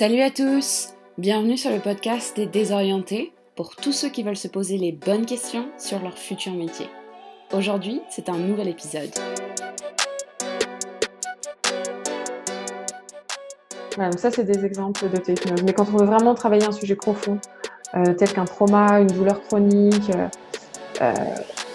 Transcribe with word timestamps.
Salut 0.00 0.22
à 0.22 0.30
tous 0.30 0.94
Bienvenue 1.18 1.58
sur 1.58 1.70
le 1.70 1.78
podcast 1.78 2.34
des 2.34 2.46
désorientés 2.46 3.34
pour 3.54 3.76
tous 3.76 3.92
ceux 3.92 4.08
qui 4.08 4.22
veulent 4.22 4.34
se 4.34 4.48
poser 4.48 4.78
les 4.78 4.92
bonnes 4.92 5.26
questions 5.26 5.66
sur 5.76 6.00
leur 6.00 6.16
futur 6.16 6.54
métier. 6.54 6.86
Aujourd'hui, 7.52 8.00
c'est 8.08 8.30
un 8.30 8.38
nouvel 8.38 8.68
épisode. 8.68 9.10
ça, 14.16 14.30
c'est 14.30 14.44
des 14.44 14.64
exemples 14.64 15.06
de 15.10 15.18
technologie. 15.18 15.64
Mais 15.66 15.74
quand 15.74 15.86
on 15.92 15.98
veut 15.98 16.06
vraiment 16.06 16.34
travailler 16.34 16.64
un 16.64 16.72
sujet 16.72 16.96
profond, 16.96 17.38
euh, 17.92 18.14
tel 18.14 18.32
qu'un 18.32 18.46
trauma, 18.46 19.00
une 19.00 19.08
douleur 19.08 19.42
chronique, 19.48 20.08
euh, 20.16 20.28
euh, 21.02 21.12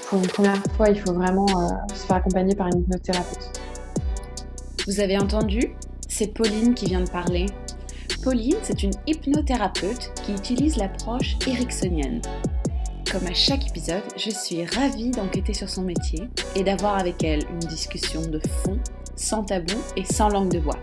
pour 0.09 0.17
une 0.17 0.27
première 0.27 0.63
fois, 0.75 0.89
il 0.89 0.99
faut 0.99 1.13
vraiment 1.13 1.45
se 1.93 2.07
faire 2.07 2.15
accompagner 2.15 2.55
par 2.55 2.65
une 2.69 2.79
hypnothérapeute. 2.79 3.61
Vous 4.87 4.99
avez 4.99 5.19
entendu 5.19 5.75
C'est 6.09 6.33
Pauline 6.33 6.73
qui 6.73 6.87
vient 6.87 7.01
de 7.01 7.09
parler. 7.11 7.45
Pauline, 8.25 8.55
c'est 8.63 8.81
une 8.81 8.93
hypnothérapeute 9.05 10.11
qui 10.23 10.31
utilise 10.31 10.77
l'approche 10.77 11.37
ericksonienne. 11.45 12.23
Comme 13.11 13.27
à 13.27 13.35
chaque 13.35 13.67
épisode, 13.67 14.01
je 14.17 14.31
suis 14.31 14.65
ravie 14.65 15.11
d'enquêter 15.11 15.53
sur 15.53 15.69
son 15.69 15.83
métier 15.83 16.27
et 16.55 16.63
d'avoir 16.63 16.97
avec 16.97 17.23
elle 17.23 17.47
une 17.51 17.59
discussion 17.59 18.21
de 18.21 18.39
fond, 18.39 18.79
sans 19.15 19.43
tabou 19.43 19.75
et 19.95 20.03
sans 20.05 20.29
langue 20.29 20.51
de 20.51 20.57
bois. 20.57 20.79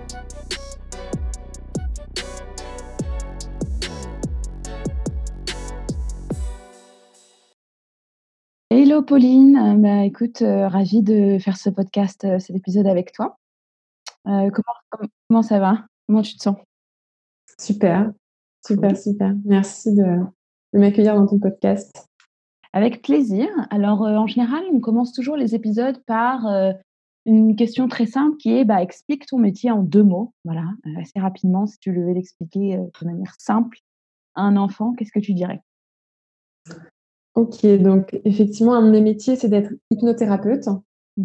Hello 8.70 9.02
Pauline, 9.02 9.56
euh, 9.56 9.74
bah, 9.78 10.04
écoute, 10.04 10.42
euh, 10.42 10.68
ravie 10.68 11.02
de 11.02 11.40
faire 11.40 11.56
ce 11.56 11.70
podcast, 11.70 12.24
euh, 12.24 12.38
cet 12.38 12.54
épisode 12.54 12.86
avec 12.86 13.10
toi. 13.10 13.36
comment, 14.24 15.10
comment 15.28 15.42
ça 15.42 15.58
va? 15.58 15.86
Comment 16.06 16.22
tu 16.22 16.36
te 16.36 16.42
sens? 16.44 16.54
Super, 17.62 18.12
super, 18.66 18.96
super. 18.96 19.36
Merci 19.44 19.94
de, 19.94 20.18
m'accueillir 20.72 21.14
dans 21.14 21.26
ton 21.26 21.38
podcast. 21.38 22.08
Avec 22.72 23.02
plaisir. 23.02 23.48
Alors, 23.70 24.04
euh, 24.04 24.16
en 24.16 24.26
général, 24.26 24.64
on 24.72 24.80
commence 24.80 25.12
toujours 25.12 25.36
les 25.36 25.54
épisodes 25.54 26.02
par 26.04 26.48
euh, 26.48 26.72
une 27.24 27.54
question 27.54 27.86
très 27.86 28.06
simple 28.06 28.36
qui 28.38 28.52
est 28.52 28.64
bah, 28.64 28.82
explique 28.82 29.26
ton 29.26 29.38
métier 29.38 29.70
en 29.70 29.80
deux 29.80 30.02
mots. 30.02 30.34
Voilà, 30.44 30.64
euh, 30.86 31.00
assez 31.00 31.20
rapidement, 31.20 31.66
si 31.66 31.78
tu 31.78 31.92
devais 31.92 32.14
l'expliquer 32.14 32.78
de 32.78 33.06
manière 33.06 33.36
simple 33.38 33.78
à 34.34 34.42
un 34.42 34.56
enfant, 34.56 34.92
qu'est-ce 34.94 35.12
que 35.12 35.20
tu 35.20 35.32
dirais? 35.32 35.60
Ok, 37.36 37.64
donc 37.80 38.18
effectivement, 38.24 38.74
un 38.74 38.86
de 38.86 38.90
mes 38.90 39.02
métiers, 39.02 39.36
c'est 39.36 39.48
d'être 39.48 39.72
hypnothérapeute. 39.92 40.66
Mmh. 41.16 41.24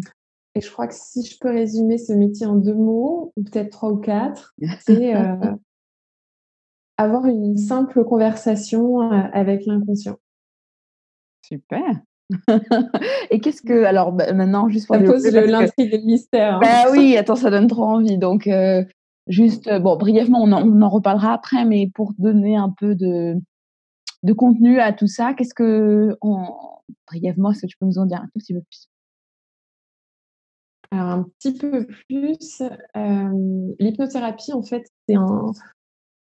Et 0.54 0.60
je 0.60 0.70
crois 0.70 0.86
que 0.86 0.94
si 0.94 1.24
je 1.24 1.36
peux 1.40 1.50
résumer 1.50 1.98
ce 1.98 2.12
métier 2.12 2.46
en 2.46 2.54
deux 2.54 2.74
mots, 2.74 3.32
ou 3.36 3.42
peut-être 3.42 3.70
trois 3.70 3.90
ou 3.90 3.96
quatre, 3.96 4.54
c'est 4.86 5.14
avoir 6.98 7.26
une 7.26 7.56
simple 7.56 8.04
conversation 8.04 9.00
euh, 9.00 9.22
avec 9.32 9.64
l'inconscient. 9.64 10.18
Super. 11.42 12.02
et 13.30 13.40
qu'est-ce 13.40 13.62
que 13.62 13.84
alors 13.84 14.12
bah, 14.12 14.34
maintenant 14.34 14.68
juste 14.68 14.86
pour 14.86 14.96
ça 14.96 15.02
pose 15.02 15.24
l'intrigue 15.24 15.94
et 15.94 15.98
le 15.98 16.04
mystère. 16.04 16.56
Hein. 16.56 16.60
Bah 16.60 16.90
oui, 16.92 17.16
attends, 17.18 17.36
ça 17.36 17.50
donne 17.50 17.68
trop 17.68 17.84
envie. 17.84 18.18
Donc 18.18 18.46
euh, 18.46 18.84
juste 19.28 19.70
bon, 19.80 19.96
brièvement, 19.96 20.42
on 20.42 20.52
en, 20.52 20.88
reparlera 20.90 21.32
après, 21.32 21.64
mais 21.64 21.90
pour 21.94 22.12
donner 22.18 22.56
un 22.56 22.68
peu 22.68 22.94
de 22.94 23.34
de 24.24 24.32
contenu 24.32 24.80
à 24.80 24.92
tout 24.92 25.06
ça, 25.06 25.32
qu'est-ce 25.32 25.54
que 25.54 26.18
brièvement, 27.06 27.52
est-ce 27.52 27.62
que 27.62 27.66
tu 27.66 27.78
peux 27.78 27.86
nous 27.86 27.98
en 27.98 28.04
dire 28.04 28.18
un 28.20 28.26
tout 28.26 28.40
petit 28.40 28.52
peu 28.52 28.60
plus? 28.60 28.88
Alors, 30.90 31.08
un 31.08 31.22
petit 31.22 31.52
peu 31.52 31.86
plus, 32.08 32.62
euh, 32.96 33.74
l'hypnothérapie, 33.78 34.54
en 34.54 34.62
fait, 34.62 34.86
c'est 35.06 35.16
un, 35.16 35.52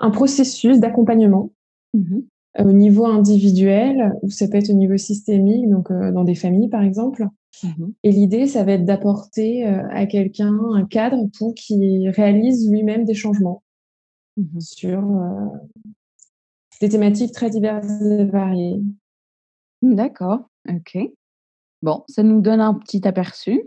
un 0.05 0.11
processus 0.11 0.79
d'accompagnement 0.79 1.51
mmh 1.95 2.21
au 2.61 2.71
niveau 2.71 3.05
individuel 3.05 4.13
ou 4.23 4.31
ça 4.31 4.47
peut 4.47 4.59
être 4.59 4.71
au 4.71 4.75
niveau 4.75 4.97
systémique, 4.97 5.69
donc 5.69 5.91
euh, 5.91 6.13
dans 6.13 6.23
des 6.23 6.37
familles 6.37 6.69
par 6.69 6.85
exemple. 6.85 7.27
Mmh 7.65 7.87
Et 8.05 8.13
l'idée, 8.13 8.47
ça 8.47 8.63
va 8.63 8.75
être 8.75 8.85
d'apporter 8.85 9.67
euh, 9.67 9.83
à 9.91 10.07
quelqu'un 10.07 10.57
un 10.73 10.87
cadre 10.87 11.27
pour 11.37 11.53
qu'il 11.55 12.09
réalise 12.11 12.71
lui-même 12.71 13.05
des 13.05 13.15
changements 13.15 13.65
mmh 14.37 14.61
sur 14.61 15.01
euh, 15.01 15.47
des 16.81 16.91
thématiques 16.91 17.33
très 17.33 17.51
diverses 17.51 18.01
et 18.03 18.25
variées. 18.25 18.81
D'accord, 19.83 20.49
ok. 20.69 20.97
Bon, 21.83 22.05
ça 22.07 22.23
nous 22.23 22.41
donne 22.41 22.61
un 22.61 22.75
petit 22.75 23.07
aperçu. 23.09 23.65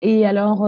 Et 0.00 0.26
alors, 0.26 0.58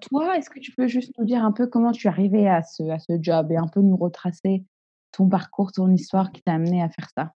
toi, 0.00 0.36
est-ce 0.36 0.48
que 0.50 0.60
tu 0.60 0.72
peux 0.72 0.86
juste 0.86 1.12
nous 1.18 1.24
dire 1.24 1.44
un 1.44 1.52
peu 1.52 1.66
comment 1.66 1.92
tu 1.92 2.06
es 2.06 2.10
arrivée 2.10 2.48
à 2.48 2.62
ce, 2.62 2.84
à 2.90 2.98
ce 2.98 3.18
job 3.20 3.50
et 3.50 3.56
un 3.56 3.66
peu 3.66 3.80
nous 3.80 3.96
retracer 3.96 4.64
ton 5.12 5.28
parcours, 5.28 5.72
ton 5.72 5.90
histoire 5.90 6.30
qui 6.30 6.42
t'a 6.42 6.52
amené 6.52 6.82
à 6.82 6.88
faire 6.88 7.08
ça? 7.16 7.32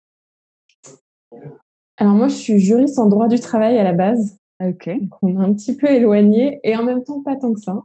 Alors 1.96 2.14
moi, 2.14 2.28
je 2.28 2.34
suis 2.34 2.58
juriste 2.58 2.98
en 2.98 3.06
droit 3.06 3.28
du 3.28 3.40
travail 3.40 3.78
à 3.78 3.84
la 3.84 3.92
base. 3.92 4.38
Ok. 4.62 4.90
on 5.22 5.28
est 5.28 5.44
un 5.44 5.54
petit 5.54 5.76
peu 5.76 5.88
éloigné 5.88 6.60
et 6.62 6.76
en 6.76 6.84
même 6.84 7.02
temps 7.02 7.22
pas 7.22 7.36
tant 7.36 7.52
que 7.52 7.60
ça. 7.60 7.80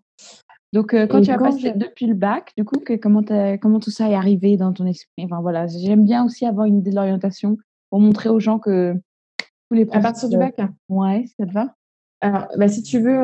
Donc, 0.73 0.93
quand 0.93 1.21
tu 1.21 1.31
as 1.31 1.37
passé 1.37 1.71
depuis 1.73 2.05
le 2.05 2.15
bac, 2.15 2.51
du 2.57 2.65
coup, 2.65 2.75
comment, 3.01 3.23
comment 3.61 3.79
tout 3.79 3.91
ça 3.91 4.09
est 4.09 4.15
arrivé 4.15 4.57
dans 4.57 4.73
ton 4.73 4.85
esprit? 4.85 5.23
Enfin 5.23 5.39
voilà, 5.39 5.67
j'aime 5.67 6.03
bien 6.03 6.25
aussi 6.25 6.45
avoir 6.45 6.65
une 6.65 6.79
idée 6.79 6.89
de 6.89 6.95
l'orientation 6.95 7.57
pour 7.89 8.01
montrer 8.01 8.27
aux 8.27 8.41
gens 8.41 8.59
que 8.59 8.93
tous 9.69 9.75
les 9.75 9.87
À 9.91 10.01
partir 10.01 10.27
du 10.27 10.37
bac? 10.37 10.59
Ouais, 10.89 11.25
ça 11.39 11.45
te 11.45 11.53
va? 11.53 11.73
Alors, 12.25 12.47
bah, 12.57 12.67
si 12.67 12.81
tu 12.81 12.99
veux, 12.99 13.23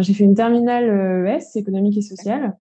j'ai 0.00 0.14
fait 0.14 0.24
une 0.24 0.34
terminale 0.34 1.28
ES, 1.28 1.56
économique 1.56 1.96
et 1.96 2.02
sociale. 2.02 2.56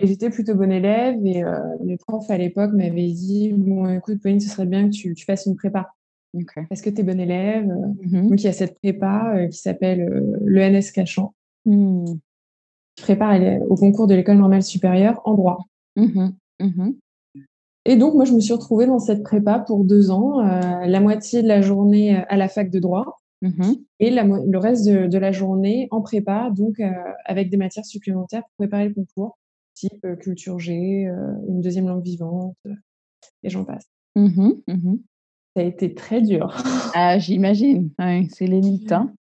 Et 0.00 0.06
j'étais 0.06 0.30
plutôt 0.30 0.54
bonne 0.54 0.72
élève 0.72 1.24
et 1.24 1.44
euh, 1.44 1.58
mes 1.84 1.96
profs 1.96 2.30
à 2.30 2.38
l'époque 2.38 2.72
m'avaient 2.72 3.12
dit 3.12 3.52
Bon, 3.52 3.86
écoute, 3.88 4.20
Pauline, 4.20 4.40
ce 4.40 4.48
serait 4.48 4.66
bien 4.66 4.88
que 4.88 4.94
tu, 4.94 5.14
fasses 5.24 5.46
une 5.46 5.54
prépa. 5.54 5.92
Parce 6.68 6.80
que 6.80 6.90
tu 6.90 7.00
es 7.00 7.04
bonne 7.04 7.20
élève. 7.20 7.66
Mmh 7.66 8.28
donc, 8.28 8.40
il 8.40 8.44
y 8.44 8.48
a 8.48 8.52
cette 8.52 8.78
prépa 8.80 9.34
euh, 9.36 9.46
qui 9.46 9.58
s'appelle 9.58 10.00
euh, 10.00 10.38
l'ENS 10.44 10.90
Cachan. 10.92 11.34
Mmh. 11.66 12.14
qui 12.96 13.02
prépare 13.02 13.38
au 13.68 13.76
concours 13.76 14.06
de 14.06 14.14
l'école 14.14 14.38
normale 14.38 14.62
supérieure 14.62 15.20
en 15.24 15.34
droit. 15.34 15.66
Mmh 15.96 16.30
et 17.86 17.96
donc, 17.96 18.14
moi, 18.14 18.26
je 18.26 18.34
me 18.34 18.40
suis 18.40 18.52
retrouvée 18.52 18.86
dans 18.86 18.98
cette 18.98 19.22
prépa 19.22 19.58
pour 19.58 19.84
deux 19.84 20.10
ans, 20.10 20.42
la 20.42 21.00
moitié 21.00 21.42
de 21.42 21.48
la 21.48 21.62
journée 21.62 22.14
à 22.28 22.36
la 22.36 22.48
fac 22.48 22.70
de 22.70 22.78
droit 22.78 23.19
Mmh 23.42 23.72
et 24.02 24.10
le 24.10 24.58
reste 24.58 24.86
de, 24.86 25.18
la 25.18 25.32
journée 25.32 25.88
en 25.90 26.00
prépa, 26.00 26.50
donc 26.50 26.80
euh, 26.80 26.90
avec 27.24 27.50
des 27.50 27.56
matières 27.56 27.84
supplémentaires 27.84 28.42
pour 28.42 28.52
préparer 28.58 28.88
le 28.88 28.94
concours, 28.94 29.38
type 29.74 30.04
euh, 30.04 30.16
culture 30.16 30.58
G, 30.58 31.06
euh, 31.06 31.34
une 31.48 31.60
deuxième 31.60 31.86
langue 31.86 32.02
vivante, 32.02 32.56
et 33.42 33.50
j'en 33.50 33.64
passe. 33.64 33.86
Mmh 34.16 34.52
mmh 34.66 34.94
Ça 35.54 35.62
a 35.62 35.64
été 35.64 35.94
très 35.94 36.22
dur. 36.22 36.54
Ah, 36.94 37.18
j'imagine. 37.18 37.90
c'est 38.30 38.46
l'élite. 38.46 38.92
Hein. 38.92 39.14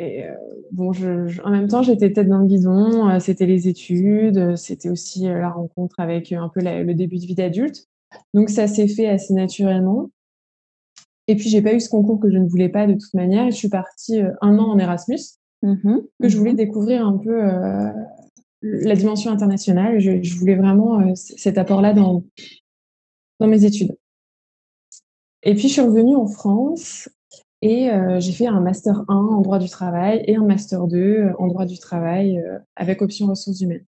Et 0.00 0.22
bon, 0.70 0.92
je, 0.92 1.42
en 1.42 1.50
même 1.50 1.66
temps, 1.66 1.82
j'étais 1.82 2.12
tête 2.12 2.28
dans 2.28 2.38
le 2.38 2.46
guidon. 2.46 3.18
c'était 3.18 3.46
les 3.46 3.66
études, 3.66 4.54
c'était 4.54 4.90
aussi 4.90 5.24
la 5.24 5.50
rencontre 5.50 5.98
avec 5.98 6.30
un 6.30 6.48
peu 6.48 6.60
le 6.62 6.94
début 6.94 7.16
de 7.16 7.26
vie 7.26 7.34
d'adulte. 7.34 7.88
Donc 8.32 8.48
ça 8.48 8.68
s'est 8.68 8.86
fait 8.86 9.08
assez 9.08 9.34
naturellement. 9.34 10.10
Et 11.28 11.36
puis, 11.36 11.50
j'ai 11.50 11.60
pas 11.60 11.74
eu 11.74 11.80
ce 11.80 11.90
concours 11.90 12.18
que 12.18 12.30
je 12.30 12.38
ne 12.38 12.48
voulais 12.48 12.70
pas 12.70 12.86
de 12.86 12.94
toute 12.94 13.12
manière. 13.12 13.46
Et 13.46 13.50
je 13.50 13.56
suis 13.56 13.68
partie 13.68 14.20
euh, 14.20 14.32
un 14.40 14.58
an 14.58 14.70
en 14.70 14.78
Erasmus, 14.78 15.20
mmh 15.62 15.98
que 16.22 16.28
je 16.28 16.38
voulais 16.38 16.54
découvrir 16.54 17.06
un 17.06 17.18
peu 17.18 17.44
euh, 17.44 17.92
la 18.62 18.96
dimension 18.96 19.30
internationale. 19.30 20.00
Je, 20.00 20.38
voulais 20.38 20.56
vraiment 20.56 21.00
euh, 21.00 21.14
cet 21.14 21.58
apport-là 21.58 21.92
dans, 21.92 22.24
dans 23.40 23.46
mes 23.46 23.64
études. 23.64 23.96
Et 25.42 25.52
puis, 25.54 25.68
je 25.68 25.74
suis 25.74 25.82
revenue 25.82 26.16
en 26.16 26.26
France 26.26 27.08
et 27.60 27.90
j'ai 28.18 28.32
fait 28.32 28.46
un 28.46 28.60
Master 28.60 29.04
1 29.08 29.14
en 29.14 29.40
droit 29.40 29.58
du 29.58 29.68
travail 29.68 30.22
et 30.26 30.36
un 30.36 30.44
Master 30.44 30.86
2 30.86 31.30
en 31.38 31.46
droit 31.48 31.64
du 31.64 31.78
travail 31.78 32.40
avec 32.76 33.02
option 33.02 33.26
ressources 33.26 33.60
humaines. 33.60 33.84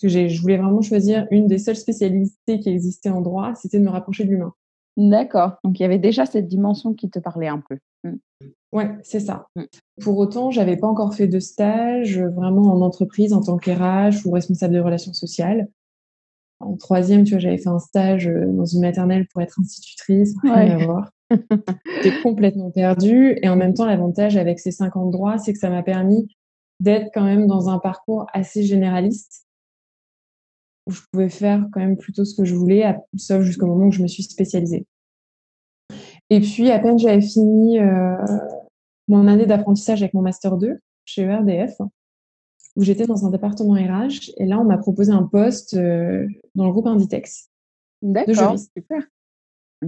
Parce 0.00 0.14
que 0.14 0.28
je 0.28 0.40
voulais 0.40 0.58
vraiment 0.58 0.82
choisir 0.82 1.26
une 1.30 1.46
des 1.46 1.58
seules 1.58 1.76
spécialités 1.76 2.60
qui 2.60 2.68
existaient 2.68 3.10
en 3.10 3.20
droit, 3.20 3.54
c'était 3.54 3.78
de 3.78 3.84
me 3.84 3.90
rapprocher 3.90 4.24
de 4.24 4.30
l'humain. 4.30 4.52
D'accord. 4.96 5.56
Donc 5.62 5.78
il 5.78 5.82
y 5.82 5.86
avait 5.86 5.98
déjà 5.98 6.24
cette 6.26 6.48
dimension 6.48 6.94
qui 6.94 7.10
te 7.10 7.18
parlait 7.18 7.48
un 7.48 7.62
peu. 7.68 7.78
Mmh. 8.04 8.16
Ouais, 8.72 8.90
c'est 9.02 9.20
ça. 9.20 9.46
Mmh. 9.56 9.64
Pour 10.02 10.18
autant, 10.18 10.50
j'avais 10.50 10.76
pas 10.76 10.86
encore 10.86 11.14
fait 11.14 11.28
de 11.28 11.38
stage 11.38 12.18
euh, 12.18 12.28
vraiment 12.30 12.72
en 12.72 12.80
entreprise 12.80 13.32
en 13.32 13.42
tant 13.42 13.58
qu'RH 13.58 14.24
ou 14.24 14.30
responsable 14.30 14.74
de 14.74 14.80
relations 14.80 15.12
sociales. 15.12 15.68
En 16.60 16.76
troisième, 16.76 17.24
tu 17.24 17.32
vois, 17.32 17.38
j'avais 17.38 17.58
fait 17.58 17.68
un 17.68 17.78
stage 17.78 18.28
euh, 18.28 18.46
dans 18.46 18.64
une 18.64 18.80
maternelle 18.80 19.26
pour 19.28 19.42
être 19.42 19.60
institutrice. 19.60 20.34
Rien 20.42 20.78
à 20.78 20.84
voir. 20.84 21.10
J'étais 21.30 22.22
complètement 22.22 22.70
perdue. 22.70 23.38
Et 23.42 23.48
en 23.48 23.56
même 23.56 23.74
temps, 23.74 23.84
l'avantage 23.84 24.36
avec 24.36 24.58
ces 24.58 24.70
50 24.70 25.10
droits, 25.10 25.38
c'est 25.38 25.52
que 25.52 25.58
ça 25.58 25.68
m'a 25.68 25.82
permis 25.82 26.28
d'être 26.80 27.10
quand 27.12 27.24
même 27.24 27.46
dans 27.46 27.68
un 27.68 27.78
parcours 27.78 28.26
assez 28.32 28.62
généraliste 28.62 29.45
où 30.86 30.90
je 30.92 31.00
pouvais 31.10 31.28
faire 31.28 31.66
quand 31.72 31.80
même 31.80 31.96
plutôt 31.96 32.24
ce 32.24 32.34
que 32.34 32.44
je 32.44 32.54
voulais, 32.54 32.94
sauf 33.16 33.42
jusqu'au 33.42 33.66
moment 33.66 33.86
où 33.86 33.92
je 33.92 34.02
me 34.02 34.08
suis 34.08 34.22
spécialisée. 34.22 34.86
Et 36.30 36.40
puis, 36.40 36.70
à 36.70 36.78
peine 36.78 36.98
j'avais 36.98 37.20
fini 37.20 37.78
euh, 37.78 38.16
mon 39.08 39.28
année 39.28 39.46
d'apprentissage 39.46 40.02
avec 40.02 40.14
mon 40.14 40.22
Master 40.22 40.56
2 40.56 40.78
chez 41.04 41.22
ERDF, 41.22 41.80
où 42.76 42.82
j'étais 42.82 43.06
dans 43.06 43.26
un 43.26 43.30
département 43.30 43.74
RH. 43.74 44.32
Et 44.36 44.46
là, 44.46 44.58
on 44.58 44.64
m'a 44.64 44.78
proposé 44.78 45.12
un 45.12 45.22
poste 45.22 45.76
dans 45.76 46.66
le 46.66 46.72
groupe 46.72 46.86
Inditex. 46.86 47.50
D'accord, 48.02 48.56
super. 48.58 49.02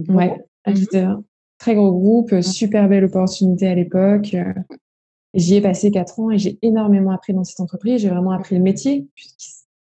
Ouais, 0.07 0.45
j'étais 0.67 1.01
un 1.01 1.23
très 1.57 1.75
gros 1.75 1.91
groupe, 1.91 2.41
super 2.41 2.87
belle 2.87 3.05
opportunité 3.05 3.67
à 3.67 3.75
l'époque. 3.75 4.35
J'y 5.35 5.55
ai 5.55 5.61
passé 5.61 5.91
quatre 5.91 6.19
ans 6.19 6.31
et 6.31 6.39
j'ai 6.39 6.57
énormément 6.61 7.11
appris 7.11 7.33
dans 7.33 7.43
cette 7.43 7.59
entreprise. 7.59 8.01
J'ai 8.01 8.09
vraiment 8.09 8.31
appris 8.31 8.55
le 8.55 8.63
métier, 8.63 9.07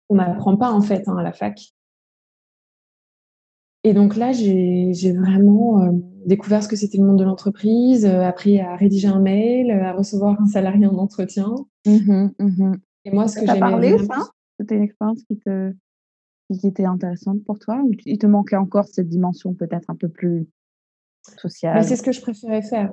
puisqu'on 0.08 0.16
n'apprend 0.16 0.56
pas 0.56 0.70
en 0.70 0.80
fait 0.80 1.08
hein, 1.08 1.16
à 1.16 1.22
la 1.22 1.32
fac. 1.32 1.72
Et 3.84 3.94
donc 3.94 4.16
là, 4.16 4.32
j'ai 4.32 5.12
vraiment 5.12 5.82
euh, 5.82 5.90
découvert 6.24 6.62
ce 6.62 6.68
que 6.68 6.76
c'était 6.76 6.98
le 6.98 7.04
monde 7.04 7.18
de 7.18 7.24
l'entreprise, 7.24 8.06
euh, 8.06 8.22
appris 8.22 8.60
à 8.60 8.76
rédiger 8.76 9.08
un 9.08 9.18
mail, 9.18 9.72
euh, 9.72 9.84
à 9.84 9.92
recevoir 9.92 10.40
un 10.40 10.46
salarié 10.46 10.86
en 10.86 10.96
entretien. 10.98 11.52
Mmh 11.86 12.28
mmh 12.38 12.74
et 13.04 13.10
moi, 13.10 13.26
ce 13.26 13.40
que 13.40 13.52
j'ai 13.52 13.58
parlé, 13.58 13.98
ça? 13.98 14.28
C'était 14.60 14.76
une 14.76 14.84
expérience 14.84 15.24
qui, 15.24 15.36
te, 15.36 15.72
qui 16.52 16.68
était 16.68 16.84
intéressante 16.84 17.42
pour 17.42 17.58
toi 17.58 17.82
ou 17.82 17.90
il 18.06 18.16
te 18.16 18.26
manquait 18.26 18.54
encore 18.54 18.84
cette 18.86 19.08
dimension 19.08 19.54
peut-être 19.54 19.90
un 19.90 19.96
peu 19.96 20.08
plus 20.08 20.46
sociale 21.36 21.82
C'est 21.82 21.96
ce 21.96 22.02
que 22.04 22.12
je 22.12 22.20
préférais 22.20 22.62
faire 22.62 22.92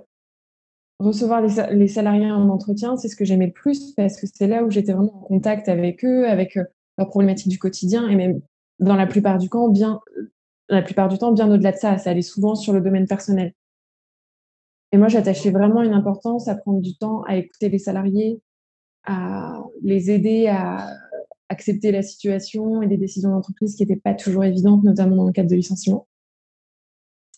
recevoir 0.98 1.42
les, 1.42 1.88
salariés 1.88 2.32
en 2.32 2.50
entretien, 2.50 2.98
c'est 2.98 3.08
ce 3.08 3.16
que 3.16 3.24
j'aimais 3.24 3.48
le 3.48 3.54
plus 3.54 3.94
parce 3.94 4.20
que 4.20 4.26
c'est 4.26 4.48
là 4.48 4.64
où 4.64 4.72
j'étais 4.72 4.94
vraiment 4.94 5.16
en 5.16 5.28
contact 5.28 5.70
avec 5.70 6.04
eux, 6.04 6.28
avec 6.28 6.58
leurs 7.00 7.10
problématiques 7.10 7.50
du 7.50 7.58
quotidien 7.58 8.08
et 8.08 8.16
même 8.16 8.42
dans 8.80 8.96
la 8.96 9.08
plupart 9.08 9.38
du 9.38 9.50
temps, 9.50 9.70
bien, 9.70 10.00
la 10.70 10.82
plupart 10.82 11.08
du 11.08 11.18
temps, 11.18 11.32
bien 11.32 11.52
au-delà 11.52 11.72
de 11.72 11.78
ça. 11.78 11.98
Ça 11.98 12.12
allait 12.12 12.22
souvent 12.22 12.56
sur 12.56 12.74
le 12.74 12.82
domaine 12.82 13.08
personnel. 13.08 13.54
Et 14.92 14.98
moi, 14.98 15.08
j'attachais 15.08 15.52
vraiment 15.52 15.82
une 15.82 15.94
importance 15.94 16.48
à 16.48 16.56
prendre 16.56 16.82
du 16.82 16.96
temps 16.98 17.24
à 17.24 17.38
écouter 17.38 17.70
les 17.70 17.80
salariés, 17.80 18.42
à 19.06 19.64
les 19.82 20.12
aider 20.12 20.48
à 20.48 20.88
accepter 21.50 21.92
la 21.92 22.04
situation 22.04 22.84
et 22.84 22.88
des 22.88 22.98
décisions 22.98 23.32
d'entreprise 23.32 23.76
qui 23.76 23.84
n'étaient 23.84 24.00
pas 24.00 24.14
toujours 24.14 24.44
évidentes, 24.44 24.84
notamment 24.84 25.16
dans 25.16 25.26
le 25.26 25.32
cadre 25.32 25.50
de 25.50 25.56
licenciement 25.56 26.08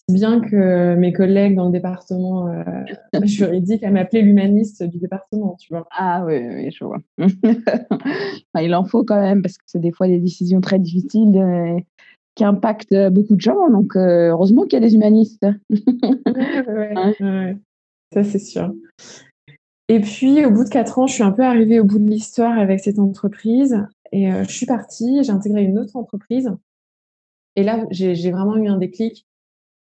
bien 0.09 0.39
que 0.39 0.95
mes 0.95 1.13
collègues 1.13 1.55
dans 1.55 1.65
le 1.65 1.71
département 1.71 2.47
euh, 2.47 2.63
juridique 3.23 3.83
à 3.83 3.91
m'appeler 3.91 4.21
l'humaniste 4.21 4.83
du 4.83 4.97
département, 4.97 5.55
tu 5.59 5.73
vois. 5.73 5.87
Ah 5.91 6.23
oui, 6.25 6.39
oui, 6.39 6.71
je 6.71 6.83
vois. 6.83 6.99
il 8.61 8.75
en 8.75 8.85
faut 8.85 9.03
quand 9.03 9.19
même 9.19 9.41
parce 9.41 9.57
que 9.57 9.63
c'est 9.67 9.79
des 9.79 9.91
fois 9.91 10.07
des 10.07 10.19
décisions 10.19 10.61
très 10.61 10.79
difficiles 10.79 11.37
euh, 11.37 11.79
qui 12.35 12.43
impactent 12.43 13.09
beaucoup 13.11 13.35
de 13.35 13.41
gens. 13.41 13.69
Donc 13.69 13.95
euh, 13.95 14.29
heureusement 14.29 14.63
qu'il 14.63 14.73
y 14.73 14.83
a 14.83 14.87
des 14.87 14.95
humanistes. 14.95 15.45
ouais, 15.69 17.57
ça 18.13 18.23
c'est 18.23 18.39
sûr. 18.39 18.73
Et 19.87 19.99
puis 19.99 20.45
au 20.45 20.51
bout 20.51 20.63
de 20.63 20.69
quatre 20.69 20.99
ans, 20.99 21.07
je 21.07 21.13
suis 21.13 21.23
un 21.23 21.31
peu 21.31 21.43
arrivée 21.43 21.79
au 21.79 21.85
bout 21.85 21.99
de 21.99 22.09
l'histoire 22.09 22.57
avec 22.57 22.79
cette 22.79 22.99
entreprise 22.99 23.77
et 24.13 24.29
je 24.31 24.51
suis 24.51 24.65
partie. 24.65 25.23
J'ai 25.23 25.31
intégré 25.31 25.63
une 25.63 25.79
autre 25.79 25.97
entreprise. 25.97 26.49
Et 27.57 27.63
là, 27.63 27.85
j'ai 27.91 28.31
vraiment 28.31 28.55
eu 28.55 28.69
un 28.69 28.77
déclic 28.77 29.25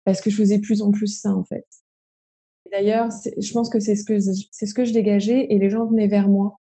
parce 0.05 0.21
que 0.21 0.29
je 0.29 0.35
faisais 0.35 0.59
plus 0.59 0.81
en 0.81 0.91
plus 0.91 1.07
ça 1.07 1.33
en 1.33 1.43
fait. 1.43 1.65
D'ailleurs, 2.71 3.09
je 3.37 3.53
pense 3.53 3.69
que 3.69 3.79
c'est 3.79 3.95
ce 3.95 4.03
que 4.03 4.19
c'est 4.19 4.65
ce 4.65 4.73
que 4.73 4.85
je 4.85 4.93
dégageais 4.93 5.47
et 5.49 5.59
les 5.59 5.69
gens 5.69 5.85
venaient 5.85 6.07
vers 6.07 6.27
moi 6.27 6.59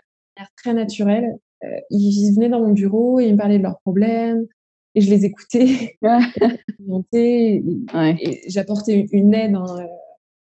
de 0.00 0.40
manière 0.40 0.50
très 0.56 0.74
naturelle. 0.74 1.38
Euh, 1.64 1.80
ils 1.90 2.34
venaient 2.34 2.48
dans 2.48 2.60
mon 2.60 2.72
bureau 2.72 3.20
et 3.20 3.26
ils 3.26 3.32
me 3.32 3.38
parlaient 3.38 3.58
de 3.58 3.62
leurs 3.62 3.80
problèmes 3.80 4.46
et 4.94 5.00
je 5.00 5.10
les 5.10 5.24
écoutais, 5.24 5.98
et, 7.12 7.62
et 7.94 8.40
j'apportais 8.48 9.06
une 9.12 9.34
aide 9.34 9.54
à 9.54 9.88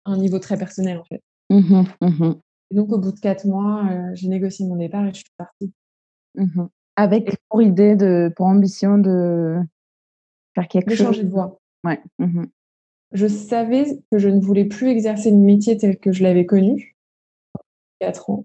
un 0.04 0.16
niveau 0.16 0.38
très 0.38 0.56
personnel 0.56 0.98
en 0.98 1.04
fait. 1.04 1.22
Mmh 1.50 1.84
mmh 2.00 2.32
et 2.70 2.74
donc 2.74 2.92
au 2.92 2.98
bout 2.98 3.12
de 3.12 3.20
quatre 3.20 3.46
mois, 3.46 3.86
euh, 3.90 4.10
j'ai 4.14 4.28
négocié 4.28 4.66
mon 4.66 4.76
départ 4.76 5.06
et 5.06 5.10
je 5.10 5.20
suis 5.20 5.32
partie. 5.38 5.72
Mmh 6.34 6.66
Avec 6.96 7.36
pour 7.48 7.62
idée 7.62 7.96
de, 7.96 8.30
pour 8.36 8.46
ambition 8.46 8.98
de 8.98 9.56
faire 10.54 10.68
quelque 10.68 10.90
de 10.90 10.94
chose. 10.94 11.06
changer 11.06 11.24
de 11.24 11.30
voie. 11.30 11.58
Ouais. 11.84 12.00
Mmh 12.18 12.44
je 13.12 13.26
savais 13.26 13.86
que 14.10 14.18
je 14.18 14.28
ne 14.28 14.40
voulais 14.40 14.66
plus 14.66 14.88
exercer 14.88 15.30
le 15.30 15.38
métier 15.38 15.78
tel 15.78 15.98
que 15.98 16.12
je 16.12 16.22
l'avais 16.22 16.44
connu, 16.44 16.94
quatre 18.00 18.28
ans. 18.28 18.44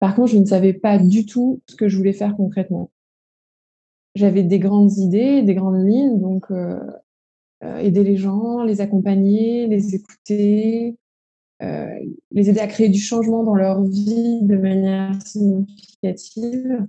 Par 0.00 0.14
contre, 0.14 0.32
je 0.32 0.38
ne 0.38 0.44
savais 0.44 0.72
pas 0.72 0.98
du 0.98 1.26
tout 1.26 1.60
ce 1.68 1.76
que 1.76 1.88
je 1.88 1.96
voulais 1.96 2.12
faire 2.12 2.34
concrètement. 2.36 2.90
J'avais 4.14 4.42
des 4.42 4.58
grandes 4.58 4.96
idées, 4.96 5.42
des 5.42 5.54
grandes 5.54 5.86
lignes, 5.86 6.18
donc 6.18 6.50
euh, 6.50 6.80
euh, 7.62 7.78
aider 7.78 8.02
les 8.02 8.16
gens, 8.16 8.64
les 8.64 8.80
accompagner, 8.80 9.66
les 9.68 9.94
écouter, 9.94 10.96
euh, 11.62 11.94
les 12.32 12.50
aider 12.50 12.60
à 12.60 12.66
créer 12.66 12.88
du 12.88 12.98
changement 12.98 13.44
dans 13.44 13.54
leur 13.54 13.84
vie 13.84 14.42
de 14.42 14.56
manière 14.56 15.14
significative. 15.22 16.86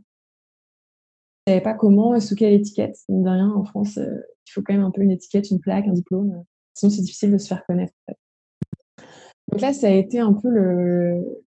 Savais 1.52 1.62
pas 1.62 1.74
comment, 1.74 2.18
sous 2.22 2.36
quelle 2.36 2.54
étiquette, 2.54 2.96
de 3.10 3.30
rien, 3.30 3.52
en 3.52 3.66
France, 3.66 3.98
il 3.98 4.52
faut 4.54 4.62
quand 4.62 4.74
même 4.74 4.86
un 4.86 4.92
peu 4.92 5.02
une 5.02 5.12
étiquette, 5.12 5.52
une 5.52 5.60
plaque, 5.60 5.86
un 5.86 5.92
diplôme. 5.92 6.46
Sinon, 6.74 6.90
c'est 6.90 7.02
difficile 7.02 7.34
de 7.34 7.38
se 7.38 7.48
faire 7.50 7.66
connaître. 7.66 7.92
Donc 9.50 9.60
là, 9.60 9.74
ça 9.74 9.88
a 9.88 9.92
été 9.92 10.20
un 10.20 10.32
peu 10.32 10.50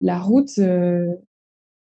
la 0.01 0.19
route 0.19 0.57
euh, 0.59 1.07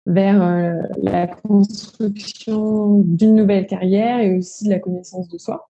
vers 0.07 0.41
euh, 0.41 0.81
la 1.03 1.27
construction 1.27 3.01
d'une 3.01 3.35
nouvelle 3.35 3.67
carrière 3.67 4.19
et 4.19 4.35
aussi 4.35 4.65
de 4.65 4.71
la 4.71 4.79
connaissance 4.79 5.27
de 5.29 5.37
soi. 5.37 5.69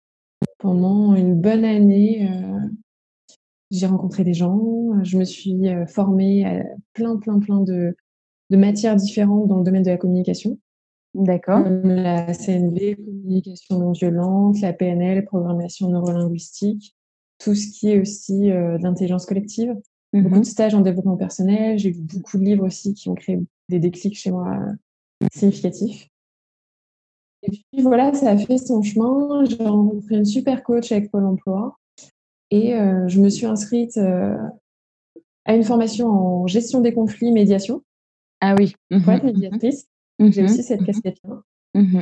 Pendant 0.58 1.14
une 1.14 1.40
bonne 1.40 1.64
année, 1.64 2.28
euh, 2.28 2.58
j'ai 3.70 3.86
rencontré 3.86 4.24
des 4.24 4.34
gens, 4.34 5.04
je 5.04 5.16
me 5.16 5.26
suis 5.26 5.62
formée 5.88 6.44
à 6.44 6.64
plein, 6.94 7.18
plein, 7.18 7.38
plein 7.38 7.60
de 7.60 7.96
matières 8.50 8.96
différentes 8.96 9.48
dans 9.48 9.60
le 9.60 9.64
domaine 9.64 9.84
de 9.84 9.92
la 9.92 9.98
communication. 9.98 10.58
D'accord. 11.14 11.60
la 11.68 12.34
CNV, 12.34 12.96
communication 12.96 13.80
non 13.80 13.92
violente, 13.92 14.62
la 14.62 14.72
PNL, 14.72 15.26
programmation 15.26 15.90
neurolinguistique, 15.90 16.96
tout 17.38 17.54
ce 17.54 17.68
qui 17.68 17.90
est 17.90 18.00
aussi 18.00 18.50
euh, 18.52 18.78
d'intelligence 18.78 19.26
collective. 19.26 19.76
Beaucoup 20.14 20.36
de 20.36 20.40
mmh 20.40 20.44
stages 20.44 20.76
en 20.76 20.82
développement 20.82 21.16
personnel. 21.16 21.80
J'ai 21.80 21.92
lu 21.92 22.02
beaucoup 22.02 22.38
de 22.38 22.44
livres 22.44 22.66
aussi 22.66 22.94
qui 22.94 23.10
ont 23.10 23.16
créé 23.16 23.40
des 23.70 23.80
déclics 23.80 24.18
chez 24.18 24.32
moi 24.32 24.58
euh, 24.58 25.28
significatifs. 25.34 26.08
Et 27.44 27.50
puis 27.50 27.82
voilà, 27.82 28.14
ça 28.14 28.32
a 28.32 28.38
fait 28.38 28.58
son 28.58 28.82
chemin. 28.82 29.44
J'ai 29.46 29.64
rencontré 29.66 30.16
une 30.16 30.26
super 30.26 30.64
coach 30.64 30.92
avec 30.92 31.12
Pôle 31.12 31.26
emploi 31.26 31.78
et 32.52 32.76
euh, 32.76 33.08
je 33.08 33.22
me 33.22 33.30
suis 33.30 33.46
inscrite 33.46 33.98
à 33.98 35.56
une 35.56 35.64
formation 35.64 36.08
en 36.08 36.48
gestion 36.48 36.82
des 36.82 36.94
conflits, 36.94 37.32
médiation. 37.32 37.82
Ah 38.42 38.56
oui. 38.58 38.76
Pour 38.90 39.14
être 39.14 39.26
mmh. 40.22 40.32
J'ai 40.32 40.42
mmh 40.42 40.46
aussi 40.46 40.64
cette 40.64 40.82
mmh 40.82 40.86
casquette-là. 40.86 41.42
Mmh 41.74 42.02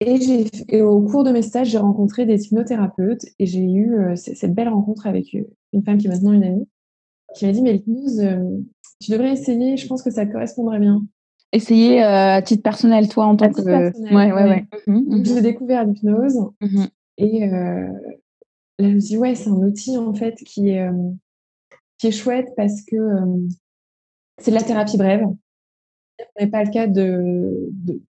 et, 0.00 0.82
au 0.82 1.00
cours 1.02 1.24
de 1.24 1.32
mes 1.32 1.42
stages, 1.42 1.70
j'ai 1.70 1.78
rencontré 1.78 2.24
des 2.24 2.46
hypnothérapeutes 2.46 3.26
et 3.38 3.46
j'ai 3.46 3.64
eu 3.64 3.94
euh, 3.94 4.14
cette 4.14 4.54
belle 4.54 4.68
rencontre 4.68 5.06
avec 5.06 5.34
euh, 5.34 5.42
une 5.72 5.82
femme 5.82 5.98
qui 5.98 6.06
est 6.06 6.10
maintenant 6.10 6.32
une 6.32 6.44
amie, 6.44 6.68
qui 7.36 7.46
m'a 7.46 7.52
dit 7.52 7.62
Mais 7.62 7.72
l'hypnose, 7.72 8.20
euh, 8.20 8.60
tu 9.00 9.10
devrais 9.10 9.32
essayer, 9.32 9.76
je 9.76 9.86
pense 9.86 10.02
que 10.02 10.10
ça 10.10 10.24
correspondrait 10.26 10.78
bien. 10.78 11.02
Essayer 11.52 12.02
à 12.02 12.42
titre 12.42 12.62
personnel, 12.62 13.08
toi, 13.08 13.26
en 13.26 13.36
tant 13.36 13.50
que. 13.50 13.62
Personnel, 13.62 14.14
ouais, 14.14 14.32
ouais, 14.32 14.66
ouais. 14.86 15.24
j'ai 15.24 15.40
découvert 15.40 15.84
l'hypnose 15.84 16.38
et 17.16 17.48
là, 17.48 17.88
je 18.78 18.84
me 18.84 19.00
suis 19.00 19.14
dit 19.14 19.16
Ouais, 19.16 19.34
c'est 19.34 19.48
un 19.48 19.54
outil 19.54 19.96
en 19.96 20.14
fait 20.14 20.34
qui 20.34 20.68
est, 20.68 20.88
qui 21.96 22.08
est 22.08 22.12
chouette 22.12 22.50
parce 22.56 22.82
que 22.82 22.96
c'est 24.38 24.50
de 24.50 24.56
la 24.56 24.62
thérapie 24.62 24.98
brève. 24.98 25.26
On 26.36 26.44
n'est 26.44 26.50
pas 26.50 26.64
le 26.64 26.70
cas 26.70 26.86
de, 26.86 27.70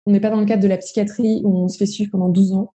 on 0.05 0.11
n'est 0.11 0.19
pas 0.19 0.29
dans 0.29 0.39
le 0.39 0.45
cadre 0.45 0.63
de 0.63 0.67
la 0.67 0.77
psychiatrie 0.77 1.41
où 1.43 1.55
on 1.57 1.67
se 1.67 1.77
fait 1.77 1.85
suivre 1.85 2.11
pendant 2.11 2.29
12 2.29 2.53
ans. 2.53 2.73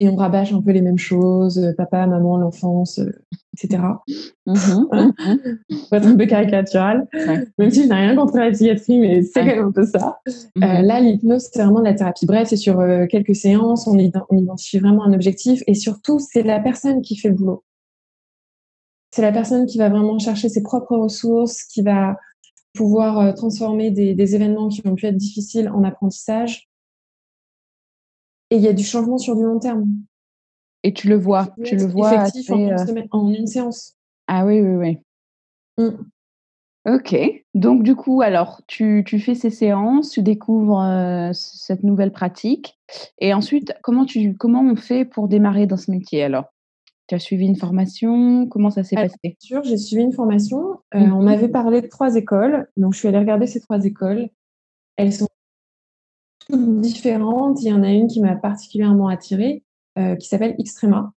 Et 0.00 0.08
on 0.08 0.16
rabâche 0.16 0.52
un 0.52 0.60
peu 0.60 0.72
les 0.72 0.80
mêmes 0.80 0.98
choses, 0.98 1.58
euh, 1.58 1.72
papa, 1.76 2.04
maman, 2.08 2.36
l'enfance, 2.36 2.98
euh, 2.98 3.12
etc. 3.52 3.80
Mmh 4.44 4.54
Pour 4.90 5.96
être 5.96 6.06
un 6.06 6.16
peu 6.16 6.26
caricatural, 6.26 7.06
même 7.58 7.70
si 7.70 7.84
je 7.84 7.88
n'ai 7.88 7.94
rien 7.94 8.16
contre 8.16 8.36
la 8.36 8.50
psychiatrie, 8.50 8.98
mais 8.98 9.22
c'est 9.22 9.40
quand 9.40 9.46
même 9.46 9.66
un 9.66 9.70
peu 9.70 9.86
ça. 9.86 10.18
Mmh 10.56 10.64
euh, 10.64 10.82
là, 10.82 11.00
l'hypnose, 11.00 11.48
c'est 11.52 11.62
vraiment 11.62 11.78
de 11.78 11.84
la 11.84 11.94
thérapie. 11.94 12.26
Brève, 12.26 12.46
c'est 12.46 12.56
sur 12.56 12.82
quelques 13.08 13.36
séances, 13.36 13.86
on, 13.86 13.96
on 14.30 14.36
identifie 14.36 14.80
vraiment 14.80 15.04
un 15.04 15.12
objectif. 15.12 15.62
Et 15.68 15.74
surtout, 15.74 16.18
c'est 16.18 16.42
la 16.42 16.58
personne 16.58 17.00
qui 17.00 17.16
fait 17.16 17.28
le 17.28 17.36
boulot. 17.36 17.62
C'est 19.12 19.22
la 19.22 19.30
personne 19.30 19.66
qui 19.66 19.78
va 19.78 19.88
vraiment 19.88 20.18
chercher 20.18 20.48
ses 20.48 20.64
propres 20.64 20.96
ressources, 20.96 21.62
qui 21.62 21.82
va 21.82 22.16
pouvoir 22.74 23.18
euh, 23.20 23.32
transformer 23.32 23.90
des, 23.90 24.34
événements 24.34 24.68
qui 24.68 24.82
ont 24.84 24.94
pu 24.94 25.06
être 25.06 25.16
difficiles 25.16 25.68
en 25.70 25.84
apprentissage. 25.84 26.68
Et 28.50 28.56
il 28.56 28.62
y 28.62 28.68
a 28.68 28.72
du 28.72 28.84
changement 28.84 29.16
sur 29.16 29.36
du 29.36 29.44
long 29.44 29.58
terme. 29.58 29.86
Et 30.82 30.92
tu 30.92 31.08
le 31.08 31.16
vois, 31.16 31.54
tu 31.64 31.76
le 31.76 31.86
vois 31.86 32.14
effectif 32.14 32.50
en, 32.50 32.58
une 32.58 32.72
euh, 32.72 33.02
en, 33.10 33.32
une 33.32 33.46
séance. 33.46 33.96
Ah 34.26 34.44
oui, 34.44 34.60
oui, 34.60 34.76
oui. 35.78 35.84
Mmh. 35.84 35.96
Ok. 36.86 37.16
Donc 37.54 37.82
du 37.82 37.96
coup, 37.96 38.20
alors 38.20 38.60
tu, 38.66 39.02
tu, 39.06 39.18
fais 39.18 39.34
ces 39.34 39.48
séances, 39.48 40.10
tu 40.10 40.22
découvres 40.22 40.82
euh, 40.82 41.30
cette 41.32 41.82
nouvelle 41.82 42.12
pratique, 42.12 42.78
et 43.18 43.32
ensuite, 43.32 43.72
comment 43.82 44.04
tu 44.04 44.36
comment 44.36 44.60
on 44.60 44.76
fait 44.76 45.06
pour 45.06 45.28
démarrer 45.28 45.66
dans 45.66 45.78
ce 45.78 45.90
métier 45.90 46.22
alors? 46.22 46.53
Tu 47.06 47.14
as 47.14 47.18
suivi 47.18 47.44
une 47.46 47.56
formation? 47.56 48.46
Comment 48.48 48.70
ça 48.70 48.82
s'est 48.82 48.96
passé? 48.96 49.36
sûr, 49.38 49.62
j'ai 49.62 49.76
suivi 49.76 50.02
une 50.02 50.12
formation. 50.12 50.80
Euh, 50.94 51.00
on 51.00 51.20
mmh 51.20 51.24
m'avait 51.24 51.48
parlé 51.48 51.82
de 51.82 51.86
trois 51.86 52.16
écoles, 52.16 52.66
donc 52.76 52.94
je 52.94 52.98
suis 52.98 53.08
allée 53.08 53.18
regarder 53.18 53.46
ces 53.46 53.60
trois 53.60 53.84
écoles. 53.84 54.30
Elles 54.96 55.12
sont 55.12 55.28
toutes 56.48 56.80
différentes. 56.80 57.62
Il 57.62 57.68
y 57.68 57.72
en 57.72 57.82
a 57.82 57.90
une 57.90 58.06
qui 58.06 58.20
m'a 58.20 58.36
particulièrement 58.36 59.08
attirée, 59.08 59.62
euh, 59.98 60.16
qui 60.16 60.28
s'appelle 60.28 60.56
Xtrema. 60.56 61.12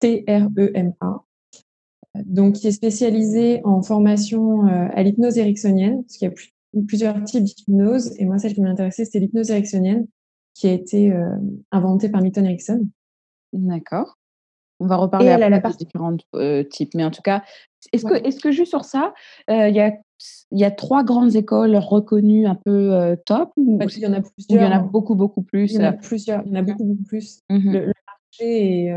T-R-E-M-A. 0.00 1.22
Donc, 2.26 2.56
qui 2.56 2.66
est 2.66 2.72
spécialisée 2.72 3.62
en 3.64 3.82
formation 3.82 4.66
euh, 4.66 4.88
à 4.92 5.02
l'hypnose 5.02 5.38
ericksonienne, 5.38 6.02
parce 6.02 6.18
qu'il 6.18 6.28
y 6.28 6.30
a 6.30 6.82
plusieurs 6.86 7.24
types 7.24 7.44
d'hypnose. 7.44 8.14
Et 8.18 8.26
moi, 8.26 8.38
celle 8.38 8.52
qui 8.52 8.60
m'intéressait, 8.60 9.06
c'était 9.06 9.20
l'hypnose 9.20 9.50
ericksonienne, 9.50 10.06
qui 10.52 10.68
a 10.68 10.72
été 10.72 11.14
inventée 11.70 12.10
par 12.10 12.20
Milton 12.22 12.44
Erickson. 12.44 12.86
D'accord. 13.54 14.18
On 14.80 14.86
va 14.86 14.96
reparler 14.96 15.28
à 15.28 15.48
la 15.48 15.60
partie... 15.60 15.84
différents 15.84 16.16
types. 16.70 16.94
Mais 16.94 17.04
en 17.04 17.10
tout 17.10 17.22
cas, 17.22 17.42
est-ce 17.92 18.04
que, 18.04 18.14
est 18.14 18.40
que 18.40 18.50
juste 18.50 18.70
sur 18.70 18.84
ça, 18.84 19.14
il 19.48 19.74
y, 19.74 19.80
a, 19.80 19.92
y 20.50 20.64
a 20.64 20.70
trois 20.70 21.04
grandes 21.04 21.34
écoles 21.34 21.76
reconnues 21.76 22.46
un 22.46 22.56
peu 22.56 23.16
top 23.26 23.50
ou 23.56 23.78
il 23.82 23.98
y 23.98 24.06
en 24.06 24.12
a 24.12 24.20
plusieurs. 24.20 24.62
Il 24.62 24.64
y 24.64 24.66
en 24.66 24.72
a 24.72 24.80
beaucoup, 24.80 25.14
beaucoup 25.14 25.42
plus. 25.42 25.72
Il 25.72 25.76
y 25.76 25.84
en 25.84 25.88
a 25.88 25.92
plusieurs. 25.92 26.42
Il 26.44 26.52
y 26.52 26.52
en 26.52 26.60
a 26.60 26.62
beaucoup, 26.62 26.84
beaucoup 26.84 27.04
plus. 27.04 27.40
Mmh 27.48 27.72
le, 27.72 27.92
marché 28.06 28.84
est 28.84 28.94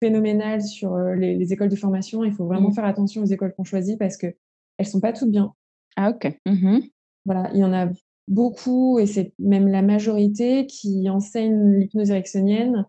phénoménal 0.00 0.62
sur 0.62 0.96
les, 0.96 1.52
écoles 1.52 1.70
de 1.70 1.76
formation. 1.76 2.24
Il 2.24 2.32
faut 2.32 2.46
vraiment 2.46 2.70
mmh. 2.70 2.74
faire 2.74 2.84
attention 2.84 3.22
aux 3.22 3.26
écoles 3.26 3.52
qu'on 3.56 3.64
choisit 3.64 3.98
parce 3.98 4.16
qu'elles 4.16 4.36
ne 4.78 4.84
sont 4.84 5.00
pas 5.00 5.12
toutes 5.12 5.30
bien. 5.30 5.52
Ah, 5.96 6.10
ok. 6.10 6.38
Mmh 6.46 6.78
voilà, 7.26 7.50
il 7.52 7.58
y 7.58 7.64
en 7.64 7.72
a 7.72 7.88
beaucoup, 8.28 8.98
et 8.98 9.06
c'est 9.06 9.32
même 9.38 9.68
la 9.68 9.82
majorité, 9.82 10.66
qui 10.66 11.08
enseignent 11.10 11.76
l'hypnose 11.76 12.10
ericksonienne 12.10 12.86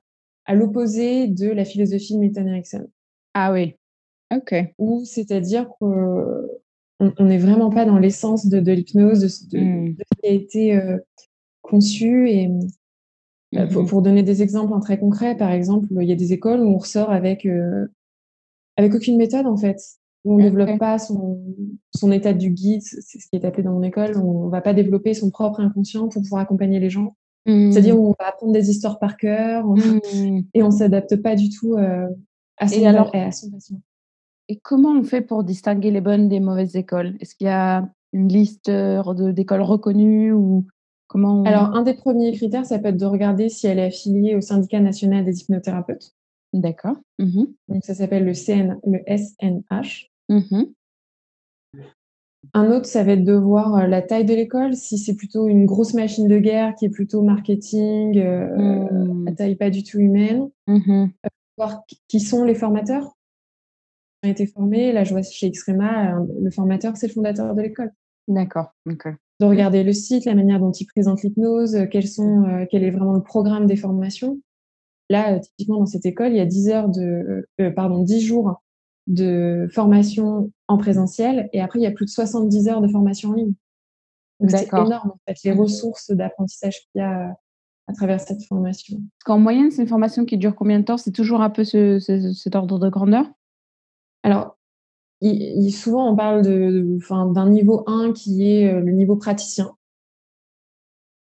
à 0.47 0.55
l'opposé 0.55 1.27
de 1.27 1.49
la 1.49 1.65
philosophie 1.65 2.13
de 2.13 2.19
Milton 2.19 2.47
Erickson. 2.47 2.87
Ah 3.33 3.51
oui, 3.51 3.75
ok. 4.33 4.55
Ou 4.79 5.03
c'est-à-dire 5.05 5.67
qu'on 5.77 6.47
n'est 7.19 7.37
vraiment 7.37 7.69
pas 7.69 7.85
dans 7.85 7.99
l'essence 7.99 8.47
de, 8.47 8.57
l'hypnose, 8.71 9.19
de, 9.19 9.27
ce 9.27 9.45
qui 9.45 10.27
a 10.27 10.31
été 10.31 10.75
euh, 10.75 10.97
conçu. 11.61 12.29
Et 12.29 12.47
euh, 12.47 13.65
mmh 13.65 13.85
pour, 13.87 14.01
donner 14.01 14.23
des 14.23 14.41
exemples 14.41 14.77
très 14.81 14.99
concrets, 14.99 15.37
par 15.37 15.51
exemple, 15.51 15.87
il 15.91 16.07
y 16.07 16.11
a 16.11 16.15
des 16.15 16.33
écoles 16.33 16.61
où 16.61 16.69
on 16.69 16.77
ressort 16.77 17.11
avec, 17.11 17.45
euh, 17.45 17.87
avec 18.77 18.93
aucune 18.95 19.17
méthode 19.17 19.45
en 19.45 19.57
fait. 19.57 19.79
Où 20.25 20.33
on 20.33 20.37
ne 20.37 20.43
développe 20.43 20.77
pas 20.79 20.97
son, 20.97 21.41
son 21.95 22.11
état 22.11 22.33
du 22.33 22.49
guide, 22.49 22.81
c'est 22.81 23.01
ce 23.01 23.29
qui 23.29 23.35
est 23.35 23.45
appelé 23.45 23.63
dans 23.63 23.71
mon 23.71 23.83
école. 23.83 24.17
On 24.17 24.45
ne 24.45 24.49
va 24.49 24.61
pas 24.61 24.73
développer 24.73 25.13
son 25.13 25.29
propre 25.29 25.61
inconscient 25.61 26.09
pour 26.09 26.21
pouvoir 26.21 26.41
accompagner 26.41 26.79
les 26.79 26.89
gens. 26.89 27.15
C'est-à-dire 27.47 27.95
mmh. 27.95 27.99
où 27.99 28.07
on 28.09 28.15
va 28.19 28.27
apprendre 28.27 28.51
des 28.51 28.69
histoires 28.69 28.99
par 28.99 29.15
cœur 29.15 29.65
mmh. 29.65 30.41
et 30.53 30.63
on 30.63 30.71
s'adapte 30.71 31.15
pas 31.15 31.35
du 31.35 31.49
tout 31.49 31.75
euh, 31.75 32.07
à, 32.57 32.67
son, 32.67 32.85
alors, 32.85 33.09
à 33.15 33.31
son 33.31 33.49
patient. 33.51 33.79
Et 34.49 34.57
comment 34.57 34.91
on 34.91 35.03
fait 35.03 35.21
pour 35.21 35.43
distinguer 35.43 35.91
les 35.91 36.01
bonnes 36.01 36.27
des 36.27 36.41
mauvaises 36.41 36.75
écoles? 36.75 37.15
Est-ce 37.19 37.35
qu'il 37.35 37.47
y 37.47 37.49
a 37.49 37.89
une 38.11 38.27
liste 38.27 38.69
euh, 38.69 39.31
d'écoles 39.31 39.61
reconnues 39.61 40.33
ou 40.33 40.65
comment 41.07 41.43
Alors, 41.43 41.75
un 41.75 41.83
des 41.83 41.93
premiers 41.93 42.33
critères, 42.33 42.65
ça 42.65 42.79
peut 42.79 42.89
être 42.89 42.97
de 42.97 43.05
regarder 43.05 43.47
si 43.47 43.67
elle 43.67 43.79
est 43.79 43.85
affiliée 43.85 44.35
au 44.35 44.41
syndicat 44.41 44.81
national 44.81 45.23
des 45.23 45.41
hypnothérapeutes. 45.41 46.13
D'accord. 46.53 46.95
Mmh 47.19 47.45
Donc, 47.69 47.85
ça 47.85 47.93
s'appelle 47.93 48.25
le, 48.25 48.33
CN, 48.33 48.77
le 48.85 48.99
SNH. 49.07 50.11
Un 52.53 52.71
autre, 52.71 52.85
ça 52.85 53.03
va 53.03 53.13
être 53.13 53.23
de 53.23 53.33
voir 53.33 53.75
euh, 53.75 53.87
la 53.87 54.01
taille 54.01 54.25
de 54.25 54.33
l'école. 54.33 54.75
Si 54.75 54.97
c'est 54.97 55.15
plutôt 55.15 55.47
une 55.47 55.65
grosse 55.65 55.93
machine 55.93 56.27
de 56.27 56.37
guerre 56.37 56.75
qui 56.75 56.85
est 56.85 56.89
plutôt 56.89 57.21
marketing, 57.21 58.17
euh, 58.17 58.47
mmh. 58.47 59.25
la 59.25 59.31
taille 59.33 59.55
pas 59.55 59.69
du 59.69 59.83
tout 59.83 59.99
humaine. 59.99 60.49
Mmh 60.67 61.07
euh, 61.25 61.29
voir 61.57 61.81
qui 62.07 62.19
sont 62.19 62.43
les 62.43 62.53
formateurs 62.53 63.17
qui 64.21 64.29
ont 64.29 64.31
été 64.31 64.45
formés. 64.45 64.93
Là, 64.93 65.03
je 65.03 65.11
vois 65.11 65.23
chez 65.23 65.47
Extrema, 65.47 66.19
le 66.39 66.51
formateur, 66.51 66.95
c'est 66.97 67.07
le 67.07 67.13
fondateur 67.13 67.55
de 67.55 67.61
l'école. 67.63 67.91
D'accord. 68.27 68.75
De 68.85 69.45
regarder 69.45 69.83
le 69.83 69.91
site, 69.91 70.25
la 70.25 70.35
manière 70.35 70.59
dont 70.59 70.71
il 70.71 70.85
présente 70.85 71.23
l'hypnose, 71.23 71.87
quels 71.89 72.07
sont, 72.07 72.67
quel 72.69 72.83
est 72.83 72.91
vraiment 72.91 73.13
le 73.13 73.23
programme 73.23 73.65
des 73.65 73.75
formations. 73.75 74.39
Là, 75.09 75.39
typiquement, 75.39 75.79
dans 75.79 75.87
cette 75.87 76.05
école, 76.05 76.33
il 76.33 76.37
y 76.37 76.41
a 76.41 76.45
10 76.45 76.69
heures 76.69 76.89
de, 76.89 77.47
pardon, 77.75 78.03
10 78.03 78.21
jours 78.21 78.61
de 79.07 79.67
formation 79.71 80.51
en 80.67 80.77
présentiel 80.77 81.49
et 81.53 81.61
après, 81.61 81.79
il 81.79 81.83
y 81.83 81.87
a 81.87 81.91
plus 81.91 82.05
de 82.05 82.11
70 82.11 82.67
heures 82.67 82.81
de 82.81 82.87
formation 82.87 83.29
en 83.29 83.33
ligne. 83.33 83.53
Donc, 84.39 84.51
c'est 84.51 84.67
énorme, 84.67 85.11
en 85.11 85.19
fait, 85.27 85.37
les 85.43 85.51
ressources 85.51 86.11
d'apprentissage 86.11 86.81
qu'il 86.81 86.99
y 86.99 87.01
a 87.01 87.35
à 87.87 87.93
travers 87.93 88.19
cette 88.19 88.43
formation. 88.43 89.01
En 89.25 89.39
moyenne, 89.39 89.71
c'est 89.71 89.81
une 89.81 89.87
formation 89.87 90.25
qui 90.25 90.37
dure 90.37 90.55
combien 90.55 90.79
de 90.79 90.83
temps? 90.83 90.97
C'est 90.97 91.11
toujours 91.11 91.41
un 91.41 91.49
peu 91.49 91.63
ce, 91.63 91.99
cet 91.99 92.55
ordre 92.55 92.79
de 92.79 92.89
grandeur? 92.89 93.25
Alors, 94.23 94.57
il, 95.21 95.71
souvent, 95.71 96.11
on 96.11 96.15
parle 96.15 96.43
de, 96.43 96.99
d'un 97.33 97.49
niveau 97.49 97.83
1 97.87 98.11
qui 98.13 98.47
est 98.51 98.71
euh, 98.71 98.81
le 98.81 98.91
niveau 98.91 99.15
praticien 99.15 99.73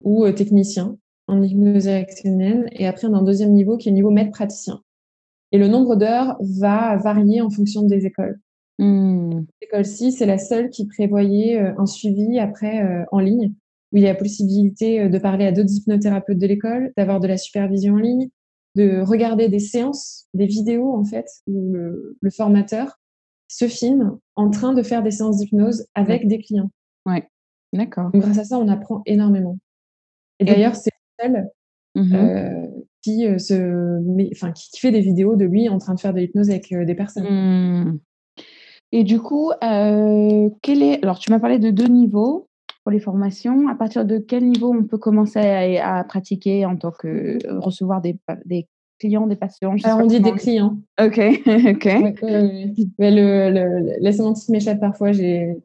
ou 0.04 0.26
euh, 0.26 0.34
technicien 0.34 0.98
en 1.28 1.44
hypnose 1.44 1.88
érectionnelle, 1.88 2.68
et 2.72 2.88
après, 2.88 3.08
on 3.08 3.14
a 3.14 3.18
un 3.18 3.24
deuxième 3.24 3.54
niveau 3.54 3.78
qui 3.78 3.88
est 3.88 3.92
le 3.92 3.96
niveau 3.96 4.10
maître 4.10 4.32
praticien. 4.32 4.82
Et 5.51 5.58
le 5.58 5.68
nombre 5.68 5.96
d'heures 5.96 6.38
va 6.39 6.98
varier 6.98 7.41
en 7.41 7.50
fonction 7.50 7.84
des 7.84 8.06
écoles. 8.06 8.39
Mmh. 8.79 9.41
L'école-ci, 9.62 10.12
c'est 10.12 10.25
la 10.25 10.38
seule 10.38 10.70
qui 10.70 10.88
prévoyait 10.88 11.60
euh, 11.60 11.74
un 11.77 11.86
suivi 11.86 12.39
après 12.39 12.84
euh, 12.84 13.03
en 13.12 13.20
ligne, 13.20 13.53
où 13.91 13.98
il 13.98 14.03
y 14.03 14.08
a 14.08 14.13
la 14.13 14.20
possibilité 14.20 15.01
euh, 15.01 15.10
de 15.10 15.18
parler 15.18 15.46
à 15.46 15.51
d'autres 15.51 15.74
hypnothérapeutes 15.74 16.38
de 16.38 16.48
l'école, 16.48 16.94
d'avoir 16.96 17.20
de 17.20 17.27
la 17.27 17.38
supervision 17.38 17.96
en 17.96 17.98
ligne, 17.98 18.29
de 18.75 19.01
regarder 19.01 19.50
des 19.50 19.60
séances, 19.60 20.27
des 20.34 20.46
vidéos 20.46 20.94
en 20.94 21.03
fait, 21.03 21.25
où 21.48 21.74
le, 21.74 22.29
formateur 22.29 23.00
se 23.48 23.68
filme 23.68 24.18
en 24.36 24.50
train 24.50 24.74
de 24.74 24.84
faire 24.84 25.03
des 25.03 25.12
séances 25.12 25.38
d'hypnose 25.38 25.86
avec 25.96 26.27
des 26.27 26.39
clients. 26.39 26.72
Ouais, 27.06 27.27
d'accord. 27.74 28.12
Grâce 28.13 28.38
à 28.38 28.44
ça, 28.46 28.60
on 28.60 28.68
apprend 28.68 29.01
énormément. 29.06 29.58
Et, 30.38 30.46
d'ailleurs, 30.46 30.75
c'est 30.75 30.91
celle 31.20 31.50
mmh 31.96 32.15
qui, 33.01 33.25
se 33.39 34.00
enfin, 34.32 34.51
qui, 34.51 34.79
fait 34.79 34.91
des 34.91 35.01
vidéos 35.01 35.36
de 35.36 35.46
lui 35.46 35.70
en 35.70 35.77
train 35.77 35.96
de 35.96 36.00
faire 36.00 36.13
de 36.13 36.20
l'hypnose 36.20 36.50
avec 36.50 36.74
des 36.74 36.96
personnes. 36.96 37.24
Mmh. 37.24 38.00
Et 38.91 39.03
du 39.03 39.20
coup, 39.20 39.51
quel 39.62 40.84
est... 40.84 41.03
alors 41.03 41.20
tu 41.20 41.32
m'as 41.32 41.39
parlé 41.39 41.60
de 41.60 41.70
deux 41.70 41.88
niveaux 41.88 42.48
pour 42.84 42.91
les 42.91 43.00
formations. 43.00 43.68
À 43.68 43.75
partir 43.75 44.06
de 44.06 44.18
quel 44.18 44.46
niveau 44.46 44.74
on 44.74 44.84
peut 44.84 44.98
commencer 44.98 45.39
à, 45.39 46.03
pratiquer 46.03 46.65
en 46.65 46.75
tant 46.75 46.91
que 46.91 47.38
recevoir 47.60 48.01
des, 48.01 48.18
des 48.46 48.68
clients, 49.00 49.27
des 49.27 49.36
patients? 49.36 49.75
Alors 49.84 50.00
on 50.00 50.08
dit 50.08 50.20
des 50.20 50.32
clients. 50.32 50.77
Ok, 51.00 51.20
ok. 51.46 51.86
mais 52.98 53.12
le, 53.12 53.51
le, 53.51 53.94
la 54.01 54.12
sémantique 54.12 54.50
m'échappe 54.50 54.79
parfois. 54.79 55.12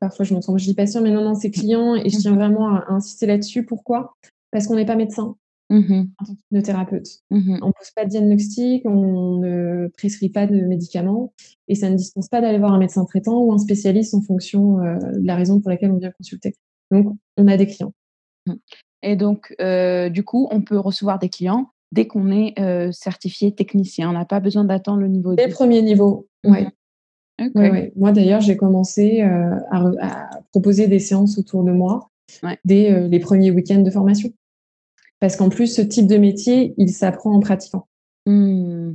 Parfois 0.01 0.25
je 0.25 0.35
me 0.35 0.41
trompe, 0.41 0.59
je 0.59 0.65
dis 0.65 0.75
patient, 0.75 1.01
mais 1.01 1.11
non, 1.11 1.23
non, 1.23 1.35
c'est 1.35 1.51
client. 1.51 1.95
Et 1.95 2.11
je 2.11 2.19
tiens 2.19 2.35
vraiment 2.35 2.69
à 2.69 2.85
insister 2.89 3.27
là-dessus. 3.27 3.65
Pourquoi? 3.65 4.15
Parce 4.51 4.67
qu'on 4.67 4.77
n'est 4.77 4.87
pas 4.87 4.97
médecin. 4.97 5.37
Mmh 5.75 6.05
en 6.21 6.25
tant. 6.25 7.03
Mmh 7.31 7.59
on 7.63 7.67
ne 7.67 7.73
pose 7.73 7.91
pas 7.97 8.05
de 8.05 8.11
diagnostic, 8.11 8.87
on 8.87 9.39
ne 9.39 9.89
prescrit 9.97 10.29
pas 10.29 10.47
de 10.47 10.55
médicaments 10.55 11.33
et 11.67 11.75
ça 11.75 11.91
ne 11.91 11.97
dispense 11.97 12.29
pas 12.29 12.41
d'aller 12.41 12.59
voir 12.59 12.73
un 12.73 12.79
médecin 12.79 13.05
traitant 13.05 13.43
ou 13.43 13.53
un 13.53 13.59
spécialiste 13.59 14.15
en 14.15 14.23
fonction 14.23 14.79
euh, 14.81 14.99
de 14.99 15.27
la 15.27 15.35
raison 15.35 15.61
pour 15.61 15.71
laquelle 15.71 15.91
on 15.91 15.99
vient 15.99 16.13
consulter. 16.13 16.55
Donc, 16.93 17.17
on 17.37 17.49
a 17.49 17.57
des 17.57 17.67
clients. 17.67 17.93
Mmh. 18.47 18.55
Et 19.03 19.17
donc, 19.17 19.55
euh, 19.61 20.11
du 20.11 20.23
coup, 20.23 20.47
on 20.53 20.63
peut 20.63 20.79
recevoir 20.79 21.19
des 21.19 21.29
clients 21.29 21.71
dès 21.91 22.07
qu'on 22.07 22.31
est 22.31 22.59
euh, 22.61 22.93
certifié 22.93 23.53
technicien. 23.53 24.11
On 24.11 24.13
n'a 24.13 24.25
pas 24.25 24.41
besoin 24.41 24.65
d'attendre 24.65 25.01
le 25.01 25.09
niveau. 25.09 25.35
Dès 25.35 25.49
le 25.49 25.53
premier 25.53 25.83
niveau, 25.83 26.29
oui. 26.45 26.67
Moi, 27.97 28.13
d'ailleurs, 28.13 28.41
j'ai 28.41 28.57
commencé 28.57 29.23
à, 29.23 30.31
proposer 30.53 30.87
des 30.87 31.01
séances 31.01 31.37
autour 31.37 31.65
de 31.65 31.73
moi 31.73 32.11
dès 32.65 33.09
les 33.09 33.19
premiers 33.19 33.51
week-ends 33.51 33.83
de 33.83 33.91
formation. 33.91 34.33
Parce 35.25 35.37
qu'en 35.37 35.49
plus, 35.49 35.75
ce 35.75 35.81
type 35.81 36.07
de 36.07 36.19
métier, 36.19 36.75
il 36.77 36.93
s'apprend 36.93 37.33
en 37.33 37.41
pratiquant. 37.41 37.89
Mmh. 38.27 38.93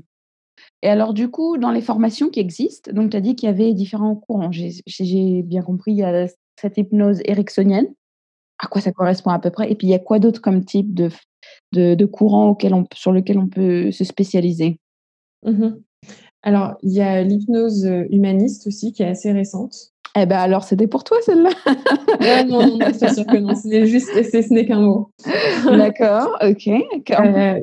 Et 0.84 0.88
alors, 0.88 1.16
du 1.16 1.32
coup, 1.32 1.58
dans 1.58 1.72
les 1.72 1.82
formations 1.82 2.30
qui 2.30 2.40
existent, 2.40 2.92
donc 2.94 3.10
tu 3.10 3.18
as 3.18 3.20
dit 3.20 3.36
qu'il 3.36 3.48
y 3.48 3.52
avait 3.52 3.74
différents 3.74 4.16
courants. 4.16 4.52
J'ai 4.52 5.42
bien 5.42 5.64
compris, 5.64 5.94
il 5.94 5.98
y 5.98 6.04
a 6.04 6.28
cette 6.62 6.78
hypnose 6.78 7.22
ericksonienne. 7.26 7.88
À 8.60 8.68
quoi 8.68 8.80
ça 8.80 8.92
correspond 8.92 9.32
à 9.32 9.40
peu 9.40 9.50
près? 9.50 9.72
Et 9.72 9.76
puis, 9.76 9.88
il 9.88 9.90
y 9.90 9.96
a 9.96 10.00
quoi 10.00 10.20
d'autre 10.20 10.40
comme 10.40 10.64
type 10.64 10.94
de, 10.94 11.10
de, 11.72 12.06
courant 12.06 12.50
auquel 12.50 12.76
on, 12.76 12.86
sur 12.94 13.12
lequel 13.12 13.40
on 13.40 13.48
peut 13.48 13.90
se 13.90 14.04
spécialiser? 14.04 14.80
Mmh 15.44 15.80
Alors, 16.44 16.76
il 16.84 16.92
y 16.92 17.02
a 17.02 17.24
l'hypnose 17.24 17.90
humaniste 18.12 18.68
aussi, 18.68 18.92
qui 18.92 19.02
est 19.02 19.08
assez 19.08 19.32
récente. 19.32 19.96
Eh 20.16 20.26
ben 20.26 20.38
alors, 20.38 20.64
c'était 20.64 20.88
pour 20.88 21.04
toi 21.04 21.18
celle-là 21.22 21.52
Non, 22.48 22.62
non, 22.62 22.78
non, 22.78 22.88
c'est 22.94 23.14
sûr 23.14 23.26
que 23.26 23.38
non. 23.38 23.56
C'est 23.56 23.86
juste, 23.86 24.10
ce 24.10 24.54
n'est 24.54 24.66
qu'un 24.66 24.82
mot. 24.82 25.12
D'accord, 25.66 26.38
ok. 26.42 26.68
Euh, 26.68 27.60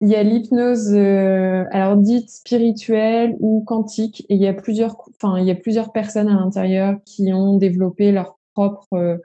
il 0.00 0.08
y 0.08 0.14
a, 0.14 0.22
l'hypnose, 0.22 0.94
euh, 0.94 1.64
alors 1.72 1.96
dite 1.96 2.30
spirituelle 2.30 3.36
ou 3.40 3.64
quantique, 3.66 4.24
et 4.28 4.36
il 4.36 4.40
y 4.40 4.46
a 4.46 4.54
plusieurs, 4.54 4.96
enfin, 5.20 5.40
il 5.40 5.46
y 5.46 5.50
a 5.50 5.56
plusieurs 5.56 5.92
personnes 5.92 6.28
à 6.28 6.34
l'intérieur 6.34 6.96
qui 7.04 7.32
ont 7.32 7.56
développé 7.58 8.12
leur 8.12 8.38
propre 8.54 9.20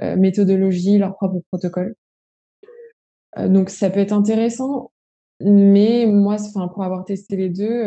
euh, 0.00 0.16
méthodologie, 0.16 0.98
leur 0.98 1.14
propre 1.16 1.40
protocole. 1.50 1.96
donc, 3.38 3.70
ça 3.70 3.90
peut 3.90 4.00
être 4.00 4.12
intéressant. 4.12 4.92
Mais 5.40 6.06
moi, 6.06 6.36
enfin, 6.38 6.68
pour 6.68 6.84
avoir 6.84 7.04
testé 7.04 7.36
les 7.36 7.48
deux, 7.48 7.84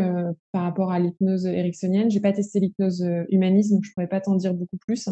par 0.51 0.63
rapport 0.63 0.91
à 0.91 0.99
l'hypnose 0.99 1.45
ericksonienne, 1.45 2.09
j'ai 2.09 2.19
pas 2.19 2.33
testé 2.33 2.59
l'hypnose 2.59 3.05
humaniste, 3.29 3.71
donc 3.71 3.83
je 3.83 3.91
pourrais 3.93 4.07
pas 4.07 4.21
t'en 4.21 4.35
dire 4.35 4.53
beaucoup 4.53 4.77
plus. 4.77 5.07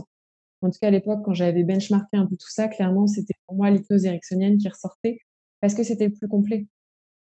En 0.63 0.69
tout 0.69 0.77
cas, 0.79 0.87
à 0.87 0.91
l'époque, 0.91 1.21
quand 1.23 1.33
j'avais 1.33 1.63
benchmarké 1.63 2.17
un 2.17 2.25
peu 2.25 2.35
tout 2.35 2.49
ça, 2.49 2.67
clairement, 2.67 3.07
c'était 3.07 3.33
pour 3.47 3.57
moi 3.57 3.69
l'hypnose 3.69 4.05
ericksonienne 4.05 4.57
qui 4.57 4.69
ressortait 4.69 5.19
parce 5.59 5.73
que 5.73 5.83
c'était 5.83 6.07
le 6.07 6.13
plus 6.13 6.27
complet. 6.27 6.67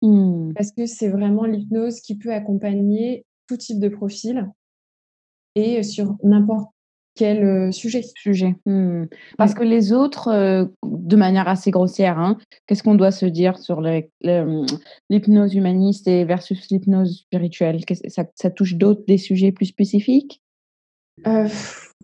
Mmh. 0.02 0.54
Parce 0.54 0.72
que 0.72 0.86
c'est 0.86 1.10
vraiment 1.10 1.46
l'hypnose 1.46 2.02
qui 2.02 2.18
peut 2.18 2.34
accompagner 2.34 3.26
tout 3.48 3.58
type 3.58 3.80
de 3.80 3.90
profil 3.90 4.52
et 5.56 5.84
sur 5.84 6.18
n'importe 6.24 6.70
quel 7.16 7.74
sujet? 7.74 8.04
Sujet. 8.16 8.56
Mmh. 8.66 9.06
Parce 9.38 9.54
que 9.54 9.64
les 9.64 9.94
autres, 9.94 10.70
de 10.84 11.16
manière 11.16 11.48
assez 11.48 11.72
grossière, 11.72 12.20
hein, 12.20 12.38
qu'est-ce 12.68 12.84
qu'on 12.84 12.96
doit 12.96 13.12
se 13.12 13.26
dire 13.26 13.58
sur 13.58 13.82
mmh, 13.82 14.66
l'hypnose 15.10 15.56
humaniste 15.56 16.08
et 16.08 16.26
versus 16.26 16.70
l'hypnose 16.70 17.20
spirituelle? 17.20 17.80
Ça, 18.08 18.26
ça, 18.36 18.50
touche 18.50 18.76
d'autres 18.76 19.04
des 19.08 19.18
sujets 19.18 19.52
plus 19.52 19.68
spécifiques? 19.68 20.42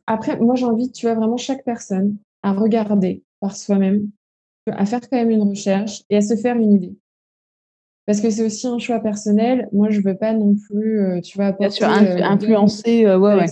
Après, 0.07 0.37
moi 0.39 0.55
j'invite, 0.55 0.93
tu 0.93 1.05
vois, 1.05 1.15
vraiment 1.15 1.37
chaque 1.37 1.63
personne 1.63 2.17
à 2.43 2.53
regarder 2.53 3.23
par 3.39 3.55
soi-même, 3.55 4.09
à 4.67 4.85
faire 4.85 5.01
quand 5.01 5.17
même 5.17 5.29
une 5.29 5.43
recherche 5.43 6.03
et 6.09 6.17
à 6.17 6.21
se 6.21 6.35
faire 6.35 6.55
une 6.55 6.73
idée. 6.73 6.95
Parce 8.05 8.19
que 8.19 8.29
c'est 8.29 8.43
aussi 8.43 8.67
un 8.67 8.79
choix 8.79 8.99
personnel. 8.99 9.69
Moi, 9.71 9.89
je 9.89 10.01
veux 10.01 10.17
pas 10.17 10.33
non 10.33 10.55
plus, 10.55 11.21
tu 11.21 11.37
vois, 11.37 11.51
Bien 11.51 11.69
sûr, 11.69 11.87
influencer, 11.87 13.05
ouais, 13.05 13.15
ouais. 13.15 13.45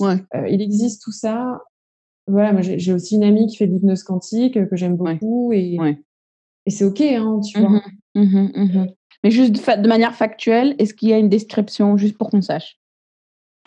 Ouais. 0.00 0.16
Euh, 0.34 0.48
il 0.48 0.60
existe 0.60 1.02
tout 1.02 1.12
ça. 1.12 1.62
Voilà, 2.26 2.52
moi 2.52 2.62
j'ai 2.62 2.92
aussi 2.92 3.16
une 3.16 3.24
amie 3.24 3.46
qui 3.46 3.56
fait 3.56 3.66
de 3.66 3.74
l'hypnose 3.74 4.02
quantique 4.02 4.54
que 4.68 4.76
j'aime 4.76 4.96
beaucoup 4.96 5.52
et, 5.52 5.76
et 6.66 6.70
c'est 6.70 6.84
ok, 6.84 7.00
hein, 7.02 7.40
tu 7.40 7.60
vois. 7.60 7.82
Mmh 8.14 8.22
mmh 8.22 8.50
mmh 8.54 8.86
Mais 9.22 9.30
juste 9.30 9.52
de, 9.52 9.88
manière 9.88 10.14
factuelle, 10.14 10.74
est-ce 10.78 10.94
qu'il 10.94 11.08
y 11.10 11.12
a 11.12 11.18
une 11.18 11.28
description 11.28 11.96
juste 11.96 12.16
pour 12.16 12.30
qu'on 12.30 12.42
sache? 12.42 12.78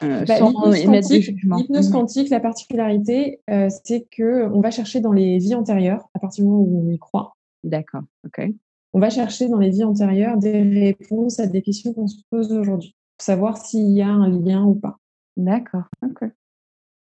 Euh, 0.03 0.25
bah, 0.25 0.35
L'hypnose 0.39 1.89
quantique, 1.89 2.29
la 2.29 2.39
particularité, 2.39 3.41
euh, 3.49 3.67
c'est 3.83 4.07
que 4.11 4.47
on 4.51 4.61
va 4.61 4.71
chercher 4.71 4.99
dans 4.99 5.11
les 5.11 5.37
vies 5.39 5.55
antérieures, 5.55 6.07
à 6.13 6.19
partir 6.19 6.43
du 6.43 6.49
moment 6.49 6.63
où 6.63 6.87
on 6.87 6.91
y 6.91 6.99
croit. 6.99 7.35
D'accord, 7.63 8.03
ok. 8.25 8.47
On 8.93 8.99
va 8.99 9.09
chercher 9.09 9.49
dans 9.49 9.59
les 9.59 9.69
vies 9.69 9.83
antérieures 9.83 10.37
des 10.37 10.61
réponses 10.61 11.39
à 11.39 11.47
des 11.47 11.61
questions 11.61 11.93
qu'on 11.93 12.07
se 12.07 12.21
pose 12.29 12.51
aujourd'hui, 12.51 12.95
pour 13.17 13.25
savoir 13.25 13.57
s'il 13.57 13.89
y 13.89 14.01
a 14.01 14.07
un 14.07 14.29
lien 14.29 14.63
ou 14.63 14.75
pas. 14.75 14.97
D'accord, 15.37 15.83
ok. 16.03 16.29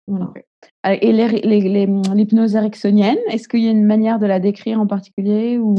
Voilà. 0.07 0.33
Ah, 0.83 0.93
et 0.93 1.11
l'hypnose 1.11 2.55
ericksonienne, 2.55 3.17
est-ce 3.29 3.47
qu'il 3.47 3.61
y 3.61 3.67
a 3.67 3.71
une 3.71 3.85
manière 3.85 4.19
de 4.19 4.25
la 4.25 4.39
décrire 4.39 4.79
en 4.79 4.87
particulier 4.87 5.57
ou... 5.57 5.75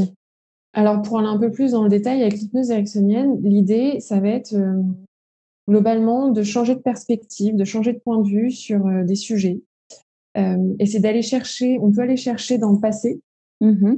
Alors, 0.73 1.01
pour 1.03 1.19
aller 1.19 1.29
un 1.29 1.39
peu 1.39 1.51
plus 1.51 1.73
dans 1.73 1.83
le 1.83 1.89
détail, 1.89 2.23
avec 2.23 2.35
l'hypnose 2.35 2.71
ericksonienne, 2.71 3.41
l'idée, 3.43 4.01
ça 4.01 4.21
va 4.21 4.29
être 4.29 4.55
euh, 4.55 4.83
globalement 5.69 6.31
de 6.31 6.43
changer 6.43 6.75
de 6.75 6.81
perspective, 6.81 7.57
de 7.57 7.65
changer 7.65 7.93
de 7.93 7.99
point 7.99 8.21
de 8.21 8.29
vue 8.29 8.51
sur 8.51 8.87
euh, 8.87 9.05
des 9.05 9.15
sujets. 9.15 9.63
Euh, 10.37 10.75
et 10.79 10.87
c'est 10.87 11.01
d'aller 11.01 11.23
chercher, 11.23 11.79
on 11.81 11.91
peut 11.91 12.03
aller 12.03 12.17
chercher 12.17 12.59
dans 12.59 12.73
le 12.73 12.81
passé 12.81 13.21
mmh 13.61 13.95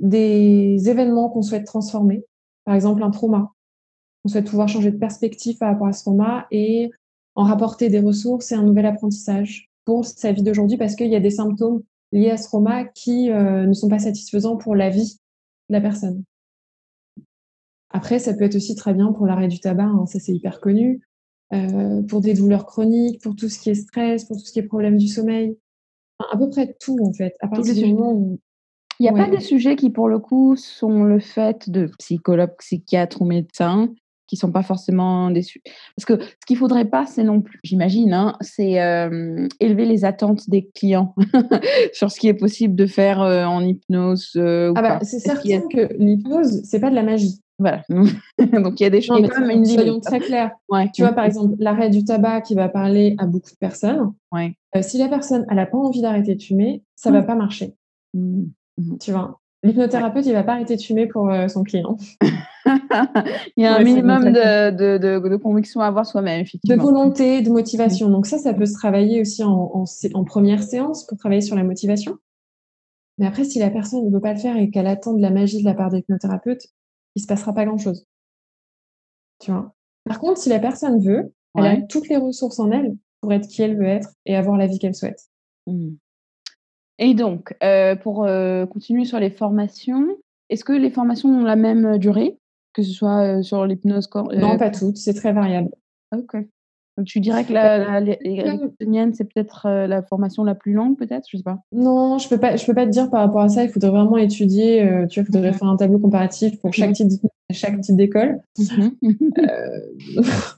des 0.00 0.88
événements 0.88 1.28
qu'on 1.28 1.42
souhaite 1.42 1.66
transformer. 1.66 2.24
Par 2.64 2.74
exemple, 2.74 3.04
un 3.04 3.12
trauma. 3.12 3.52
On 4.24 4.28
souhaite 4.28 4.50
pouvoir 4.50 4.66
changer 4.66 4.90
de 4.90 4.98
perspective 4.98 5.56
par 5.56 5.70
rapport 5.70 5.86
à 5.86 5.92
ce 5.92 6.02
trauma 6.02 6.48
et 6.50 6.90
en 7.34 7.44
rapporter 7.44 7.88
des 7.88 8.00
ressources 8.00 8.52
et 8.52 8.54
un 8.54 8.62
nouvel 8.62 8.86
apprentissage 8.86 9.70
pour 9.84 10.04
sa 10.04 10.32
vie 10.32 10.42
d'aujourd'hui 10.42 10.76
parce 10.76 10.94
qu'il 10.94 11.08
y 11.08 11.16
a 11.16 11.20
des 11.20 11.30
symptômes 11.30 11.82
liés 12.12 12.30
à 12.30 12.36
ce 12.36 12.44
trauma 12.44 12.84
qui 12.84 13.30
euh, 13.30 13.66
ne 13.66 13.72
sont 13.72 13.88
pas 13.88 13.98
satisfaisants 13.98 14.56
pour 14.56 14.74
la 14.74 14.90
vie 14.90 15.18
de 15.68 15.74
la 15.74 15.80
personne. 15.80 16.22
Après, 17.90 18.18
ça 18.18 18.34
peut 18.34 18.44
être 18.44 18.56
aussi 18.56 18.74
très 18.74 18.94
bien 18.94 19.12
pour 19.12 19.26
l'arrêt 19.26 19.48
du 19.48 19.60
tabac, 19.60 19.84
hein, 19.84 20.06
ça 20.06 20.18
c'est 20.18 20.32
hyper 20.32 20.60
connu, 20.60 21.00
euh, 21.52 22.02
pour 22.02 22.20
des 22.20 22.34
douleurs 22.34 22.66
chroniques, 22.66 23.20
pour 23.22 23.36
tout 23.36 23.48
ce 23.48 23.58
qui 23.58 23.70
est 23.70 23.74
stress, 23.74 24.24
pour 24.24 24.36
tout 24.36 24.44
ce 24.44 24.52
qui 24.52 24.58
est 24.58 24.64
problème 24.64 24.96
du 24.96 25.08
sommeil, 25.08 25.56
à 26.32 26.36
peu 26.36 26.48
près 26.50 26.74
tout 26.80 26.98
en 27.02 27.12
fait. 27.12 27.34
À 27.40 27.48
partir 27.48 27.74
du 27.74 27.92
moment 27.92 28.12
où 28.12 28.40
il 29.00 29.04
n'y 29.04 29.08
a 29.08 29.12
pas 29.12 29.28
des 29.28 29.40
sujets 29.40 29.74
qui, 29.76 29.90
pour 29.90 30.08
le 30.08 30.20
coup, 30.20 30.54
sont 30.56 31.02
le 31.02 31.18
fait 31.18 31.68
de 31.68 31.90
psychologues, 31.98 32.56
psychiatres 32.58 33.22
ou 33.22 33.24
médecins 33.24 33.92
qui 34.34 34.40
sont 34.40 34.52
pas 34.52 34.62
forcément 34.62 35.30
déçus. 35.30 35.62
Parce 35.96 36.04
que 36.04 36.24
ce 36.24 36.46
qu'il 36.46 36.56
faudrait 36.56 36.84
pas, 36.84 37.06
c'est 37.06 37.24
non 37.24 37.40
plus, 37.40 37.60
j'imagine, 37.62 38.12
hein, 38.12 38.36
c'est 38.40 38.74
élever 39.60 39.84
les 39.84 40.04
attentes 40.04 40.48
des 40.48 40.70
clients 40.74 41.14
sur 41.92 42.10
ce 42.10 42.18
qui 42.18 42.28
est 42.28 42.34
possible 42.34 42.74
de 42.74 42.86
faire 42.86 43.20
en 43.20 43.60
hypnose. 43.60 44.32
ah 44.36 44.72
bah, 44.74 44.98
c'est 45.02 45.18
certain 45.18 45.62
que 45.68 45.92
l'hypnose, 45.98 46.62
c'est 46.64 46.80
pas 46.80 46.90
de 46.90 46.94
la 46.94 47.02
magie. 47.02 47.40
Voilà. 47.58 47.82
Donc 47.88 48.80
il 48.80 48.82
y 48.82 48.86
a 48.86 48.90
des 48.90 49.00
choses. 49.00 49.28
quand 49.28 49.40
même 49.40 49.58
une 49.58 49.64
soyons 49.64 50.00
très 50.00 50.18
clairs. 50.18 50.52
Ouais. 50.68 50.90
Tu 50.92 51.02
vois, 51.02 51.12
par 51.12 51.24
exemple, 51.24 51.54
l'arrêt 51.58 51.90
du 51.90 52.04
tabac 52.04 52.42
qui 52.42 52.54
va 52.54 52.68
parler 52.68 53.14
à 53.18 53.26
beaucoup 53.26 53.50
de 53.50 53.56
personnes. 53.58 54.12
Ouais. 54.32 54.56
Euh, 54.76 54.82
si 54.82 54.98
la 54.98 55.08
personne 55.08 55.46
n'a 55.50 55.66
pas 55.66 55.78
envie 55.78 56.02
d'arrêter 56.02 56.34
de 56.34 56.42
fumer, 56.42 56.82
ça 56.96 57.10
ne 57.10 57.16
va 57.16 57.22
mmh. 57.22 57.26
pas 57.26 57.34
marcher. 57.36 57.74
Mmh. 58.14 58.44
Mmh. 58.78 58.98
Tu 58.98 59.12
vois? 59.12 59.40
L'hypnothérapeute, 59.64 60.26
il 60.26 60.34
va 60.34 60.44
pas 60.44 60.52
arrêter 60.52 60.76
de 60.76 60.82
fumer 60.82 61.06
pour 61.06 61.30
euh, 61.30 61.48
son 61.48 61.62
client. 61.62 61.96
il 62.66 63.64
y 63.64 63.64
a 63.64 63.74
un 63.74 63.82
minimum 63.82 64.24
de, 64.24 64.70
de, 64.70 64.98
de, 64.98 65.36
conviction 65.36 65.80
à 65.80 65.86
avoir 65.86 66.04
soi-même, 66.04 66.42
effectivement. 66.42 66.76
De 66.76 66.82
volonté, 66.82 67.40
de 67.40 67.48
motivation. 67.48 68.10
Donc 68.10 68.26
ça, 68.26 68.36
ça 68.36 68.52
peut 68.52 68.66
se 68.66 68.74
travailler 68.74 69.22
aussi 69.22 69.42
en, 69.42 69.72
en, 69.82 70.24
première 70.24 70.62
séance 70.62 71.06
pour 71.06 71.16
travailler 71.16 71.40
sur 71.40 71.56
la 71.56 71.64
motivation. 71.64 72.18
Mais 73.16 73.26
après, 73.26 73.44
si 73.44 73.58
la 73.58 73.70
personne 73.70 74.04
ne 74.04 74.10
veut 74.10 74.20
pas 74.20 74.34
le 74.34 74.38
faire 74.38 74.58
et 74.58 74.68
qu'elle 74.68 74.86
attend 74.86 75.14
de 75.14 75.22
la 75.22 75.30
magie 75.30 75.60
de 75.60 75.64
la 75.64 75.74
part 75.74 75.90
de 75.90 75.96
l'hypnothérapeute, 75.96 76.66
il 77.14 77.22
se 77.22 77.26
passera 77.26 77.54
pas 77.54 77.64
grand-chose. 77.64 78.06
Tu 79.40 79.50
vois? 79.50 79.74
Par 80.04 80.18
contre, 80.18 80.38
si 80.38 80.50
la 80.50 80.58
personne 80.58 81.02
veut, 81.02 81.32
elle 81.56 81.66
a 81.66 81.80
toutes 81.80 82.10
les 82.10 82.18
ressources 82.18 82.58
en 82.58 82.70
elle 82.70 82.96
pour 83.22 83.32
être 83.32 83.48
qui 83.48 83.62
elle 83.62 83.78
veut 83.78 83.86
être 83.86 84.10
et 84.26 84.36
avoir 84.36 84.58
la 84.58 84.66
vie 84.66 84.78
qu'elle 84.78 84.94
souhaite. 84.94 85.22
Mmh. 85.66 85.94
Et 86.98 87.14
donc, 87.14 87.54
euh, 87.62 87.96
pour 87.96 88.24
euh, 88.24 88.66
continuer 88.66 89.04
sur 89.04 89.18
les 89.18 89.30
formations, 89.30 90.16
est-ce 90.48 90.64
que 90.64 90.72
les 90.72 90.90
formations 90.90 91.28
ont 91.28 91.44
la 91.44 91.56
même 91.56 91.84
euh, 91.86 91.98
durée, 91.98 92.38
que 92.72 92.82
ce 92.82 92.92
soit 92.92 93.42
sur 93.42 93.66
l'hypnose 93.66 94.08
Non, 94.32 94.56
pas 94.56 94.70
toutes, 94.70 94.96
c'est 94.96 95.14
très 95.14 95.32
variable. 95.32 95.70
Ok. 96.14 96.36
Donc, 96.96 97.06
tu 97.06 97.20
dirais 97.20 97.44
que 97.44 97.52
la, 97.52 98.00
la, 98.00 98.16
c'est 99.12 99.24
peut-être 99.32 99.68
la 99.68 100.02
formation 100.02 100.44
la 100.44 100.54
plus 100.54 100.72
longue, 100.72 100.96
peut-être 100.96 101.26
Je 101.30 101.38
sais 101.38 101.42
pas. 101.42 101.58
Non, 101.72 102.18
je 102.18 102.28
peux 102.28 102.38
pas, 102.38 102.56
je 102.56 102.64
peux 102.64 102.74
pas 102.74 102.86
te 102.86 102.90
dire 102.90 103.10
par 103.10 103.20
rapport 103.20 103.42
à 103.42 103.48
ça. 103.48 103.64
Il 103.64 103.68
faudrait 103.68 103.90
vraiment 103.90 104.16
étudier. 104.16 104.80
tu 105.10 105.20
vois, 105.20 105.28
il 105.28 105.32
faudrait 105.32 105.52
faire 105.52 105.68
un 105.68 105.76
tableau 105.76 105.98
comparatif 105.98 106.60
pour 106.60 106.72
chaque 106.72 106.92
type 106.92 107.08
chaque 107.50 107.80
type 107.80 107.96
d'école. 107.96 108.40
Mmh 108.58 108.88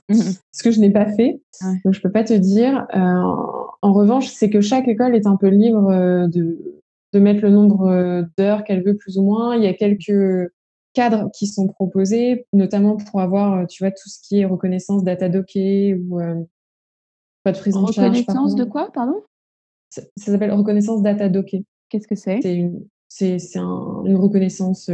ce 0.51 0.63
que 0.63 0.71
je 0.71 0.79
n'ai 0.79 0.89
pas 0.89 1.05
fait. 1.05 1.41
Donc, 1.83 1.93
je 1.93 2.01
peux 2.01 2.11
pas 2.11 2.23
te 2.23 2.33
dire. 2.33 2.87
En 3.81 3.93
revanche, 3.93 4.27
c'est 4.27 4.49
que 4.49 4.61
chaque 4.61 4.87
école 4.87 5.15
est 5.15 5.27
un 5.27 5.35
peu 5.35 5.47
libre 5.47 5.89
euh, 5.89 6.27
de, 6.27 6.81
de 7.13 7.19
mettre 7.19 7.41
le 7.41 7.49
nombre 7.49 7.87
euh, 7.87 8.23
d'heures 8.37 8.63
qu'elle 8.63 8.83
veut 8.83 8.97
plus 8.97 9.17
ou 9.17 9.23
moins. 9.23 9.55
Il 9.55 9.63
y 9.63 9.67
a 9.67 9.73
quelques 9.73 10.51
cadres 10.97 11.29
qui 11.31 11.45
sont 11.45 11.67
proposés, 11.67 12.47
notamment 12.51 12.97
pour 12.97 13.21
avoir, 13.21 13.53
euh, 13.53 13.65
tu 13.65 13.83
vois, 13.83 13.91
tout 13.91 14.09
ce 14.09 14.19
qui 14.21 14.39
est 14.39 14.45
reconnaissance 14.45 15.03
data 15.03 15.29
docké 15.29 15.93
ou 15.93 16.19
pas 17.43 17.51
de 17.51 17.57
prise 17.57 17.77
en 17.77 17.85
charge. 17.85 18.17
Reconnaissance 18.17 18.55
de 18.55 18.63
quoi, 18.63 18.91
pardon? 18.91 19.21
Ça, 19.89 20.01
s'appelle 20.17 20.51
reconnaissance 20.51 21.01
data 21.01 21.29
docké. 21.29 21.63
Qu'est-ce 21.89 22.07
que 22.07 22.15
c'est? 22.15 22.39
C'est 22.41 22.55
une, 22.55 22.85
c'est, 23.07 23.37
un, 23.55 24.03
une 24.05 24.17
reconnaissance, 24.17 24.89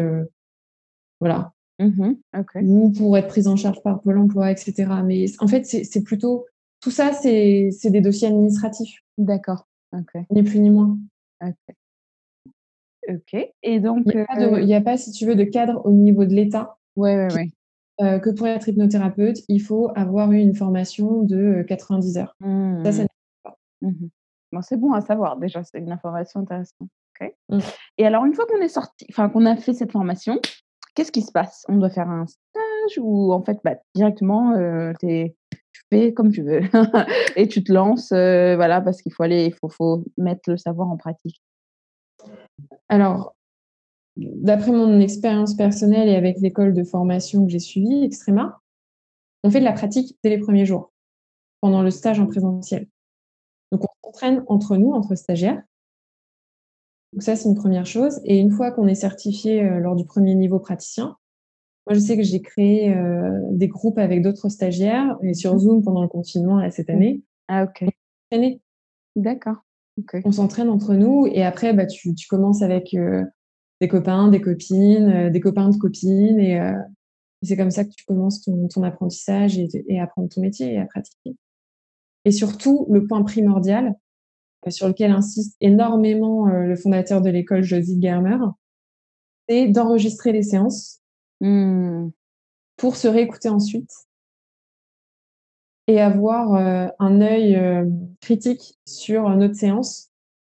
voilà. 1.20 1.54
Mmh 1.80 2.14
ou 2.62 2.92
pour 2.92 3.18
être 3.18 3.28
prise 3.28 3.48
en 3.48 3.56
charge 3.56 3.82
par 3.82 4.00
Pôle 4.02 4.20
emploi, 4.20 4.52
etc. 4.52 4.86
Mais 5.04 5.26
en 5.40 5.48
fait, 5.48 5.66
c'est 5.66 6.04
plutôt 6.04 6.46
tout 6.82 6.92
ça, 6.92 7.14
c'est 7.14 7.72
des 7.86 8.02
dossiers 8.02 8.28
administratifs. 8.28 9.00
D'accord. 9.18 9.68
Ni 10.32 10.44
plus 10.44 10.60
ni 10.60 10.70
moins. 10.70 10.98
Ok. 11.42 11.76
Ok. 13.10 13.48
Et 13.64 13.80
donc. 13.80 14.04
Il 14.08 14.66
n'y 14.66 14.76
a, 14.76 14.82
pas, 14.82 14.98
si 14.98 15.12
tu 15.12 15.26
veux, 15.26 15.36
de 15.36 15.44
cadre 15.44 15.82
au 15.86 15.92
niveau 15.92 16.26
de 16.26 16.34
l'État. 16.34 16.78
Ouais, 16.96 17.16
ouais, 17.16 17.34
ouais. 17.34 17.48
Euh, 18.02 18.20
que 18.20 18.32
pour 18.32 18.48
être 18.48 18.68
hypnothérapeute, 18.68 19.40
il 19.48 19.60
faut 19.60 19.92
avoir 19.96 20.32
eu 20.32 20.40
une 20.40 20.56
formation 20.56 21.22
de 21.22 21.64
90 21.68 22.18
euh, 22.18 22.22
heures. 22.22 22.36
Ça, 22.84 22.92
ça 22.92 23.04
mmh. 23.04 23.08
pas. 23.44 23.58
Mmh 23.82 24.08
bon, 24.52 24.62
c'est 24.62 24.78
bon 24.78 24.94
à 24.94 25.02
savoir 25.02 25.38
déjà, 25.38 25.64
c'est 25.64 25.80
une 25.80 25.92
information 25.92 26.42
intéressante. 26.42 26.90
Ok. 27.22 27.34
Mmh. 27.50 27.60
Et 27.98 28.06
alors, 28.06 28.26
une 28.26 28.34
fois 28.34 28.46
qu'on 28.46 28.62
est 28.62 28.68
sorti, 28.68 29.06
enfin 29.10 29.30
qu'on 29.30 29.46
a 29.46 29.56
fait 29.56 29.74
cette 29.74 29.92
formation, 29.92 30.40
qu'est-ce 30.96 31.12
qui 31.12 31.22
se 31.22 31.32
passe? 31.32 31.66
On 31.70 31.78
doit 31.78 31.90
faire 31.90 32.10
un 32.10 32.26
stage 32.26 33.00
ou 33.00 33.34
en 33.34 33.44
fait, 33.44 33.60
bah, 33.64 33.76
directement, 33.96 34.54
euh, 34.54 34.94
tu 35.00 35.08
es 35.10 36.14
comme 36.16 36.32
tu 36.32 36.42
veux 36.42 36.62
et 37.36 37.48
tu 37.48 37.64
te 37.64 37.72
lances, 37.72 38.12
euh, 38.12 38.56
voilà, 38.56 38.82
parce 38.82 39.02
qu'il 39.02 39.14
faut 39.14 39.24
aller, 39.24 39.46
il 39.46 39.54
faut, 39.54 39.70
faut 39.70 40.04
mettre 40.18 40.50
le 40.50 40.58
savoir 40.58 40.90
en 40.90 40.98
pratique? 40.98 41.40
Alors, 42.90 43.36
d'après 44.16 44.72
mon 44.72 45.00
expérience 45.00 45.56
personnelle 45.56 46.10
et 46.10 46.16
avec 46.16 46.40
l'école 46.40 46.74
de 46.74 46.84
formation 46.84 47.46
que 47.46 47.52
j'ai 47.52 47.60
suivie, 47.60 48.04
Extrema, 48.04 48.62
on 49.44 49.52
fait 49.52 49.60
de 49.60 49.66
la 49.66 49.74
pratique 49.74 50.18
dès 50.24 50.30
les 50.30 50.38
premiers 50.38 50.66
jours, 50.66 50.94
pendant 51.62 51.82
le 51.82 51.92
stage 51.92 52.20
en 52.20 52.28
présentiel. 52.28 52.88
Donc, 53.72 53.84
on 53.84 54.08
s'entraîne 54.08 54.44
entre 54.48 54.78
nous, 54.78 54.92
entre 54.92 55.16
stagiaires. 55.16 55.62
Donc, 57.12 57.24
ça, 57.24 57.36
c'est 57.36 57.50
une 57.50 57.56
première 57.56 57.86
chose. 57.86 58.22
Et 58.24 58.38
une 58.38 58.52
fois 58.52 58.72
qu'on 58.72 58.88
est 58.88 58.96
certifié 58.96 59.64
euh, 59.64 59.80
lors 59.80 59.96
du 59.96 60.06
premier 60.06 60.36
niveau 60.36 60.60
praticien, 60.60 61.18
Moi, 61.86 61.96
je 61.96 62.00
sais 62.00 62.16
que 62.16 62.24
j'ai 62.24 62.42
créé 62.42 62.96
des 63.52 63.68
groupes 63.68 63.98
avec 63.98 64.22
d'autres 64.22 64.50
stagiaires 64.50 65.18
et 65.22 65.34
sur 65.34 65.58
Zoom 65.58 65.84
pendant 65.84 66.02
le 66.02 66.08
confinement 66.08 66.58
là, 66.58 66.72
cette 66.72 66.90
année. 66.90 67.22
Ah, 67.50 67.66
ok. 67.66 67.86
D'accord. 69.16 69.58
On 70.26 70.32
s'entraîne 70.32 70.70
entre 70.70 70.96
nous 70.96 71.28
et 71.28 71.44
après, 71.44 71.74
bah, 71.74 71.86
tu, 71.86 72.16
tu 72.16 72.28
commences 72.28 72.62
avec 72.62 72.96
des 73.80 73.88
copains, 73.88 74.28
des 74.28 74.42
copines, 74.42 75.30
des 75.30 75.40
copains 75.40 75.70
de 75.70 75.78
copines 75.78 76.40
et, 76.40 76.60
c'est 77.44 77.58
comme 77.58 77.72
ça 77.72 77.84
que 77.84 77.90
tu 77.90 78.06
commences 78.06 78.42
ton, 78.42 78.70
ton 78.70 78.84
apprentissage 78.84 79.60
et, 79.60 79.68
et 79.90 80.00
apprendre 80.00 80.30
ton 80.30 80.42
métier 80.42 80.74
et 80.74 80.80
à 80.80 80.86
pratiquer. 80.86 81.36
Et 82.26 82.32
surtout, 82.32 82.88
le 82.90 83.06
point 83.06 83.22
primordial, 83.24 83.96
sur 84.70 84.88
lequel 84.88 85.12
insiste 85.12 85.58
énormément 85.60 86.46
le 86.46 86.76
fondateur 86.76 87.22
de 87.22 87.30
l'école, 87.30 87.64
Josie 87.64 88.02
Germer, 88.02 88.38
c'est 89.48 89.68
d'enregistrer 89.68 90.32
les 90.32 90.44
séances 90.44 91.02
mmh. 91.42 92.08
pour 92.78 92.96
se 92.96 93.08
réécouter 93.08 93.50
ensuite 93.50 93.92
et 95.88 96.00
avoir 96.00 96.54
un 97.00 97.22
œil 97.22 97.60
critique 98.22 98.80
sur 98.86 99.30
notre 99.30 99.56
séance 99.56 100.10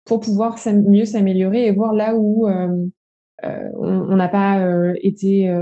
pour 0.05 0.21
pouvoir 0.21 0.59
mieux 0.67 1.07
s'améliorer 1.07 1.67
et 1.67 1.73
voir 1.73 1.95
là 1.95 2.15
où 2.15 2.47
on 2.47 4.17
n'a 4.17 4.29
pas 4.29 4.93
été 5.03 5.55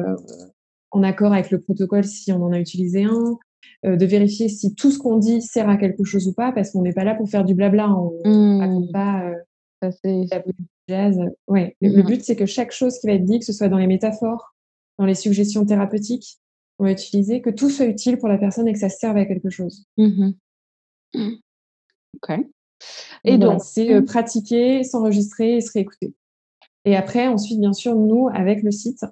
en 0.90 1.02
accord 1.02 1.32
avec 1.32 1.50
le 1.50 1.60
protocole 1.60 2.04
si 2.04 2.32
on 2.32 2.42
en 2.42 2.52
a 2.52 2.58
utilisé 2.58 3.04
un, 3.04 3.38
de 3.84 4.04
vérifier 4.04 4.48
si 4.48 4.74
tout 4.74 4.90
ce 4.90 4.98
qu'on 4.98 5.16
dit 5.16 5.40
sert 5.42 5.68
à 5.68 5.76
quelque 5.76 6.04
chose 6.04 6.26
ou 6.26 6.34
pas, 6.34 6.52
parce 6.52 6.70
qu'on 6.70 6.82
n'est 6.82 6.92
pas 6.92 7.04
là 7.04 7.14
pour 7.14 7.28
faire 7.28 7.44
du 7.44 7.54
blabla, 7.54 7.88
on 7.88 8.12
ne 8.24 8.58
raconte 8.58 8.88
mmh. 8.88 8.92
pas 8.92 9.32
ça, 9.90 10.42
jazz. 10.88 11.20
Ouais. 11.48 11.76
Le 11.80 12.02
mmh 12.02 12.06
but, 12.06 12.24
c'est 12.24 12.36
que 12.36 12.46
chaque 12.46 12.72
chose 12.72 12.98
qui 12.98 13.06
va 13.06 13.14
être 13.14 13.24
dit, 13.24 13.38
que 13.38 13.44
ce 13.44 13.52
soit 13.52 13.68
dans 13.68 13.78
les 13.78 13.86
métaphores, 13.86 14.54
dans 14.98 15.06
les 15.06 15.14
suggestions 15.14 15.64
thérapeutiques 15.64 16.38
qu'on 16.76 16.84
va 16.84 16.92
utiliser, 16.92 17.40
que 17.40 17.50
tout 17.50 17.70
soit 17.70 17.86
utile 17.86 18.18
pour 18.18 18.28
la 18.28 18.38
personne 18.38 18.68
et 18.68 18.72
que 18.72 18.78
ça 18.78 18.88
serve 18.88 19.16
à 19.16 19.24
quelque 19.24 19.50
chose. 19.50 19.86
Mmh 19.96 20.32
mmh. 21.14 21.30
Ok. 22.16 22.38
Et 23.24 23.38
donc, 23.38 23.60
c'est 23.62 23.94
euh, 23.94 24.02
pratiquer, 24.02 24.82
s'enregistrer 24.82 25.56
et 25.56 25.60
se 25.60 25.70
réécouter. 25.72 26.14
Et 26.84 26.96
après, 26.96 27.28
ensuite, 27.28 27.60
bien 27.60 27.72
sûr, 27.72 27.94
nous, 27.94 28.28
avec 28.32 28.62
le 28.62 28.72
site, 28.72 29.04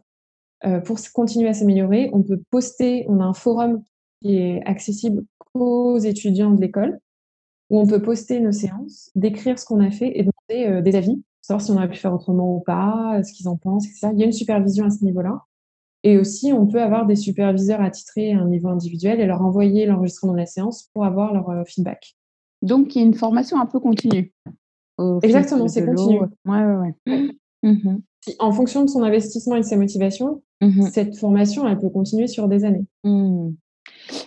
euh, 0.64 0.80
pour 0.80 0.98
continuer 1.12 1.48
à 1.48 1.54
s'améliorer, 1.54 2.10
on 2.12 2.22
peut 2.22 2.40
poster, 2.50 3.04
on 3.08 3.20
a 3.20 3.24
un 3.24 3.34
forum 3.34 3.84
qui 4.20 4.36
est 4.36 4.62
accessible 4.64 5.24
aux 5.54 5.98
étudiants 5.98 6.50
de 6.50 6.60
l'école, 6.60 6.98
où 7.70 7.78
on 7.78 7.86
peut 7.86 8.02
poster 8.02 8.40
nos 8.40 8.52
séances, 8.52 9.10
décrire 9.14 9.58
ce 9.58 9.64
qu'on 9.64 9.80
a 9.80 9.90
fait 9.90 10.18
et 10.18 10.24
demander 10.24 10.78
euh, 10.78 10.82
des 10.82 10.96
avis 10.96 11.22
savoir 11.42 11.62
si 11.62 11.70
on 11.70 11.76
aurait 11.76 11.88
pu 11.88 11.96
faire 11.96 12.12
autrement 12.12 12.56
ou 12.56 12.60
pas, 12.60 13.18
euh, 13.18 13.22
ce 13.22 13.32
qu'ils 13.32 13.48
en 13.48 13.56
pensent, 13.56 13.86
etc. 13.86 14.10
Il 14.12 14.20
y 14.20 14.22
a 14.22 14.26
une 14.26 14.32
supervision 14.32 14.86
à 14.86 14.90
ce 14.90 15.04
niveau-là. 15.04 15.44
Et 16.02 16.16
aussi, 16.16 16.52
on 16.52 16.66
peut 16.66 16.80
avoir 16.80 17.06
des 17.06 17.16
superviseurs 17.16 17.80
attitrés 17.80 18.32
à 18.32 18.40
un 18.40 18.46
niveau 18.46 18.68
individuel 18.68 19.20
et 19.20 19.26
leur 19.26 19.42
envoyer 19.42 19.86
l'enregistrement 19.86 20.32
de 20.32 20.38
la 20.38 20.46
séance 20.46 20.88
pour 20.94 21.04
avoir 21.04 21.34
leur 21.34 21.50
euh, 21.50 21.64
feedback. 21.66 22.16
Donc, 22.62 22.94
il 22.94 23.00
y 23.00 23.02
a 23.02 23.06
une 23.06 23.14
formation 23.14 23.60
un 23.60 23.66
peu 23.66 23.80
continue. 23.80 24.32
Exactement, 25.22 25.68
c'est 25.68 25.84
continu. 25.84 26.20
Ouais, 26.20 26.64
ouais, 26.64 26.94
ouais. 27.06 27.30
Mmh 27.62 27.98
en 28.38 28.52
fonction 28.52 28.84
de 28.84 28.90
son 28.90 29.02
investissement 29.02 29.56
et 29.56 29.60
de 29.60 29.64
sa 29.64 29.78
motivation, 29.78 30.42
mmh 30.60 30.90
cette 30.92 31.16
formation, 31.16 31.66
elle 31.66 31.78
peut 31.78 31.88
continuer 31.88 32.26
sur 32.26 32.48
des 32.48 32.64
années. 32.64 32.84
Mmh. 33.02 33.52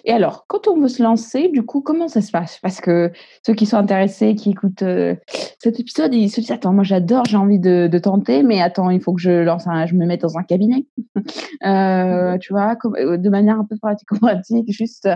Et 0.05 0.12
alors, 0.12 0.45
quand 0.47 0.67
on 0.67 0.79
veut 0.79 0.88
se 0.88 1.01
lancer, 1.01 1.49
du 1.49 1.63
coup, 1.63 1.81
comment 1.81 2.07
ça 2.07 2.21
se 2.21 2.31
passe? 2.31 2.59
Parce 2.62 2.81
que 2.81 3.12
ceux 3.45 3.53
qui 3.53 3.65
sont 3.65 3.77
intéressés, 3.77 4.36
qui 4.36 4.51
écoutent 4.51 4.83
euh, 4.83 5.15
cet 5.59 5.79
épisode, 5.79 6.13
ils 6.13 6.29
se 6.29 6.41
disent 6.41 6.51
Attends, 6.51 6.73
moi 6.73 6.83
j'adore, 6.83 7.25
j'ai 7.25 7.38
envie 7.38 7.59
de, 7.59 7.88
tenter, 7.99 8.43
mais 8.43 8.62
attends, 8.62 8.89
il 8.89 9.01
faut 9.01 9.13
que 9.13 9.21
je 9.21 9.31
lance 9.31 9.65
je 9.86 9.95
me 9.95 10.05
mette 10.05 10.21
dans 10.21 10.38
un 10.38 10.43
cabinet. 10.43 10.86
Euh, 11.65 12.38
tu 12.39 12.51
vois, 12.51 12.75
euh, 12.97 13.15
de 13.15 13.29
manière 13.29 13.57
un 13.57 13.63
peu 13.63 13.77
pratique 13.77 14.09
juste. 14.67 15.07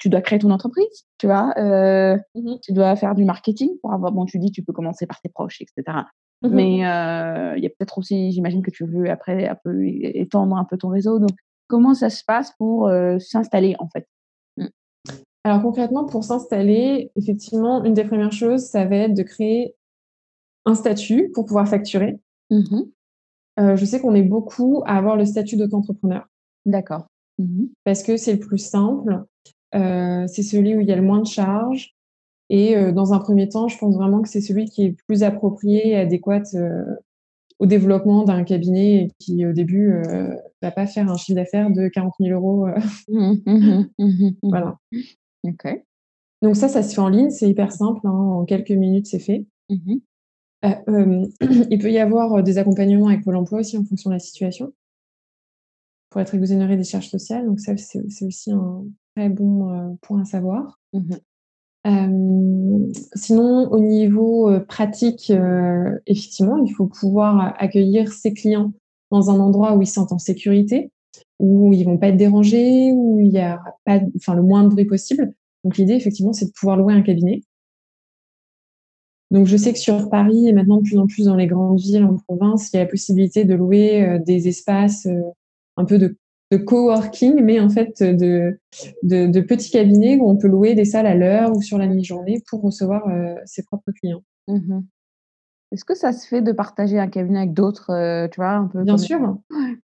tu 0.00 0.08
dois 0.08 0.20
créer 0.22 0.38
ton 0.38 0.50
entreprise, 0.50 1.04
tu 1.18 1.26
vois. 1.26 1.52
Mmh 1.58 2.54
tu 2.62 2.72
dois 2.72 2.96
faire 2.96 3.14
du 3.14 3.24
marketing 3.24 3.70
pour 3.82 3.92
avoir. 3.92 4.10
Bon, 4.12 4.24
tu 4.24 4.38
dis, 4.38 4.50
tu 4.50 4.62
peux 4.62 4.72
commencer 4.72 5.06
par 5.06 5.20
tes 5.20 5.28
proches, 5.28 5.60
etc. 5.60 5.98
Mmh 6.42 6.48
mais 6.48 6.72
il 6.76 7.62
y 7.62 7.66
a 7.66 7.70
peut-être 7.70 7.98
aussi, 7.98 8.32
j'imagine 8.32 8.62
que 8.62 8.70
tu 8.70 8.86
veux 8.86 9.10
après 9.10 9.46
un 9.46 9.56
peu 9.62 9.86
étendre 9.86 10.56
un 10.56 10.64
peu 10.64 10.78
ton 10.78 10.88
réseau. 10.88 11.18
Donc, 11.18 11.36
Comment 11.68 11.94
ça 11.94 12.10
se 12.10 12.22
passe 12.24 12.52
pour 12.58 12.90
s'installer 13.18 13.74
en 13.78 13.88
fait? 13.88 14.06
Mmh. 14.56 14.66
Alors 15.44 15.62
concrètement, 15.62 16.06
pour 16.06 16.24
s'installer, 16.24 17.10
effectivement, 17.16 17.84
une 17.84 17.94
des 17.94 18.04
premières 18.04 18.32
choses, 18.32 18.64
ça 18.64 18.84
va 18.84 18.96
être 18.96 19.14
de 19.14 19.22
créer 19.22 19.74
un 20.64 20.74
statut 20.74 21.30
pour 21.34 21.44
pouvoir 21.46 21.68
facturer. 21.68 22.18
Mmh 22.50 22.82
je 23.56 23.84
sais 23.84 24.00
qu'on 24.00 24.16
est 24.16 24.22
beaucoup 24.22 24.82
à 24.84 24.96
avoir 24.96 25.16
le 25.16 25.24
statut 25.24 25.56
d'auto-entrepreneur. 25.56 26.26
D'accord. 26.66 27.06
Mmh 27.38 27.66
Parce 27.84 28.02
que 28.02 28.16
c'est 28.16 28.32
le 28.32 28.40
plus 28.40 28.58
simple, 28.58 29.22
c'est 29.72 30.42
celui 30.42 30.74
où 30.74 30.80
il 30.80 30.88
y 30.88 30.92
a 30.92 30.96
le 30.96 31.02
moins 31.02 31.20
de 31.20 31.26
charges. 31.26 31.94
Et 32.50 32.74
dans 32.92 33.12
un 33.14 33.20
premier 33.20 33.48
temps, 33.48 33.68
je 33.68 33.78
pense 33.78 33.94
vraiment 33.94 34.22
que 34.22 34.28
c'est 34.28 34.40
celui 34.40 34.64
qui 34.64 34.84
est 34.84 34.88
le 34.88 34.96
plus 35.06 35.22
approprié 35.22 35.90
et 35.90 35.96
adéquat 35.96 36.42
au 37.58 37.66
développement 37.66 38.24
d'un 38.24 38.44
cabinet 38.44 39.10
qui, 39.18 39.46
au 39.46 39.52
début, 39.52 39.88
ne 39.88 40.08
euh, 40.08 40.36
va 40.60 40.70
pas 40.70 40.86
faire 40.86 41.10
un 41.10 41.16
chiffre 41.16 41.36
d'affaires 41.36 41.70
de 41.70 41.88
40 41.88 42.14
000 42.20 42.32
euros. 42.32 42.66
Euh. 42.66 42.78
Mmh, 43.08 43.34
mmh, 43.46 43.84
mmh, 43.98 44.30
voilà. 44.42 44.76
OK. 45.44 45.82
Donc 46.42 46.56
ça, 46.56 46.68
ça 46.68 46.82
se 46.82 46.94
fait 46.94 47.00
en 47.00 47.08
ligne, 47.08 47.30
c'est 47.30 47.48
hyper 47.48 47.72
simple. 47.72 48.00
Hein, 48.04 48.10
en 48.10 48.44
quelques 48.44 48.70
minutes, 48.70 49.06
c'est 49.06 49.18
fait. 49.18 49.46
Euh, 49.70 51.26
il 51.70 51.78
peut 51.78 51.92
y 51.92 51.98
avoir 51.98 52.42
des 52.42 52.58
accompagnements 52.58 53.08
avec 53.08 53.22
Pôle 53.22 53.36
emploi 53.36 53.60
aussi 53.60 53.78
en 53.78 53.84
fonction 53.84 54.10
de 54.10 54.14
la 54.14 54.20
situation 54.20 54.72
pour 56.10 56.20
être 56.20 56.34
exonéré 56.34 56.76
des 56.76 56.84
charges 56.84 57.08
sociales. 57.08 57.46
Donc 57.46 57.60
ça, 57.60 57.76
c'est 57.76 58.24
aussi 58.24 58.52
un 58.52 58.84
très 59.14 59.28
bon 59.28 59.96
point 60.02 60.22
à 60.22 60.24
savoir 60.24 60.80
sinon, 61.86 63.68
au 63.70 63.80
niveau 63.80 64.60
pratique, 64.68 65.32
effectivement, 66.06 66.56
il 66.64 66.72
faut 66.72 66.86
pouvoir 66.86 67.54
accueillir 67.58 68.12
ses 68.12 68.32
clients 68.32 68.72
dans 69.10 69.30
un 69.30 69.38
endroit 69.38 69.76
où 69.76 69.82
ils 69.82 69.86
se 69.86 69.94
sentent 69.94 70.12
en 70.12 70.18
sécurité, 70.18 70.90
où 71.38 71.72
ils 71.72 71.84
vont 71.84 71.98
pas 71.98 72.08
être 72.08 72.16
dérangés, 72.16 72.90
où 72.92 73.20
il 73.20 73.30
y 73.30 73.38
a 73.38 73.62
pas, 73.84 74.00
enfin, 74.16 74.34
le 74.34 74.42
moins 74.42 74.64
de 74.64 74.68
bruit 74.68 74.86
possible. 74.86 75.34
Donc 75.62 75.76
l'idée, 75.76 75.94
effectivement, 75.94 76.32
c'est 76.32 76.46
de 76.46 76.52
pouvoir 76.52 76.76
louer 76.76 76.94
un 76.94 77.02
cabinet. 77.02 77.42
Donc 79.30 79.46
je 79.46 79.56
sais 79.56 79.72
que 79.72 79.78
sur 79.78 80.10
Paris 80.10 80.46
et 80.48 80.52
maintenant 80.52 80.76
de 80.76 80.82
plus 80.82 80.98
en 80.98 81.06
plus 81.06 81.24
dans 81.24 81.36
les 81.36 81.46
grandes 81.46 81.80
villes 81.80 82.04
en 82.04 82.16
province, 82.16 82.70
il 82.72 82.76
y 82.76 82.78
a 82.78 82.84
la 82.84 82.90
possibilité 82.90 83.44
de 83.44 83.54
louer 83.54 84.18
des 84.24 84.48
espaces 84.48 85.08
un 85.76 85.84
peu 85.84 85.98
de 85.98 86.16
de 86.56 86.62
coworking, 86.62 87.42
mais 87.42 87.60
en 87.60 87.68
fait 87.68 88.02
de, 88.02 88.58
de, 89.02 89.40
petits 89.40 89.70
cabinets 89.70 90.16
où 90.16 90.28
on 90.28 90.36
peut 90.36 90.48
louer 90.48 90.74
des 90.74 90.84
salles 90.84 91.06
à 91.06 91.14
l'heure 91.14 91.54
ou 91.54 91.62
sur 91.62 91.78
la 91.78 91.86
demi-journée 91.86 92.42
pour 92.48 92.62
recevoir 92.62 93.08
euh, 93.08 93.34
ses 93.44 93.64
propres 93.64 93.92
clients. 93.92 94.22
Mmh 94.48 94.80
Est-ce 95.72 95.84
que 95.84 95.94
ça 95.94 96.12
se 96.12 96.26
fait 96.26 96.42
de 96.42 96.52
partager 96.52 96.98
un 96.98 97.08
cabinet 97.08 97.38
avec 97.38 97.52
d'autres, 97.52 97.90
euh, 97.90 98.28
tu 98.28 98.40
vois, 98.40 98.52
un 98.52 98.66
peu 98.66 98.82
Bien 98.82 98.98
sûr, 98.98 99.38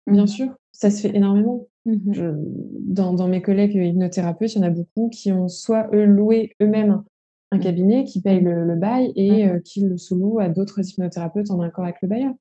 bien 0.07 0.23
mmh 0.23 0.27
sûr, 0.27 0.55
ça 0.71 0.91
se 0.91 1.01
fait 1.01 1.15
énormément. 1.15 1.67
Mmh 1.85 2.33
dans, 2.81 3.13
dans, 3.13 3.27
mes 3.27 3.41
collègues 3.41 3.75
hypnothérapeutes, 3.75 4.53
il 4.53 4.61
y 4.61 4.61
en 4.61 4.67
a 4.67 4.69
beaucoup 4.69 5.09
qui 5.09 5.31
ont 5.31 5.47
soit 5.47 5.87
eux 5.93 6.05
loué 6.05 6.55
eux-mêmes 6.61 7.03
un 7.51 7.57
cabinet, 7.57 8.03
qui 8.03 8.21
payent 8.21 8.41
le, 8.41 8.75
bail 8.75 9.11
et 9.15 9.47
euh, 9.47 9.59
qui 9.59 9.81
le 9.81 9.97
sous-louent 9.97 10.39
à 10.39 10.49
d'autres 10.49 10.87
hypnothérapeutes 10.87 11.49
en 11.49 11.59
accord 11.61 11.85
avec 11.85 11.97
le 12.03 12.07
bailleur. 12.07 12.33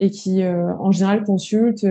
Et 0.00 0.10
qui, 0.10 0.44
en 0.44 0.90
général, 0.90 1.24
consultent 1.24 1.86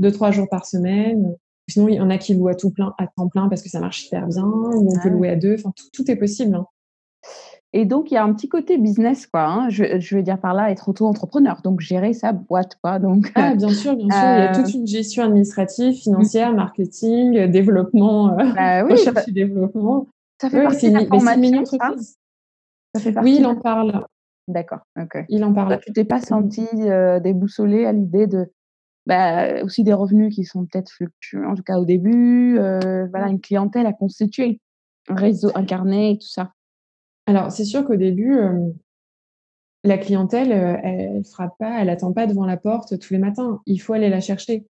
deux, 0.00 0.10
trois 0.10 0.30
jours 0.32 0.48
par 0.48 0.66
semaine. 0.66 1.36
Sinon, 1.68 1.88
il 1.88 1.94
y 1.94 2.00
en 2.00 2.10
a 2.10 2.18
qui 2.18 2.34
louent 2.34 2.48
à 2.48 2.54
tout 2.54 2.70
plein, 2.70 2.94
à 2.98 3.06
temps 3.06 3.28
plein 3.28 3.48
parce 3.48 3.62
que 3.62 3.68
ça 3.68 3.78
marche 3.78 4.06
hyper 4.06 4.26
bien, 4.26 4.44
ou 4.44 4.90
on 4.90 4.94
peut 4.94 5.00
ah 5.04 5.08
louer 5.08 5.28
à 5.28 5.36
deux. 5.36 5.54
Enfin, 5.54 5.72
tout, 5.92 6.10
est 6.10 6.16
possible. 6.16 6.56
Hein. 6.56 6.66
Et 7.72 7.84
donc, 7.84 8.10
il 8.10 8.14
y 8.14 8.16
a 8.16 8.24
un 8.24 8.32
petit 8.32 8.48
côté 8.48 8.78
business, 8.78 9.28
quoi. 9.28 9.44
Hein. 9.44 9.68
Je, 9.68 10.00
je, 10.00 10.16
veux 10.16 10.22
dire 10.22 10.40
par 10.40 10.54
là, 10.54 10.72
être 10.72 10.88
auto-entrepreneur, 10.88 11.60
donc 11.62 11.80
gérer 11.80 12.12
sa 12.12 12.32
boîte, 12.32 12.76
quoi. 12.82 12.98
Donc, 12.98 13.30
ah, 13.36 13.54
bien 13.54 13.68
sûr, 13.68 13.94
bien 13.94 14.08
sûr. 14.10 14.18
Il 14.20 14.38
y 14.38 14.42
a 14.42 14.52
toute 14.52 14.74
euh, 14.74 14.78
une 14.78 14.86
gestion 14.86 15.22
administrative, 15.22 15.94
financière, 15.94 16.52
marketing, 16.52 17.46
développement, 17.46 18.36
euh, 18.36 18.52
bah, 18.54 18.84
oui, 18.84 18.92
recherche 18.92 19.28
et 19.28 19.32
développement. 19.32 20.08
Ça 20.40 20.50
fait 20.50 20.62
partie 20.62 20.90
de 20.90 20.98
la 20.98 21.06
formation, 21.06 21.64
ça, 21.66 21.78
ça 22.94 23.00
fait 23.00 23.12
partie 23.12 23.30
Oui, 23.30 23.36
il 23.38 23.46
en 23.46 23.54
parle. 23.54 24.04
D'accord, 24.48 24.80
ok. 25.00 25.24
Il 25.28 25.44
en 25.44 25.52
parle. 25.52 25.78
tu 25.84 25.92
t'es 25.92 26.04
pas 26.04 26.20
senti 26.20 26.66
euh, 26.74 27.20
déboussolé 27.20 27.84
à 27.84 27.92
l'idée 27.92 28.26
de 28.26 28.50
bah, 29.10 29.64
aussi 29.64 29.82
des 29.82 29.92
revenus 29.92 30.32
qui 30.32 30.44
sont 30.44 30.66
peut-être 30.66 30.88
fluctuants, 30.88 31.50
en 31.50 31.56
tout 31.56 31.64
cas 31.64 31.80
au 31.80 31.84
début, 31.84 32.56
euh, 32.60 33.08
voilà, 33.08 33.26
une 33.26 33.40
clientèle 33.40 33.86
à 33.86 33.92
constituer, 33.92 34.60
un 35.08 35.16
réseau 35.16 35.50
incarné 35.56 36.12
et 36.12 36.18
tout 36.18 36.28
ça. 36.28 36.52
Alors, 37.26 37.50
c'est 37.50 37.64
sûr 37.64 37.84
qu'au 37.84 37.96
début, 37.96 38.38
la 39.82 39.98
clientèle, 39.98 40.52
elle 40.52 41.18
ne 41.18 41.22
frappe 41.24 41.58
pas, 41.58 41.82
elle 41.82 41.90
attend 41.90 42.12
pas 42.12 42.28
devant 42.28 42.46
la 42.46 42.56
porte 42.56 43.00
tous 43.00 43.12
les 43.12 43.18
matins. 43.18 43.60
Il 43.66 43.78
faut 43.78 43.94
aller 43.94 44.10
la 44.10 44.20
chercher. 44.20 44.64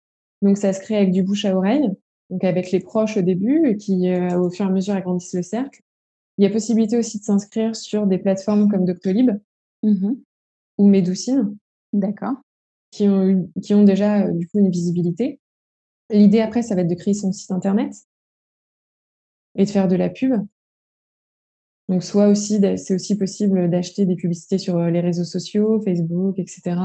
Donc, 0.43 0.59
ça 0.59 0.75
se 0.75 0.81
crée 0.81 0.99
avec 0.99 1.13
du 1.13 1.23
bouche 1.23 1.47
à 1.47 1.57
oreille, 1.57 1.89
donc 2.29 2.45
avec 2.45 2.73
les 2.73 2.81
proches 2.81 3.17
au 3.17 3.23
début, 3.23 3.79
qui, 3.79 4.15
au 4.35 4.51
fur 4.51 4.67
et 4.67 4.69
à 4.69 4.71
mesure, 4.73 4.95
agrandissent 4.95 5.33
le 5.33 5.43
cercle. 5.43 5.81
Il 6.37 6.45
y 6.45 6.47
a 6.47 6.51
possibilité 6.51 6.99
aussi 6.99 7.21
de 7.21 7.25
s'inscrire 7.25 7.75
sur 7.75 8.07
des 8.07 8.19
plateformes 8.19 8.71
comme 8.71 8.85
Doctolib 8.85 9.31
mmh 9.83 10.13
ou 10.77 10.89
Médoucine. 10.89 11.57
D'accord 11.95 12.35
qui 12.97 13.75
ont, 13.75 13.85
déjà 13.85 14.31
du 14.31 14.49
coup 14.49 14.59
une 14.59 14.71
visibilité. 14.71 15.41
L'idée 16.11 16.41
après, 16.41 16.63
ça 16.63 16.75
va 16.75 16.83
être 16.83 16.89
de 16.89 16.95
créer 16.95 17.15
son 17.15 17.33
site 17.33 17.51
internet 17.51 17.93
et 19.57 19.65
de 19.65 19.71
faire 19.71 19.89
de 19.89 19.97
la 19.97 20.09
pub. 20.09 20.33
Donc, 21.89 22.03
soit 22.03 22.29
aussi, 22.29 22.61
c'est 22.77 22.95
aussi 22.95 23.17
possible 23.17 23.71
d'acheter 23.71 24.07
des 24.07 24.17
publicités 24.17 24.59
sur 24.59 24.79
les 24.79 25.01
réseaux 25.01 25.25
sociaux, 25.25 25.81
Facebook, 25.85 26.39
etc. 26.39 26.77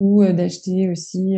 Ou 0.00 0.24
d'acheter 0.24 0.90
aussi 0.90 1.36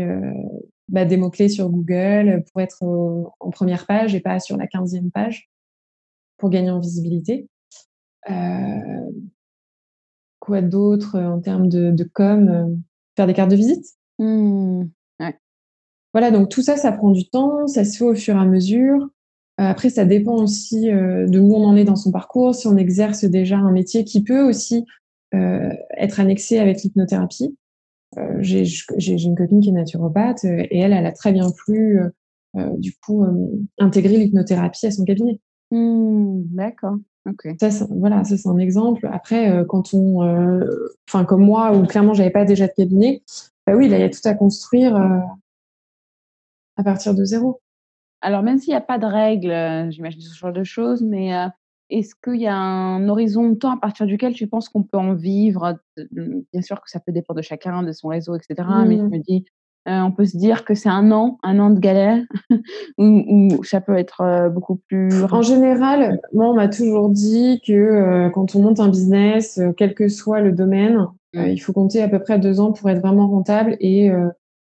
bah, 0.88 1.04
des 1.04 1.16
mots-clés 1.16 1.48
sur 1.48 1.68
Google 1.68 2.44
pour 2.50 2.60
être 2.60 2.82
en 2.82 3.50
première 3.50 3.86
page 3.86 4.14
et 4.14 4.20
pas 4.20 4.40
sur 4.40 4.56
la 4.56 4.66
quinzième 4.66 5.10
page 5.10 5.48
pour 6.38 6.50
gagner 6.50 6.70
en 6.70 6.80
visibilité. 6.80 7.48
Euh, 8.30 9.10
quoi 10.38 10.62
d'autre 10.62 11.18
en 11.18 11.40
termes 11.40 11.68
de, 11.68 12.04
com 12.04 12.82
Faire 13.16 13.26
des 13.26 13.34
cartes 13.34 13.50
de 13.50 13.56
visite? 13.56 13.97
Mmh. 14.18 14.84
Voilà, 16.14 16.30
donc 16.30 16.48
tout 16.48 16.62
ça, 16.62 16.76
ça 16.76 16.90
prend 16.90 17.10
du 17.10 17.28
temps, 17.28 17.66
ça 17.66 17.84
se 17.84 17.98
fait 17.98 18.04
au 18.04 18.14
fur 18.14 18.34
et 18.34 18.38
à 18.38 18.44
mesure. 18.46 19.02
Euh, 19.60 19.64
après, 19.64 19.90
ça 19.90 20.04
dépend 20.04 20.42
aussi 20.42 20.90
euh, 20.90 21.26
de 21.26 21.38
où 21.38 21.54
on 21.54 21.64
en 21.64 21.76
est 21.76 21.84
dans 21.84 21.96
son 21.96 22.10
parcours, 22.10 22.54
si 22.54 22.66
on 22.66 22.76
exerce 22.76 23.24
déjà 23.24 23.58
un 23.58 23.70
métier 23.70 24.04
qui 24.04 24.22
peut 24.22 24.42
aussi 24.42 24.84
être 25.30 26.20
annexé 26.20 26.58
avec 26.58 26.82
l'hypnothérapie. 26.82 27.54
J'ai 28.38 28.64
une 29.22 29.36
copine 29.36 29.60
qui 29.60 29.68
est 29.68 29.72
naturopathe 29.72 30.42
et 30.44 30.78
elle, 30.78 30.94
elle 30.94 31.04
a 31.04 31.12
très 31.12 31.32
bien 31.32 31.50
pu, 31.66 32.00
du 32.78 32.94
coup, 32.96 33.26
intégrer 33.76 34.16
l'hypnothérapie 34.16 34.86
à 34.86 34.90
son 34.90 35.04
cabinet. 35.04 35.38
Mmh, 35.70 36.44
d'accord. 36.54 36.96
Ça, 37.60 37.86
voilà, 37.90 38.24
ça 38.24 38.36
c'est 38.36 38.48
un 38.48 38.58
exemple. 38.58 39.08
Après, 39.12 39.50
euh, 39.50 39.64
quand 39.64 39.92
on, 39.92 40.22
euh, 40.22 40.64
enfin 41.08 41.24
comme 41.24 41.44
moi, 41.44 41.76
où 41.76 41.84
clairement 41.84 42.14
j'avais 42.14 42.30
pas 42.30 42.44
déjà 42.44 42.66
de 42.66 42.72
cabinet, 42.72 43.22
bah 43.68 43.76
oui, 43.76 43.88
là 43.88 43.98
il 43.98 44.00
y 44.00 44.04
a 44.04 44.10
tout 44.10 44.26
à 44.26 44.34
construire 44.34 44.96
euh, 44.96 45.20
à 46.76 46.84
partir 46.84 47.14
de 47.14 47.24
zéro. 47.24 47.60
Alors 48.20 48.42
même 48.42 48.58
s'il 48.58 48.70
n'y 48.70 48.76
a 48.76 48.80
pas 48.80 48.98
de 48.98 49.06
règles, 49.06 49.92
j'imagine 49.92 50.20
ce 50.20 50.36
genre 50.36 50.52
de 50.52 50.64
choses, 50.64 51.02
mais 51.02 51.32
est-ce 51.90 52.14
qu'il 52.14 52.40
y 52.40 52.46
a 52.46 52.56
un 52.56 53.08
horizon 53.08 53.48
de 53.50 53.54
temps 53.54 53.72
à 53.72 53.78
partir 53.78 54.06
duquel 54.06 54.34
tu 54.34 54.46
penses 54.46 54.68
qu'on 54.68 54.82
peut 54.82 54.98
en 54.98 55.14
vivre? 55.14 55.78
Bien 55.96 56.62
sûr 56.62 56.80
que 56.80 56.90
ça 56.90 57.00
peut 57.00 57.12
dépendre 57.12 57.38
de 57.38 57.42
chacun, 57.42 57.82
de 57.82 57.92
son 57.92 58.08
réseau, 58.08 58.34
etc. 58.34 58.68
Mais 58.86 58.96
je 58.96 59.02
mmh. 59.02 59.10
me 59.10 59.18
dis, 59.18 59.44
euh, 59.88 60.02
on 60.02 60.12
peut 60.12 60.26
se 60.26 60.36
dire 60.36 60.66
que 60.66 60.74
c'est 60.74 60.90
un 60.90 61.10
an, 61.12 61.38
un 61.42 61.58
an 61.58 61.70
de 61.70 61.80
galère, 61.80 62.22
ou, 62.98 63.64
ça 63.64 63.80
peut 63.80 63.96
être 63.96 64.20
euh, 64.20 64.48
beaucoup 64.50 64.76
plus. 64.86 65.24
En 65.30 65.40
général, 65.40 66.20
moi, 66.34 66.50
on 66.50 66.54
m'a 66.54 66.68
toujours 66.68 67.08
dit 67.08 67.62
que 67.66 67.72
euh, 67.72 68.28
quand 68.28 68.54
on 68.54 68.60
monte 68.60 68.80
un 68.80 68.88
business, 68.88 69.58
quel 69.78 69.94
que 69.94 70.08
soit 70.08 70.40
le 70.40 70.52
domaine, 70.52 71.06
mmh. 71.34 71.46
il 71.46 71.58
faut 71.58 71.72
compter 71.72 72.02
à 72.02 72.08
peu 72.08 72.18
près 72.18 72.38
deux 72.38 72.60
ans 72.60 72.72
pour 72.72 72.90
être 72.90 73.00
vraiment 73.00 73.28
rentable 73.28 73.76
et 73.80 74.10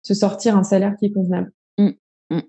se 0.01 0.13
sortir 0.13 0.57
un 0.57 0.63
salaire 0.63 0.95
qui 0.97 1.07
est 1.07 1.11
convenable. 1.11 1.51
Mmh. 1.77 1.89
Mmh, 2.31 2.39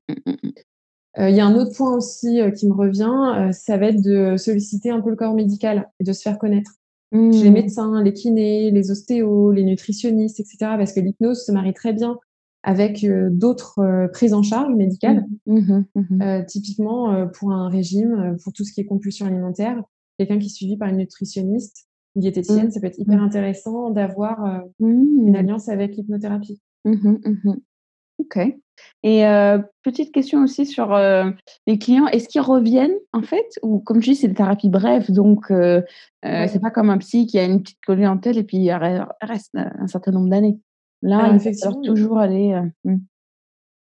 il 1.19 1.35
y 1.35 1.41
a 1.41 1.47
un 1.47 1.57
autre 1.57 1.77
point 1.77 1.97
aussi 1.97 2.41
qui 2.57 2.69
me 2.69 2.75
revient, 2.75 3.53
ça 3.53 3.77
va 3.77 3.87
être 3.87 4.03
de 4.03 4.37
solliciter 4.37 4.91
un 4.91 5.01
peu 5.01 5.11
le 5.11 5.17
corps 5.17 5.35
médical 5.35 5.91
et 5.99 6.05
de 6.05 6.13
se 6.13 6.23
faire 6.23 6.39
connaître. 6.39 6.71
Les 7.11 7.51
médecins, 7.51 8.03
les 8.03 8.13
kinés, 8.13 8.71
les 8.71 8.91
ostéos, 8.91 9.51
les 9.51 9.65
nutritionnistes, 9.65 10.41
etc. 10.41 10.57
Parce 10.77 10.93
que 10.93 11.01
l'hypnose 11.01 11.45
se 11.45 11.51
marie 11.51 11.73
très 11.73 11.95
bien 11.95 12.19
avec 12.69 13.03
euh, 13.03 13.31
d'autres 13.31 13.79
euh, 13.79 14.09
prises 14.09 14.35
en 14.35 14.43
charge 14.43 14.75
médicales. 14.75 15.25
Mmh, 15.47 15.59
mmh, 15.59 15.85
mmh, 15.95 16.23
euh, 16.23 16.45
typiquement, 16.45 17.27
pour 17.29 17.51
un 17.51 17.71
régime, 17.71 18.37
pour 18.45 18.53
tout 18.53 18.63
ce 18.63 18.75
qui 18.75 18.83
est 18.83 18.85
compulsion 18.85 19.25
alimentaire, 19.25 19.83
quelqu'un 20.19 20.39
qui 20.39 20.47
est 20.47 20.55
suivi 20.55 20.77
par 20.77 20.91
une 20.91 20.99
nutritionniste, 20.99 21.89
une 22.15 22.21
diététicienne, 22.21 22.71
ça 22.71 22.79
peut 22.79 22.87
être 22.87 22.99
hyper 22.99 23.23
intéressant 23.23 23.89
d'avoir 23.89 24.65
une 24.81 25.35
alliance 25.35 25.71
avec 25.71 25.97
l'hypnothérapie. 25.97 26.61
Ok. 28.19 28.39
Et 29.03 29.23
petite 29.83 30.13
question 30.13 30.43
aussi 30.43 30.67
sur 30.67 30.95
les 31.67 31.79
clients, 31.79 32.07
est-ce 32.09 32.29
qu'ils 32.29 32.41
reviennent 32.41 32.97
en 33.13 33.23
fait? 33.23 33.47
Ou 33.63 33.79
comme 33.79 34.01
tu 34.01 34.11
dis, 34.11 34.17
c'est 34.17 34.29
des 34.29 34.35
thérapies 34.35 34.69
brèves, 34.69 35.11
donc 35.11 35.47
c'est 35.49 36.61
pas 36.61 36.71
comme 36.71 36.91
un 36.91 36.99
psy 36.99 37.27
qui 37.27 37.39
a 37.39 37.45
une 37.45 37.63
petite 37.63 37.81
clientèle 37.81 38.37
et 38.37 38.45
puis 38.45 38.59
il 38.59 38.73
reste 39.23 39.55
un 39.55 39.87
certain 39.87 40.11
nombre 40.11 40.29
d'années. 40.29 40.59
Là, 41.03 41.35
effectivement, 41.35 41.81
toujours 41.83 42.19
aller. 42.19 42.53
Euh, 42.53 42.91
mmh. 42.91 42.99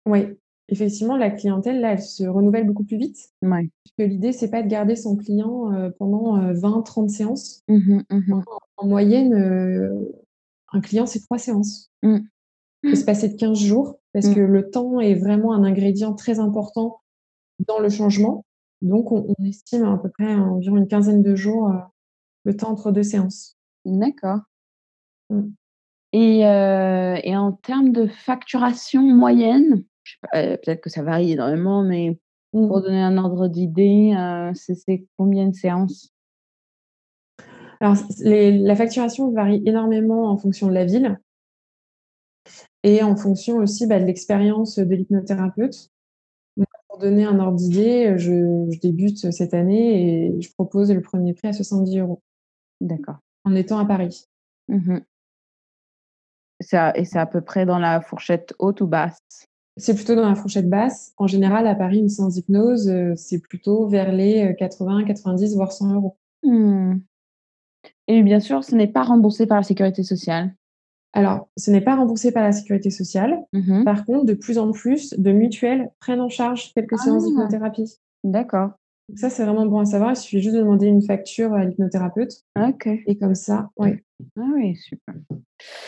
Oui, 0.06 0.26
effectivement, 0.70 1.18
la 1.18 1.32
clientèle, 1.32 1.82
là, 1.82 1.94
elle 1.94 2.02
se 2.02 2.24
renouvelle 2.26 2.66
beaucoup 2.66 2.84
plus 2.84 2.98
vite. 2.98 3.18
Ouais. 3.42 3.70
que 3.98 4.04
l'idée, 4.04 4.32
c'est 4.32 4.50
pas 4.50 4.62
de 4.62 4.68
garder 4.68 4.96
son 4.96 5.16
client 5.16 5.74
euh, 5.74 5.90
pendant 5.98 6.40
20-30 6.54 7.06
euh, 7.06 7.08
séances. 7.08 7.64
Mmh 7.68 8.02
mmh 8.10 8.42
en, 8.78 8.88
moyenne, 8.88 9.34
un 10.72 10.82
client, 10.82 11.08
c'est 11.08 11.22
trois 11.22 11.40
séances. 11.40 11.92
Il 12.04 12.22
peut 12.84 12.96
se 12.96 13.06
passer 13.06 13.30
de 13.30 13.36
15 13.36 13.58
jours 13.58 14.00
parce 14.14 14.30
que 14.30 14.40
le 14.40 14.70
temps 14.70 15.00
est 15.00 15.16
vraiment 15.16 15.54
un 15.54 15.64
ingrédient 15.64 16.14
très 16.14 16.40
important 16.40 17.02
dans 17.68 17.80
le 17.80 17.90
changement. 17.90 18.46
Donc, 18.84 19.12
on, 19.12 19.34
estime 19.44 19.84
à 19.86 19.98
peu 19.98 20.10
près 20.10 20.36
environ 20.36 20.78
une 20.78 20.88
quinzaine 20.88 21.24
de 21.24 21.36
jours 21.36 21.74
le 22.46 22.56
temps 22.56 22.70
entre 22.70 22.92
deux 22.92 23.02
séances. 23.02 23.58
D'accord. 23.84 24.42
Et, 26.14 26.46
euh, 26.46 27.20
et 27.24 27.36
en 27.36 27.52
termes 27.52 27.92
de 27.92 28.08
facturation 28.08 29.02
moyenne, 29.02 29.84
euh, 30.36 30.58
peut-être 30.58 30.82
que 30.82 30.90
ça 30.90 31.04
varie 31.04 31.34
énormément, 31.34 31.84
mais 31.84 32.20
pour 32.52 32.80
mmh. 32.80 32.82
donner 32.82 33.02
un 33.02 33.18
ordre 33.18 33.48
d'idée, 33.48 34.16
euh, 34.18 34.52
c'est 34.54 35.06
combien 35.18 35.48
de 35.48 35.56
séances? 35.56 36.14
Alors, 37.80 37.96
la 38.22 38.76
facturation 38.76 39.32
varie 39.32 39.62
énormément 39.66 40.32
en 40.32 40.38
fonction 40.38 40.68
de 40.68 40.74
la 40.74 40.86
ville 40.86 41.20
et 42.84 43.04
en 43.04 43.16
fonction 43.16 43.58
aussi 43.58 43.86
bah, 43.86 44.00
de 44.00 44.06
l'expérience 44.06 44.80
de 44.80 44.96
l'hypnothérapeute. 44.96 45.92
Pour 46.88 46.98
donner 47.00 47.26
un 47.26 47.38
ordre 47.40 47.58
d'idée, 47.58 48.16
je, 48.18 48.76
débute 48.80 49.32
cette 49.32 49.54
année 49.54 50.26
et 50.26 50.42
je 50.42 50.52
propose 50.54 50.92
le 50.92 51.02
premier 51.02 51.34
prix 51.34 51.50
à 51.50 51.54
70 51.54 52.00
euros. 52.00 52.24
D'accord. 52.82 53.18
En 53.44 53.54
étant 53.54 53.78
à 53.78 53.86
Paris. 53.86 54.26
Mmh 54.70 55.00
et 56.60 57.06
c'est 57.06 57.20
à 57.20 57.26
peu 57.26 57.42
près 57.42 57.66
dans 57.66 57.80
la 57.80 58.02
fourchette 58.02 58.54
haute 58.60 58.82
ou 58.82 58.88
basse? 58.88 59.20
C'est 59.78 59.94
plutôt 59.94 60.16
dans 60.16 60.28
la 60.28 60.36
fourchette 60.36 60.70
basse. 60.70 61.14
En 61.18 61.28
général, 61.28 61.68
à 61.68 61.76
Paris, 61.76 62.00
une 62.00 62.10
séance 62.10 62.34
d'hypnose, 62.34 62.90
euh, 62.90 63.14
c'est 63.16 63.40
plutôt 63.40 63.88
vers 63.88 64.12
les 64.12 64.56
80, 64.58 65.02
euh, 65.02 65.06
90, 65.06 65.56
voire 65.56 65.72
100 65.72 65.94
euros. 65.94 66.18
Mmh. 66.44 66.96
Et 68.08 68.24
bien 68.24 68.40
sûr, 68.40 68.64
ce 68.64 68.76
n'est 68.76 68.88
pas 68.88 69.04
remboursé 69.04 69.46
par 69.46 69.58
la 69.58 69.64
sécurité 69.64 70.02
sociale. 70.02 70.56
Alors, 71.14 71.50
ce 71.58 71.72
n'est 71.72 71.82
pas 71.82 71.96
remboursé 71.96 72.32
par 72.32 72.44
la 72.44 72.52
sécurité 72.52 72.90
sociale. 72.90 73.40
Mmh 73.54 73.84
par 73.84 74.06
contre, 74.06 74.26
de 74.26 74.34
plus 74.34 74.58
en 74.58 74.72
plus 74.72 75.14
de 75.18 75.32
mutuelles 75.32 75.90
prennent 76.00 76.22
en 76.22 76.30
charge 76.30 76.74
quelques 76.74 76.98
séances 77.00 77.24
ah! 77.24 77.28
d'hypnothérapie. 77.28 77.98
D'accord. 78.24 78.72
Ça, 79.16 79.30
c'est 79.30 79.46
vraiment 79.46 79.66
bon 79.66 79.80
à 79.80 79.86
savoir. 79.86 80.12
Il 80.12 80.16
suffit 80.18 80.42
juste 80.42 80.56
de 80.56 80.62
demander 80.62 80.88
une 80.88 81.02
facture 81.02 81.54
à 81.54 81.64
l'hypnothérapeute. 81.64 82.44
Ok. 82.60 82.88
Et 83.08 83.18
comme 83.18 83.36
ça, 83.36 83.70
oui. 83.78 84.00
Ah 84.36 84.42
oui, 84.54 84.76
super. 84.76 85.16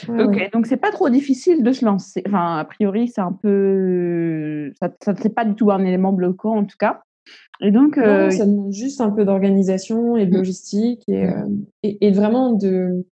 ok, 0.08 0.52
donc 0.54 0.68
c'est 0.68 0.78
pas 0.78 0.92
trop 0.92 1.10
difficile 1.10 1.64
de 1.64 1.72
se 1.72 1.84
lancer. 1.84 2.24
Enfin, 2.28 2.58
a 2.58 2.66
priori, 2.66 3.08
c'est 3.08 3.22
un 3.22 3.34
peu. 3.34 4.72
Ça 4.80 5.14
n'est 5.14 5.30
pas 5.30 5.46
du 5.46 5.56
tout 5.56 5.72
un 5.72 5.84
élément 5.84 6.14
bloquant, 6.14 6.58
en 6.58 6.66
tout 6.66 6.78
cas. 6.78 7.02
Et 7.62 7.72
donc. 7.72 7.98
Euh, 7.98 8.30
ça 8.30 8.46
demande 8.46 8.72
juste 8.72 9.02
un 9.02 9.12
peu 9.12 9.26
d'organisation 9.26 10.16
et 10.16 10.26
de 10.26 10.32
mmh. 10.32 10.38
logistique 10.38 11.04
et, 11.08 11.26
mmh. 11.26 11.66
euh, 11.86 11.90
et, 12.02 12.12
vraiment 12.12 12.54
de. 12.54 13.06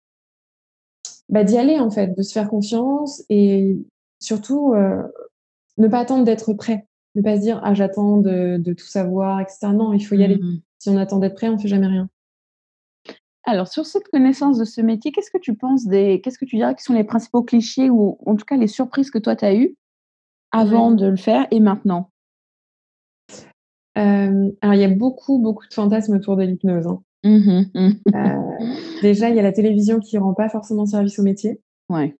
Bah, 1.28 1.44
d'y 1.44 1.56
aller, 1.56 1.78
en 1.78 1.90
fait, 1.90 2.14
de 2.16 2.22
se 2.22 2.32
faire 2.32 2.48
confiance 2.48 3.24
et 3.30 3.78
surtout 4.20 4.74
euh, 4.74 5.02
ne 5.78 5.88
pas 5.88 6.00
attendre 6.00 6.24
d'être 6.24 6.52
prêt. 6.52 6.86
Ne 7.14 7.22
pas 7.22 7.36
se 7.36 7.42
dire, 7.42 7.60
ah, 7.62 7.74
j'attends 7.74 8.16
de, 8.16 8.56
de, 8.58 8.72
tout 8.72 8.86
savoir, 8.86 9.40
etc. 9.40 9.68
Non, 9.68 9.92
il 9.92 10.00
faut 10.00 10.16
y 10.16 10.24
aller. 10.24 10.36
Mmh. 10.36 10.60
Si 10.78 10.88
on 10.88 10.96
attend 10.96 11.18
d'être 11.18 11.34
prêt, 11.34 11.48
on 11.48 11.54
ne 11.54 11.58
fait 11.58 11.68
jamais 11.68 11.86
rien. 11.86 12.08
Alors, 13.44 13.68
sur 13.68 13.84
cette 13.84 14.08
connaissance 14.08 14.58
de 14.58 14.64
ce 14.64 14.80
métier, 14.80 15.12
qu'est-ce 15.12 15.30
que 15.30 15.38
tu 15.38 15.54
penses 15.54 15.86
des. 15.86 16.20
Qu'est-ce 16.22 16.38
que 16.38 16.44
tu 16.44 16.56
dirais 16.56 16.74
qui 16.74 16.82
sont 16.82 16.94
les 16.94 17.04
principaux 17.04 17.42
clichés 17.42 17.90
ou 17.90 18.18
en 18.26 18.36
tout 18.36 18.44
cas 18.44 18.56
les 18.56 18.66
surprises 18.66 19.10
que 19.10 19.18
toi 19.18 19.36
tu 19.36 19.44
as 19.44 19.54
eues 19.54 19.76
avant 20.50 20.90
de 20.92 21.06
le 21.06 21.16
faire 21.16 21.46
et 21.50 21.60
maintenant? 21.60 22.10
Euh, 23.98 24.50
Alors, 24.60 24.74
il 24.74 24.80
y 24.80 24.84
a 24.84 24.88
beaucoup, 24.88 25.38
beaucoup 25.38 25.66
de 25.68 25.74
fantasmes 25.74 26.14
autour 26.14 26.36
de 26.36 26.44
l'hypnose. 26.44 26.86
Hein. 26.86 27.02
Mmh 27.22 27.62
mmh. 27.74 27.90
Euh, 28.14 28.74
déjà, 29.02 29.28
il 29.28 29.36
y 29.36 29.40
a 29.40 29.42
la 29.42 29.52
télévision 29.52 30.00
qui 30.00 30.16
ne 30.16 30.22
rend 30.22 30.34
pas 30.34 30.48
forcément 30.48 30.86
service 30.86 31.18
au 31.18 31.22
métier. 31.22 31.60
Ouais. 31.90 32.16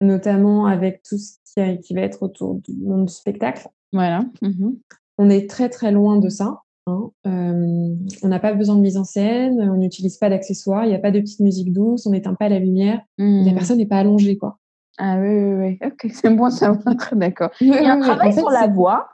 Notamment 0.00 0.66
avec 0.66 1.02
tout 1.02 1.18
ce 1.18 1.36
qui, 1.44 1.80
qui 1.80 1.94
va 1.94 2.00
être 2.00 2.22
autour 2.22 2.56
du 2.56 2.74
monde 2.76 3.06
du 3.06 3.12
spectacle. 3.12 3.68
Voilà. 3.92 4.24
Mmh 4.42 4.70
On 5.18 5.30
est 5.30 5.48
très, 5.48 5.68
très 5.68 5.92
loin 5.92 6.18
de 6.18 6.28
ça. 6.28 6.62
Hein. 6.88 7.10
on 7.24 8.28
n'a 8.28 8.38
pas 8.38 8.52
besoin 8.52 8.76
de 8.76 8.80
mise 8.80 8.96
en 8.96 9.02
scène, 9.02 9.60
on 9.60 9.76
n'utilise 9.76 10.18
pas 10.18 10.30
d'accessoires, 10.30 10.84
il 10.84 10.90
n'y 10.90 10.94
a 10.94 11.00
pas 11.00 11.10
de 11.10 11.18
petite 11.18 11.40
musique 11.40 11.72
douce, 11.72 12.06
on 12.06 12.10
n'éteint 12.10 12.34
pas 12.34 12.48
la 12.48 12.60
lumière, 12.60 13.00
la 13.18 13.24
mmh. 13.24 13.54
personne 13.54 13.78
n'est 13.78 13.86
pas 13.86 13.98
allongée. 13.98 14.36
Quoi. 14.36 14.58
Ah 14.96 15.18
oui, 15.18 15.28
oui, 15.28 15.54
oui. 15.54 15.78
Ok, 15.84 16.10
c'est 16.14 16.30
bon 16.30 16.48
ça 16.48 16.72
va. 16.72 16.94
D'accord. 17.12 17.50
Il 17.60 17.68
y 17.68 17.72
a 17.72 17.94
un 17.94 18.00
travail 18.00 18.32
sur 18.32 18.50
la 18.50 18.68
voix. 18.68 19.08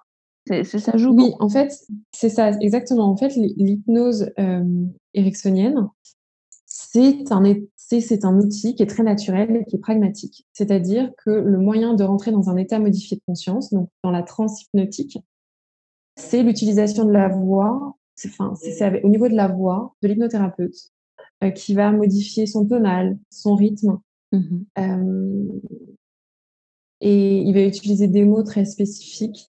C'est, 0.46 0.64
ça 0.64 0.98
joue 0.98 1.14
Oui, 1.14 1.32
en 1.38 1.48
fait, 1.48 1.72
c'est 2.12 2.28
ça, 2.28 2.50
exactement. 2.60 3.08
En 3.08 3.16
fait, 3.16 3.32
l'hypnose 3.36 4.30
ericksonienne, 5.14 5.88
c'est 6.66 7.30
un, 7.30 7.44
c'est 8.00 8.24
un 8.24 8.38
outil 8.38 8.74
qui 8.74 8.82
est 8.82 8.86
très 8.86 9.02
naturel 9.02 9.56
et 9.56 9.64
qui 9.64 9.76
est 9.76 9.80
pragmatique. 9.80 10.46
C'est-à-dire 10.52 11.10
que 11.24 11.30
le 11.30 11.58
moyen 11.58 11.94
de 11.94 12.04
rentrer 12.04 12.32
dans 12.32 12.48
un 12.48 12.56
état 12.56 12.78
modifié 12.78 13.16
de 13.16 13.22
conscience, 13.26 13.72
donc 13.72 13.88
dans 14.02 14.10
la 14.10 14.22
transe 14.22 14.62
hypnotique, 14.62 15.18
c'est 16.16 16.42
l'utilisation 16.42 17.04
de 17.04 17.12
la 17.12 17.28
voix, 17.28 17.96
enfin, 18.26 18.54
au 19.02 19.08
niveau 19.08 19.28
de 19.28 19.34
la 19.34 19.48
voix 19.48 19.94
de 20.02 20.08
l'hypnothérapeute 20.08 20.92
euh, 21.42 21.50
qui 21.50 21.74
va 21.74 21.90
modifier 21.92 22.46
son 22.46 22.66
tonal, 22.66 23.18
son 23.30 23.54
rythme. 23.54 23.98
Mmh 24.32 24.62
euh, 24.78 25.60
et 27.04 27.38
il 27.38 27.52
va 27.52 27.64
utiliser 27.64 28.06
des 28.06 28.24
mots 28.24 28.44
très 28.44 28.64
spécifiques 28.64 29.50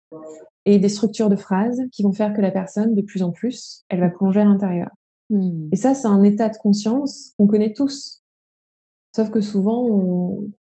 et 0.64 0.80
des 0.80 0.88
structures 0.88 1.30
de 1.30 1.36
phrases 1.36 1.80
qui 1.92 2.02
vont 2.02 2.12
faire 2.12 2.34
que 2.34 2.40
la 2.40 2.50
personne, 2.50 2.94
de 2.96 3.02
plus 3.02 3.22
en 3.22 3.30
plus, 3.30 3.84
elle 3.88 4.00
va 4.00 4.10
plonger 4.10 4.40
à 4.40 4.44
l'intérieur. 4.44 4.90
Mmh. 5.30 5.68
Et 5.72 5.76
ça, 5.76 5.94
c'est 5.94 6.08
un 6.08 6.24
état 6.24 6.48
de 6.48 6.56
conscience 6.56 7.32
qu'on 7.38 7.46
connaît 7.46 7.72
tous. 7.72 8.24
Sauf 9.16 9.30
que 9.30 9.40
souvent, 9.40 9.82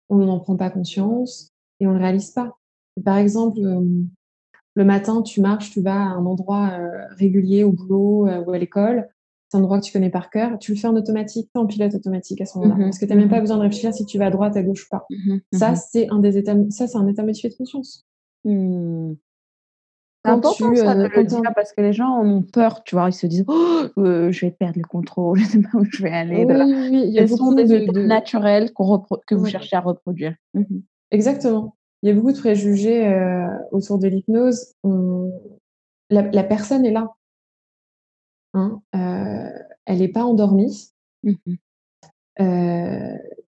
on 0.10 0.16
n'en 0.16 0.40
prend 0.40 0.56
pas 0.56 0.70
conscience 0.70 1.50
et 1.80 1.88
on 1.88 1.90
ne 1.90 1.96
le 1.96 2.04
réalise 2.04 2.30
pas. 2.30 2.56
Par 3.04 3.18
exemple, 3.18 3.58
euh, 3.60 3.82
le 4.76 4.86
matin, 4.86 5.24
tu 5.24 5.42
marches, 5.42 5.72
tu 5.72 5.82
vas 5.82 5.96
à 5.96 6.10
un 6.10 6.24
endroit 6.24 6.70
euh, 6.74 6.88
régulier 7.18 7.64
au 7.64 7.72
boulot 7.72 8.28
euh, 8.28 8.44
ou 8.44 8.52
à 8.52 8.60
l'école, 8.60 9.10
c'est 9.50 9.58
un 9.58 9.62
endroit 9.62 9.80
que 9.80 9.86
tu 9.86 9.92
connais 9.92 10.12
par 10.12 10.30
cœur, 10.30 10.60
tu 10.60 10.72
le 10.72 10.78
fais 10.78 10.86
en 10.86 10.96
automatique, 10.96 11.50
en 11.56 11.66
pilote 11.66 11.96
automatique 11.96 12.42
à 12.42 12.46
ce 12.46 12.60
moment-là, 12.60 12.76
mmh 12.76 12.84
parce 12.84 13.00
que 13.00 13.06
tu 13.06 13.14
n'as 13.14 13.18
même 13.18 13.30
pas 13.30 13.40
mmh 13.40 13.42
besoin 13.42 13.58
de 13.58 13.62
réfléchir 13.64 13.92
si 13.92 14.06
tu 14.06 14.20
vas 14.20 14.28
à 14.28 14.30
droite, 14.30 14.56
à 14.56 14.62
gauche 14.62 14.86
ou 14.86 14.90
pas. 14.92 15.08
Ça, 15.52 15.74
c'est 15.74 16.10
un 16.12 16.20
des 16.20 16.38
états, 16.38 16.56
ça, 16.70 16.86
c'est 16.86 16.98
un 16.98 17.08
état 17.08 17.24
modifié 17.24 17.50
de 17.50 17.56
conscience. 17.56 18.06
C'est 20.26 20.32
important 20.32 20.76
ça 20.76 20.96
de 20.96 21.04
le 21.04 21.24
dire 21.26 21.42
parce 21.54 21.74
que 21.74 21.82
les 21.82 21.92
gens 21.92 22.08
en 22.08 22.26
ont 22.26 22.42
peur, 22.44 22.84
tu 22.84 22.96
vois, 22.96 23.10
ils 23.10 23.14
se 23.14 23.28
disent 23.28 23.44
«Oh, 23.48 23.88
je 23.98 24.40
vais 24.46 24.52
perdre 24.52 24.78
le 24.78 24.88
contrôle, 24.88 25.40
je 25.40 25.44
ne 25.58 25.64
sais 25.64 25.70
pas 25.70 25.78
où 25.78 25.84
je 25.84 26.02
vais 26.02 26.12
aller. 26.12 26.46
Oui, 26.46 26.56
oui, 26.56 27.04
il 27.08 27.14
y 27.14 27.20
a 27.20 27.28
sont 27.28 27.52
des 27.52 27.66
de, 27.66 28.06
naturels 28.06 28.72
que 28.74 29.36
vous 29.36 29.46
cherchez 29.46 29.76
à 29.76 29.82
reproduire. 29.82 30.36
Mmh 30.54 30.64
Exactement. 31.12 31.76
Il 32.02 32.10
y 32.10 32.12
a 32.12 32.16
beaucoup 32.16 32.32
de 32.32 32.40
préjugés 32.40 33.08
autour 33.72 34.00
de 34.00 34.08
l'hypnose. 34.08 34.74
La, 36.10 36.44
personne 36.44 36.86
est 36.86 36.92
là. 36.92 37.14
Hein, 38.54 38.82
elle 39.86 40.00
n'est 40.00 40.08
pas 40.08 40.24
endormie. 40.24 40.92
Mmh 41.24 41.34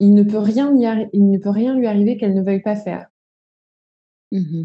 il, 0.00 0.14
ne 0.14 0.22
peut 0.24 0.38
rien 0.38 0.74
il 1.12 1.30
ne 1.30 1.38
peut 1.38 1.50
rien 1.50 1.76
lui 1.76 1.86
arriver 1.86 2.16
qu'elle 2.16 2.34
ne 2.34 2.42
veuille 2.42 2.62
pas 2.62 2.74
faire. 2.74 3.08
Mmh 4.32 4.64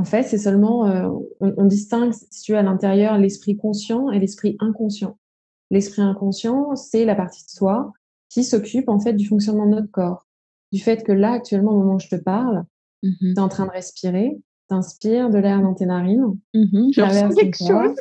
en 0.00 0.04
fait, 0.04 0.22
c'est 0.22 0.38
seulement, 0.38 0.86
euh, 0.86 1.10
on, 1.40 1.66
distingue, 1.66 2.14
si 2.14 2.40
tu 2.40 2.52
veux, 2.52 2.58
à 2.58 2.62
l'intérieur 2.62 3.18
l'esprit 3.18 3.58
conscient 3.58 4.10
et 4.10 4.18
l'esprit 4.18 4.56
inconscient. 4.58 5.18
L'esprit 5.70 6.00
inconscient, 6.00 6.74
c'est 6.74 7.04
la 7.04 7.14
partie 7.14 7.44
de 7.44 7.50
soi 7.50 7.92
qui 8.30 8.42
s'occupe 8.42 8.88
en 8.88 8.98
fait 8.98 9.12
du 9.12 9.28
fonctionnement 9.28 9.66
de 9.66 9.72
notre 9.72 9.90
corps. 9.90 10.26
Du 10.72 10.80
fait 10.80 11.04
que 11.04 11.12
là, 11.12 11.32
actuellement, 11.32 11.72
au 11.72 11.80
moment 11.80 11.96
où 11.96 11.98
je 11.98 12.08
te 12.08 12.16
parle, 12.16 12.64
mmh 13.02 13.10
tu 13.20 13.32
es 13.32 13.40
en 13.40 13.50
train 13.50 13.66
de 13.66 13.72
respirer, 13.72 14.40
tu 14.70 14.74
inspires 14.74 15.28
de 15.28 15.36
l'air 15.36 15.60
dans 15.60 15.74
tes 15.74 15.84
narines. 15.84 16.34
Mmh 16.54 16.92
je 16.94 17.02
ressens 17.02 17.34
quelque 17.34 17.58
chose. 17.58 17.94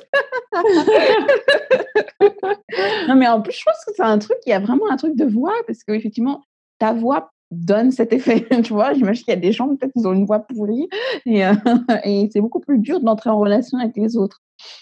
non, 3.09 3.15
mais 3.15 3.27
en 3.27 3.41
plus, 3.41 3.57
je 3.57 3.63
pense 3.65 3.83
que 3.85 3.91
c'est 3.93 4.03
un 4.03 4.19
truc, 4.19 4.37
il 4.45 4.51
y 4.51 4.53
a 4.53 4.61
vraiment 4.61 4.89
un 4.89 4.95
truc 4.95 5.17
de 5.17 5.25
voix, 5.25 5.55
parce 5.67 5.83
qu'effectivement, 5.83 6.43
ta 6.77 6.93
voix 6.93 7.33
donne 7.51 7.91
cet 7.91 8.13
effet. 8.13 8.45
tu 8.63 8.73
vois, 8.73 8.93
j'imagine 8.93 9.23
qu'il 9.23 9.33
y 9.33 9.37
a 9.37 9.39
des 9.39 9.51
gens, 9.51 9.75
peut-être, 9.75 9.93
qui 9.93 10.05
ont 10.05 10.13
une 10.13 10.25
voix 10.25 10.39
pourrie 10.39 10.87
et, 11.25 11.45
euh, 11.45 11.53
et 12.03 12.29
c'est 12.31 12.41
beaucoup 12.41 12.59
plus 12.59 12.79
dur 12.79 12.99
d'entrer 13.01 13.29
en 13.29 13.39
relation 13.39 13.77
avec 13.77 13.95
les 13.97 14.17
autres. 14.17 14.41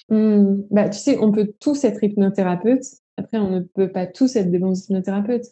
Mmh. 0.10 0.64
Bah, 0.72 0.90
tu 0.90 1.00
sais, 1.00 1.18
on 1.20 1.32
peut 1.32 1.54
tous 1.60 1.84
être 1.84 2.04
hypnothérapeutes. 2.04 2.86
Après, 3.18 3.38
on 3.38 3.50
ne 3.50 3.60
peut 3.62 3.92
pas 3.92 4.06
tous 4.06 4.36
être 4.36 4.52
des 4.52 4.60
bons 4.60 4.84
hypnothérapeutes. 4.84 5.46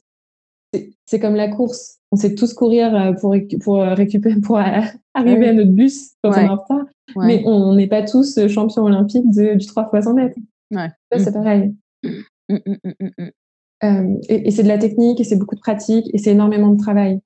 C'est 1.05 1.19
comme 1.19 1.35
la 1.35 1.47
course. 1.47 1.99
On 2.11 2.17
sait 2.17 2.35
tous 2.35 2.53
courir 2.53 2.93
euh, 2.93 3.13
pour, 3.13 3.35
pour 3.63 3.81
euh, 3.81 3.93
récupérer, 3.93 4.39
pour 4.41 4.57
arriver 5.13 5.47
à 5.47 5.53
notre 5.53 5.71
bus 5.71 6.11
quand 6.21 6.31
on 6.31 6.33
est 6.33 6.49
en 6.49 6.57
retard. 6.57 6.85
Mais 7.15 7.43
on 7.45 7.75
n'est 7.75 7.87
pas 7.87 8.03
tous 8.03 8.47
champions 8.47 8.83
olympiques 8.83 9.29
du 9.29 9.65
3 9.65 9.89
x 9.93 10.03
100 10.03 10.13
mètres. 10.13 10.37
Ouais. 10.71 10.89
c'est 11.11 11.29
mmh. 11.29 11.33
pareil. 11.33 11.75
Mmh, 12.03 13.29
euh, 13.83 14.17
et, 14.29 14.51
c'est 14.51 14.63
de 14.63 14.67
la 14.67 14.77
technique, 14.77 15.19
et 15.19 15.23
c'est 15.23 15.35
beaucoup 15.35 15.55
de 15.55 15.59
pratique, 15.59 16.09
et 16.13 16.17
c'est 16.17 16.31
énormément 16.31 16.69
de 16.69 16.81
travail. 16.81 17.19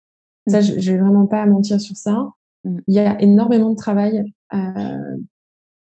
Ça, 0.48 0.60
mmh. 0.60 0.80
je 0.80 0.92
vais 0.92 0.98
vraiment 0.98 1.28
pas 1.28 1.46
mentir 1.46 1.80
sur 1.80 1.96
ça. 1.96 2.30
Mmh. 2.64 2.78
Il 2.88 2.94
y 2.94 3.00
a 3.00 3.22
énormément 3.22 3.70
de 3.72 3.76
travail 3.76 4.24
euh, 4.54 5.18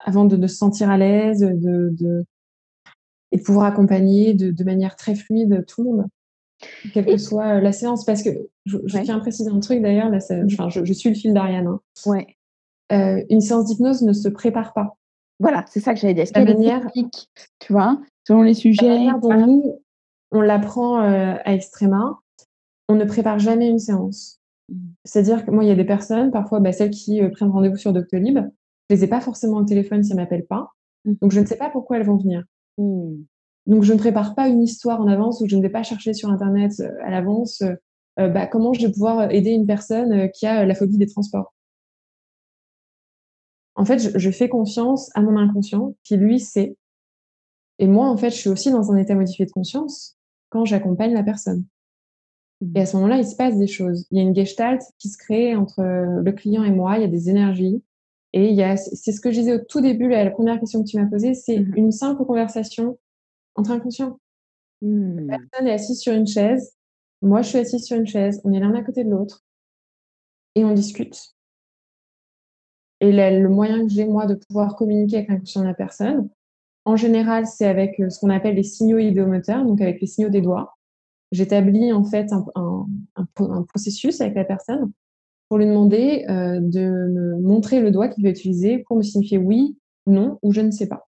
avant 0.01 0.25
de, 0.25 0.47
se 0.47 0.57
sentir 0.57 0.91
à 0.91 0.99
l'aise 0.99 1.41
de, 1.41 1.91
de, 1.93 2.25
et 3.33 3.39
de 3.39 3.43
pouvoir 3.43 3.67
accompagner 3.67 4.35
de, 4.35 4.65
manière 4.65 4.97
très 4.97 5.15
fluide 5.15 5.65
tout 5.67 5.83
le 5.83 5.91
monde, 5.91 6.07
quelle 6.93 7.07
que 7.07 7.17
soit 7.17 7.57
euh, 7.57 7.61
la 7.61 7.73
séance. 7.73 8.05
Parce 8.05 8.23
que 8.23 8.31
je, 8.67 8.79
tiens 9.03 9.17
à 9.17 9.21
préciser 9.21 9.51
un 9.51 9.61
truc 9.61 9.81
d'ailleurs, 9.81 10.11
là, 10.11 10.19
mmh. 10.19 10.47
enfin, 10.53 10.69
je, 10.69 10.93
suis 10.93 11.09
le 11.09 11.17
fil 11.17 11.33
d'Ariane. 11.33 11.67
Hein. 11.67 11.81
Ouais. 12.05 12.37
une 12.91 13.41
séance 13.41 13.67
d'hypnose 13.67 14.03
ne 14.03 14.13
se 14.13 14.29
prépare 14.29 14.75
pas. 14.75 14.97
Voilà, 15.41 15.65
c'est 15.69 15.81
ça 15.81 15.95
que 15.95 16.01
j'allais 16.01 16.15
dire. 16.15 16.27
La 16.35 16.45
manière, 16.45 16.87
tu 17.61 17.73
vois, 17.73 18.01
selon 18.27 18.43
les 18.43 18.55
sujets. 18.55 19.05
La 19.05 19.19
dont 19.19 19.47
nous, 19.47 19.81
on 20.31 20.41
l'apprend 20.41 21.03
euh, 21.03 21.35
à 21.45 21.55
extrêma, 21.55 22.19
on 22.89 22.95
ne 22.95 23.05
prépare 23.05 23.39
jamais 23.39 23.69
une 23.69 23.79
séance. 23.79 24.41
Mmh. 24.69 24.77
C'est-à-dire 25.05 25.45
que 25.45 25.51
moi, 25.51 25.65
il 25.65 25.69
y 25.69 25.73
a 25.73 25.77
des 25.77 25.85
personnes, 25.85 26.31
parfois 26.31 26.61
bah, 26.61 26.73
celles 26.73 26.91
qui 26.91 27.23
euh, 27.23 27.31
prennent 27.31 27.51
rendez-vous 27.51 27.77
sur 27.77 27.93
Doctolib, 27.93 28.39
je 28.91 28.97
les 28.97 29.05
ai 29.05 29.09
pas 29.09 29.21
forcément 29.21 29.59
au 29.59 29.65
téléphone 29.65 30.03
si 30.03 30.13
elles 30.13 30.17
m'appellent 30.17 30.47
pas. 30.47 30.73
Mmh. 31.05 31.15
Donc, 31.23 31.33
je 31.33 31.41
ne 31.41 31.47
sais 31.47 31.57
pas 31.57 31.71
pourquoi 31.71 31.97
elles 31.97 32.07
vont 32.07 32.17
venir. 32.17 32.45
Mmh. 32.79 33.15
Donc, 33.67 33.83
je 33.83 33.93
ne 33.93 33.99
prépare 33.99 34.35
pas 34.35 34.49
une 34.49 34.63
histoire 34.63 35.01
en 35.01 35.09
avance 35.09 35.41
ou 35.41 35.49
je 35.49 35.57
ne 35.57 35.63
vais 35.63 35.69
pas 35.69 35.83
chercher 35.83 36.15
sur 36.15 36.31
Internet 36.31 36.73
euh, 36.81 36.91
à 37.05 37.11
l'avance 37.11 37.63
bah, 38.17 38.49
comment 38.49 38.73
je 38.73 38.85
vais 38.85 38.93
pouvoir 38.93 39.31
aider 39.31 39.51
une 39.51 39.65
personne 39.65 40.29
qui 40.33 40.45
a 40.45 40.67
la 40.67 40.75
phobie 40.75 40.99
des 40.99 41.07
transports. 41.07 41.55
En 43.77 43.85
fait, 43.85 44.01
je, 44.01 44.19
je 44.19 44.31
fais 44.33 44.49
confiance 44.49 45.09
à 45.15 45.23
mon 45.23 45.37
inconscient 45.37 45.95
qui, 46.03 46.17
lui, 46.17 46.41
sait. 46.41 46.77
Et 47.79 47.87
moi, 47.87 48.09
en 48.09 48.17
fait, 48.17 48.31
je 48.31 48.35
suis 48.35 48.49
aussi 48.49 48.73
dans 48.73 48.91
un 48.91 48.97
état 48.97 49.15
modifié 49.15 49.47
de 49.47 49.53
conscience 49.53 50.18
quand 50.51 50.65
j'accompagne 50.65 51.15
la 51.15 51.23
personne. 51.23 51.65
Mmh. 52.61 52.77
Et 52.77 52.81
à 52.81 52.87
ce 52.87 52.97
moment-là, 52.97 53.19
il 53.19 53.27
se 53.27 53.37
passe 53.37 53.57
des 53.59 53.67
choses. 53.67 54.07
Il 54.11 54.19
y 54.19 54.21
a 54.21 54.25
une 54.25 54.35
gestalt 54.35 54.83
qui 54.99 55.09
se 55.09 55.19
crée 55.19 55.55
entre 55.55 55.83
le 55.83 56.33
client 56.33 56.65
et 56.65 56.71
moi, 56.71 56.97
il 56.97 57.03
y 57.03 57.05
a 57.05 57.09
des 57.09 57.31
énergies. 57.31 57.83
Et 58.33 58.51
il 58.51 58.55
y 58.55 58.63
a, 58.63 58.77
c'est 58.77 59.13
ce 59.13 59.21
que 59.21 59.31
je 59.31 59.41
disais 59.41 59.55
au 59.55 59.65
tout 59.65 59.81
début, 59.81 60.09
la 60.09 60.31
première 60.31 60.61
question 60.61 60.83
que 60.83 60.89
tu 60.89 60.99
m'as 60.99 61.09
posée, 61.09 61.35
c'est 61.35 61.61
mmh. 61.61 61.73
une 61.77 61.93
simple 61.93 62.25
conversation 62.25 62.99
entre 63.55 63.71
inconscients. 63.71 64.19
Mmh. 64.83 65.29
La 65.29 65.39
personne 65.39 65.69
est 65.69 65.73
assise 65.73 66.01
sur 66.01 66.13
une 66.13 66.27
chaise, 66.27 66.77
moi 67.23 67.43
je 67.43 67.49
suis 67.49 67.59
assise 67.59 67.85
sur 67.85 67.97
une 67.97 68.07
chaise, 68.07 68.41
on 68.45 68.53
est 68.53 68.61
l'un 68.61 68.75
à 68.75 68.83
côté 68.83 69.03
de 69.03 69.11
l'autre 69.11 69.45
et 70.55 70.65
on 70.65 70.73
discute. 70.73 71.35
Et 73.01 73.13
le 73.13 73.49
moyen 73.49 73.87
que 73.87 73.93
j'ai, 73.93 74.05
moi, 74.05 74.27
de 74.27 74.35
pouvoir 74.35 74.75
communiquer 74.75 75.19
avec 75.19 75.29
l'inconscient 75.29 75.63
de 75.63 75.67
la 75.67 75.75
personne, 75.75 76.29
en 76.89 76.97
général, 76.97 77.47
c'est 77.47 77.67
avec 77.67 78.01
euh, 78.01 78.09
ce 78.09 78.19
qu'on 78.19 78.31
appelle 78.31 78.55
les 78.55 78.63
signaux 78.63 78.97
idéomoteurs, 78.97 79.63
donc 79.67 79.83
avec 79.83 80.01
les 80.01 80.07
signaux 80.07 80.31
des 80.31 80.41
doigts. 80.41 80.79
J'établis 81.33 81.93
en 81.93 82.03
fait 82.03 82.33
un, 82.33 82.87
processus 83.69 84.23
avec 84.23 84.35
la 84.35 84.45
personne 84.45 84.91
pour 85.49 85.59
lui 85.59 85.67
demander 85.67 86.25
euh, 86.31 86.61
de 86.61 86.81
me 86.81 87.41
montrer 87.43 87.81
le 87.81 87.91
doigt 87.91 88.09
qu'il 88.09 88.25
va 88.25 88.31
utiliser 88.31 88.79
pour 88.79 88.97
me 88.97 89.03
signifier 89.03 89.37
oui, 89.37 89.77
non 90.07 90.39
ou 90.43 90.53
je 90.53 90.63
ne 90.63 90.71
sais 90.71 90.89
pas. 90.89 91.07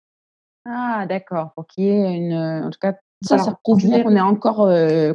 Ah, 0.67 1.07
d'accord. 1.09 1.53
Pour 1.55 1.67
qu'il 1.67 1.85
y 1.85 1.89
ait 1.89 2.17
une. 2.17 2.35
En 2.35 2.69
tout 2.69 2.79
cas, 2.79 2.95
ça, 3.23 3.39
ça 3.39 3.59
prouve 3.65 3.79
bien 3.79 4.03
qu'on 4.03 4.15
est 4.15 4.21
encore 4.21 4.67
euh, 4.67 5.15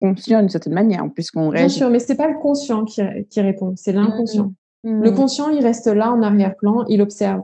conscient 0.00 0.38
d'une 0.38 0.48
certaine 0.48 0.74
manière, 0.74 1.04
puisqu'on 1.12 1.48
réagit. 1.48 1.66
Bien 1.66 1.76
sûr, 1.76 1.90
mais 1.90 1.98
ce 1.98 2.12
n'est 2.12 2.16
pas 2.16 2.28
le 2.28 2.38
conscient 2.38 2.84
qui, 2.84 3.02
répond, 3.40 3.74
c'est 3.74 3.92
l'inconscient. 3.92 4.52
Mmh. 4.84 5.02
Le 5.02 5.10
conscient, 5.10 5.48
il 5.48 5.64
reste 5.64 5.88
là 5.88 6.12
en 6.12 6.22
arrière-plan, 6.22 6.84
il 6.88 7.02
observe. 7.02 7.42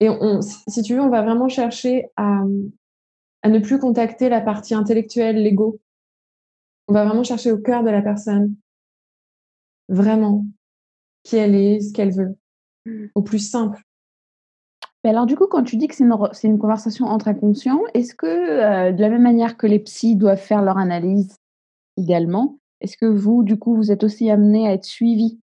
Et 0.00 0.08
on, 0.08 0.40
si 0.42 0.82
tu 0.82 0.94
veux, 0.94 1.00
on 1.00 1.08
va 1.08 1.22
vraiment 1.22 1.48
chercher 1.48 2.06
à, 2.16 2.42
à 3.42 3.48
ne 3.48 3.58
plus 3.58 3.78
contacter 3.78 4.28
la 4.28 4.40
partie 4.40 4.74
intellectuelle, 4.74 5.42
l'ego. 5.42 5.80
On 6.88 6.94
va 6.94 7.04
vraiment 7.04 7.24
chercher 7.24 7.50
au 7.50 7.58
cœur 7.58 7.82
de 7.82 7.90
la 7.90 8.02
personne, 8.02 8.54
vraiment, 9.88 10.44
qui 11.24 11.36
elle 11.36 11.54
est, 11.54 11.80
ce 11.80 11.92
qu'elle 11.92 12.12
veut, 12.12 12.36
mmh. 12.84 13.06
au 13.14 13.22
plus 13.22 13.38
simple. 13.38 13.82
Mais 15.02 15.10
alors, 15.10 15.26
du 15.26 15.36
coup, 15.36 15.46
quand 15.46 15.62
tu 15.62 15.76
dis 15.76 15.88
que 15.88 15.94
c'est 15.94 16.04
une, 16.04 16.16
une, 16.42 16.58
conversation 16.58 17.06
entre 17.06 17.28
inconscients, 17.28 17.82
est-ce 17.94 18.14
que, 18.14 18.26
euh, 18.26 18.92
de 18.92 19.00
la 19.00 19.08
même 19.08 19.22
manière 19.22 19.56
que 19.56 19.66
les 19.66 19.78
psys 19.78 20.16
doivent 20.16 20.40
faire 20.40 20.62
leur 20.62 20.78
analyse 20.78 21.36
idéalement, 21.96 22.58
est-ce 22.80 22.96
que 22.96 23.06
vous, 23.06 23.42
du 23.42 23.58
coup, 23.58 23.74
vous 23.74 23.90
êtes 23.90 24.04
aussi 24.04 24.30
amené 24.30 24.68
à 24.68 24.72
être 24.72 24.84
suivi 24.84 25.40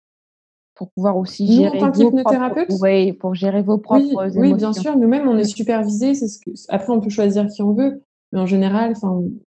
pour 0.76 0.92
pouvoir 0.92 1.18
aussi 1.18 1.48
gérer 1.48 1.82
en 1.82 1.92
tant 1.92 2.12
propres, 2.12 2.82
oui, 2.82 3.14
pour 3.14 3.36
gérer 3.36 3.62
vos 3.62 3.78
propres 3.78 4.04
oui, 4.04 4.12
émotions. 4.12 4.42
Oui, 4.42 4.54
bien 4.54 4.74
sûr. 4.74 4.98
Nous-mêmes, 4.98 5.28
on 5.28 5.38
est 5.38 5.44
supervisés. 5.44 6.14
C'est 6.16 6.28
ce 6.28 6.40
que... 6.40 6.52
Après, 6.70 6.92
on 6.92 7.00
peut 7.00 7.10
choisir 7.10 7.48
qui 7.48 7.62
on 7.62 7.74
veut, 7.74 8.02
mais 8.32 8.40
en 8.40 8.46
général, 8.46 8.94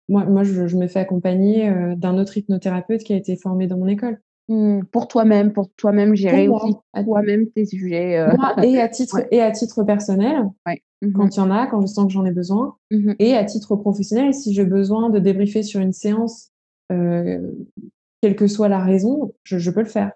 moi, 0.08 0.24
moi, 0.24 0.42
je, 0.44 0.76
me 0.76 0.86
fais 0.86 1.00
accompagner 1.00 1.68
euh, 1.68 1.94
d'un 1.96 2.18
autre 2.18 2.36
hypnothérapeute 2.36 3.02
qui 3.02 3.12
a 3.12 3.16
été 3.16 3.36
formé 3.36 3.66
dans 3.66 3.76
mon 3.76 3.88
école. 3.88 4.20
Mmh, 4.48 4.84
pour 4.92 5.08
toi-même, 5.08 5.52
pour 5.52 5.70
toi-même 5.76 6.14
gérer 6.14 6.48
aussi 6.48 6.74
toi-même 7.04 7.50
tes 7.50 7.66
sujets. 7.66 8.18
Euh, 8.18 8.32
et 8.62 8.80
à 8.80 8.88
titre 8.88 9.20
et 9.30 9.42
à 9.42 9.50
titre 9.50 9.82
personnel, 9.84 10.44
mmh 11.02 11.12
quand 11.12 11.36
il 11.36 11.38
y 11.38 11.42
en 11.42 11.50
a, 11.50 11.66
quand 11.66 11.80
je 11.82 11.86
sens 11.86 12.06
que 12.06 12.12
j'en 12.12 12.24
ai 12.24 12.32
besoin, 12.32 12.76
mmh 12.90 13.12
et 13.18 13.34
à 13.36 13.44
titre 13.44 13.76
professionnel, 13.76 14.32
si 14.32 14.54
j'ai 14.54 14.64
besoin 14.64 15.10
de 15.10 15.18
débriefer 15.18 15.62
sur 15.62 15.80
une 15.80 15.92
séance 15.92 16.50
quelle 18.20 18.36
que 18.36 18.46
soit 18.46 18.68
la 18.68 18.82
raison, 18.82 19.32
je, 19.44 19.70
peux 19.70 19.80
le 19.80 19.86
faire. 19.86 20.12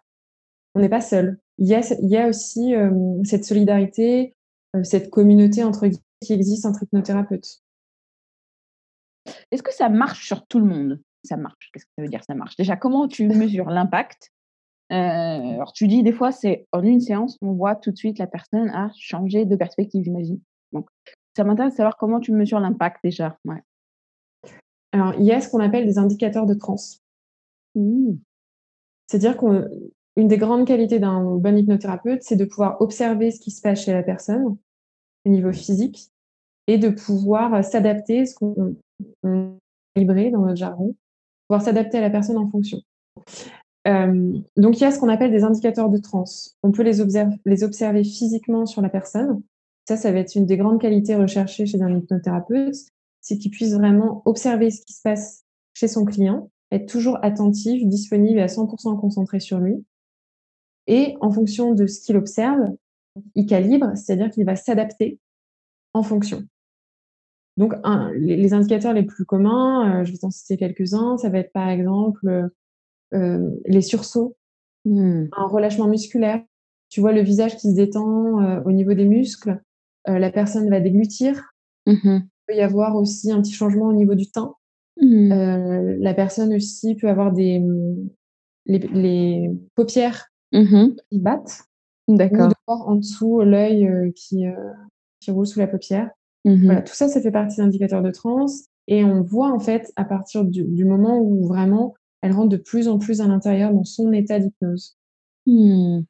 On 0.75 0.81
n'est 0.81 0.89
pas 0.89 1.01
seul. 1.01 1.39
Il 1.59 1.69
y 1.69 1.75
a, 1.75 1.81
il 2.01 2.09
y 2.09 2.17
a 2.17 2.29
aussi 2.29 2.75
cette 3.25 3.45
solidarité, 3.45 4.35
cette 4.83 5.11
communauté 5.11 5.63
entre 5.63 5.89
qui 6.23 6.33
existe 6.33 6.65
entre 6.65 6.85
hypnothérapeutes. 6.85 7.63
Est-ce 9.51 9.63
que 9.63 9.73
ça 9.73 9.89
marche 9.89 10.27
sur 10.27 10.47
tout 10.47 10.59
le 10.59 10.67
monde? 10.67 11.01
Ça 11.25 11.37
marche. 11.37 11.71
Qu'est-ce 11.73 11.85
que 11.85 11.91
ça 11.97 12.03
veut 12.03 12.09
dire 12.09 12.25
ça 12.25 12.35
marche? 12.35 12.57
Déjà, 12.57 12.77
comment 12.77 13.09
tu 13.09 13.27
mesures 13.29 13.71
l'impact? 13.71 14.31
Alors, 14.89 15.73
tu 15.73 15.89
dis 15.89 16.03
des 16.03 16.13
fois, 16.13 16.33
c'est 16.33 16.67
en 16.73 16.83
une 16.83 17.01
séance, 17.01 17.39
on 17.41 17.53
voit 17.53 17.77
tout 17.77 17.91
de 17.93 17.97
suite 17.97 18.19
la 18.19 18.27
personne 18.27 18.69
a 18.71 18.91
changé 18.99 19.47
de 19.47 19.57
perspective, 19.57 20.05
j'imagine. 20.05 20.39
Donc, 20.73 20.89
ça 21.35 21.45
m'intéresse 21.45 21.73
de 21.73 21.77
savoir 21.79 21.97
comment 21.97 22.21
tu 22.21 22.33
mesures 22.33 22.61
l'impact 22.61 22.99
déjà. 23.03 23.39
Ouais. 23.47 23.63
Alors, 24.93 25.15
il 25.19 25.25
y 25.25 25.33
a 25.33 25.41
ce 25.41 25.49
qu'on 25.49 25.61
appelle 25.61 25.87
des 25.87 25.97
indicateurs 25.97 26.45
de 26.45 26.53
trans. 26.53 26.77
Mmh. 27.75 28.17
C'est-à-dire 29.07 29.39
qu'une 30.17 30.29
des 30.29 30.39
grandes 30.39 30.67
qualités 30.67 30.99
d'un 30.99 31.37
bon 31.37 31.57
hypnothérapeute, 31.57 32.23
c'est 32.23 32.37
de 32.37 32.45
pouvoir 32.45 32.81
observer 32.81 33.31
ce 33.31 33.41
qui 33.41 33.51
se 33.51 33.61
passe 33.61 33.83
chez 33.83 33.93
la 33.93 34.03
personne 34.03 34.57
au 35.25 35.29
niveau 35.29 35.53
physique 35.53 36.11
et 36.67 36.79
de 36.79 36.89
pouvoir 36.89 37.65
s'adapter, 37.65 38.27
ce 38.27 38.35
qu'on 38.35 38.77
libré 39.97 40.31
dans 40.31 40.41
notre 40.41 40.57
jargon, 40.57 40.95
pouvoir 41.49 41.63
s'adapter 41.63 41.99
à 41.99 42.01
la 42.01 42.11
personne 42.11 42.39
en 42.39 42.49
fonction. 42.49 42.81
Euh, 43.89 44.39
donc, 44.57 44.79
il 44.79 44.83
y 44.83 44.85
a 44.85 44.91
ce 44.91 44.99
qu'on 44.99 45.09
appelle 45.09 45.33
des 45.33 45.43
indicateurs 45.45 45.91
de 45.91 45.99
trans. 45.99 46.25
On 46.63 46.71
peut 46.73 46.83
les, 46.83 47.03
les 47.45 47.65
observer 47.65 48.05
physiquement 48.05 48.65
sur 48.67 48.81
la 48.81 48.89
personne. 48.89 49.43
Ça, 49.89 49.97
ça 49.97 50.13
va 50.13 50.21
être 50.21 50.37
une 50.37 50.47
des 50.47 50.57
grandes 50.57 50.81
qualités 50.81 51.17
recherchées 51.17 51.67
chez 51.67 51.83
un 51.83 51.97
hypnothérapeute, 51.97 52.77
c'est 53.21 53.39
qu'il 53.39 53.51
puisse 53.51 53.75
vraiment 53.75 54.23
observer 54.25 54.71
ce 54.71 54.83
qui 54.85 54.93
se 54.93 55.03
passe 55.03 55.43
chez 55.75 55.89
son 55.89 56.05
client, 56.05 56.51
être 56.71 56.87
toujours 56.87 57.19
attentif, 57.23 57.85
disponible 57.87 58.39
et 58.39 58.43
à 58.43 58.47
100% 58.47 59.01
concentré 59.01 59.41
sur 59.41 59.59
lui. 59.59 59.85
Et 60.87 61.17
en 61.21 61.31
fonction 61.31 61.75
de 61.75 61.87
ce 61.87 62.01
qu'il 62.01 62.17
observe, 62.17 62.61
il 63.35 63.47
calibre, 63.47 63.93
c'est-à-dire 63.95 64.31
qu'il 64.31 64.45
va 64.45 64.57
s'adapter 64.57 65.19
en 65.95 66.03
fonction. 66.03 66.45
Donc, 67.57 67.75
les, 68.15 68.55
indicateurs 68.55 68.95
les 68.95 69.03
plus 69.03 69.25
communs, 69.25 70.01
euh, 70.01 70.05
je 70.05 70.13
vais 70.13 70.19
t'en 70.19 70.31
citer 70.31 70.57
quelques-uns, 70.57 71.19
ça 71.19 71.29
va 71.29 71.39
être 71.39 71.53
par 71.53 71.69
exemple 71.69 72.49
euh, 73.15 73.51
les 73.67 73.83
sursauts, 73.83 74.37
mmh. 74.87 75.27
un 75.37 75.47
relâchement 75.47 75.87
musculaire. 75.87 76.43
Tu 76.89 77.01
vois 77.01 77.13
le 77.13 77.23
visage 77.23 77.57
qui 77.57 77.71
se 77.71 77.77
détend 77.77 78.43
euh, 78.43 78.63
au 78.65 78.73
niveau 78.73 78.95
des 78.95 79.05
muscles, 79.05 79.61
la 80.07 80.33
personne 80.33 80.69
va 80.69 80.81
déglutir. 80.81 81.53
Mmh 81.87 82.21
il 82.45 82.55
peut 82.55 82.59
y 82.59 82.63
avoir 82.63 82.97
aussi 82.97 83.31
un 83.31 83.41
petit 83.41 83.53
changement 83.53 83.87
au 83.87 83.93
niveau 83.93 84.17
du 84.17 84.29
teint. 84.29 84.57
Mmh. 85.01 85.29
la 86.01 86.13
personne 86.13 86.53
aussi 86.53 86.97
peut 86.97 87.09
avoir 87.09 87.33
des 87.33 87.63
les, 88.67 89.51
paupières 89.77 90.32
qui 90.53 91.19
battent. 91.19 91.65
D'accord. 92.09 92.53
Ou 92.69 92.73
en 92.73 92.95
dessous 92.97 93.41
l'œil 93.41 94.13
qui, 94.15 94.45
qui 95.21 95.31
roule 95.31 95.47
sous 95.47 95.59
la 95.59 95.67
paupière. 95.67 96.11
Mmh 96.45 96.83
tout 96.85 96.95
ça, 96.95 97.07
ça 97.09 97.21
fait 97.21 97.31
partie 97.31 97.57
des 97.57 97.63
indicateurs 97.63 98.03
de 98.03 98.11
trans. 98.11 98.47
Et 98.89 99.05
on 99.05 99.23
voit 99.23 99.53
en 99.53 99.61
fait 99.61 99.93
à 99.97 100.05
partir 100.05 100.45
du, 100.45 100.85
moment 100.85 101.19
où 101.19 101.47
vraiment 101.47 101.95
elle 102.21 102.33
rentre 102.33 102.49
de 102.49 102.57
plus 102.57 102.89
en 102.89 102.99
plus 102.99 103.21
à 103.21 103.27
l'intérieur 103.27 103.73
dans 103.73 103.85
son 103.85 104.13
état 104.13 104.39
d'hypnose. 104.39 104.97
Mmh. 105.47 106.01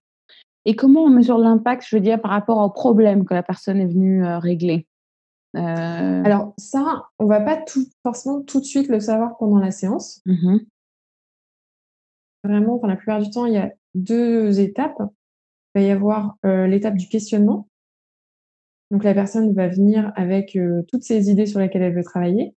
Et 0.64 0.76
comment 0.76 1.04
on 1.04 1.10
mesure 1.10 1.38
l'impact, 1.38 1.84
je 1.86 1.96
veux 1.96 2.02
dire, 2.02 2.20
par 2.20 2.30
rapport 2.30 2.58
au 2.58 2.70
problème 2.70 3.24
que 3.24 3.34
la 3.34 3.42
personne 3.42 3.80
est 3.80 3.86
venue 3.86 4.24
euh, 4.24 4.38
régler? 4.38 4.86
Euh 5.56 6.22
Alors 6.24 6.54
ça, 6.56 7.08
on 7.18 7.26
va 7.26 7.40
pas 7.40 7.56
tout, 7.56 7.84
forcément 8.02 8.42
tout 8.42 8.60
de 8.60 8.64
suite 8.64 8.88
le 8.88 9.00
savoir 9.00 9.36
pendant 9.38 9.58
la 9.58 9.70
séance. 9.70 10.22
Vraiment, 12.44 12.76
enfin, 12.76 12.88
la 12.88 12.96
plupart 12.96 13.20
du 13.20 13.30
temps, 13.30 13.46
il 13.46 13.54
y 13.54 13.58
a 13.58 13.72
deux 13.94 14.60
étapes. 14.60 15.00
Il 15.74 15.80
va 15.80 15.86
y 15.86 15.90
avoir 15.90 16.36
euh, 16.44 16.66
l'étape 16.66 16.96
du 16.96 17.08
questionnement, 17.08 17.68
donc 18.92 19.04
la 19.04 19.14
personne 19.14 19.54
va 19.54 19.68
venir 19.68 20.12
avec 20.16 20.54
euh, 20.54 20.82
toutes 20.86 21.02
ses 21.02 21.30
idées 21.30 21.46
sur 21.46 21.58
lesquelles 21.58 21.82
elle 21.82 21.96
veut 21.96 22.04
travailler. 22.04 22.54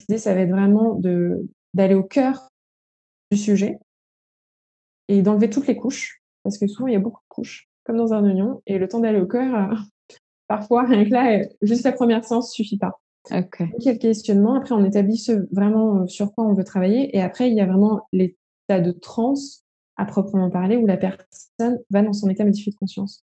L'idée, 0.00 0.18
ça 0.18 0.34
va 0.34 0.42
être 0.42 0.50
vraiment 0.50 1.00
d'aller 1.72 1.94
au 1.94 2.02
cœur 2.02 2.50
du 3.30 3.38
sujet 3.38 3.78
et 5.08 5.22
d'enlever 5.22 5.48
toutes 5.48 5.66
les 5.66 5.76
couches, 5.76 6.20
parce 6.42 6.58
que 6.58 6.66
souvent 6.66 6.88
il 6.88 6.92
y 6.92 6.96
a 6.96 7.00
beaucoup 7.00 7.22
de 7.22 7.28
couches, 7.34 7.70
comme 7.84 7.96
dans 7.96 8.12
un 8.12 8.22
oignon, 8.22 8.60
et 8.66 8.78
le 8.78 8.86
temps 8.86 9.00
d'aller 9.00 9.20
au 9.20 9.26
cœur, 9.26 9.72
euh, 9.72 9.74
parfois, 10.46 10.84
rien 10.84 11.06
que 11.06 11.10
là, 11.10 11.38
euh, 11.38 11.46
juste 11.62 11.84
la 11.84 11.92
première 11.92 12.22
séance 12.22 12.52
suffit 12.52 12.78
pas. 12.78 13.00
Donc 13.30 13.56
il 13.78 13.86
y 13.86 13.88
a 13.88 13.92
le 13.92 13.98
questionnement, 13.98 14.56
après 14.56 14.74
on 14.74 14.84
établit 14.84 15.24
vraiment 15.52 16.06
sur 16.06 16.34
quoi 16.34 16.44
on 16.44 16.52
veut 16.52 16.64
travailler, 16.64 17.16
et 17.16 17.22
après 17.22 17.50
il 17.50 17.56
y 17.56 17.60
a 17.62 17.66
vraiment 17.66 18.08
de 18.80 18.92
transe 18.92 19.64
à 19.96 20.04
proprement 20.04 20.50
parler, 20.50 20.76
où 20.76 20.86
la 20.86 20.96
personne 20.96 21.78
va 21.90 22.02
dans 22.02 22.12
son 22.12 22.28
état 22.28 22.44
modifié 22.44 22.72
de 22.72 22.78
conscience. 22.78 23.24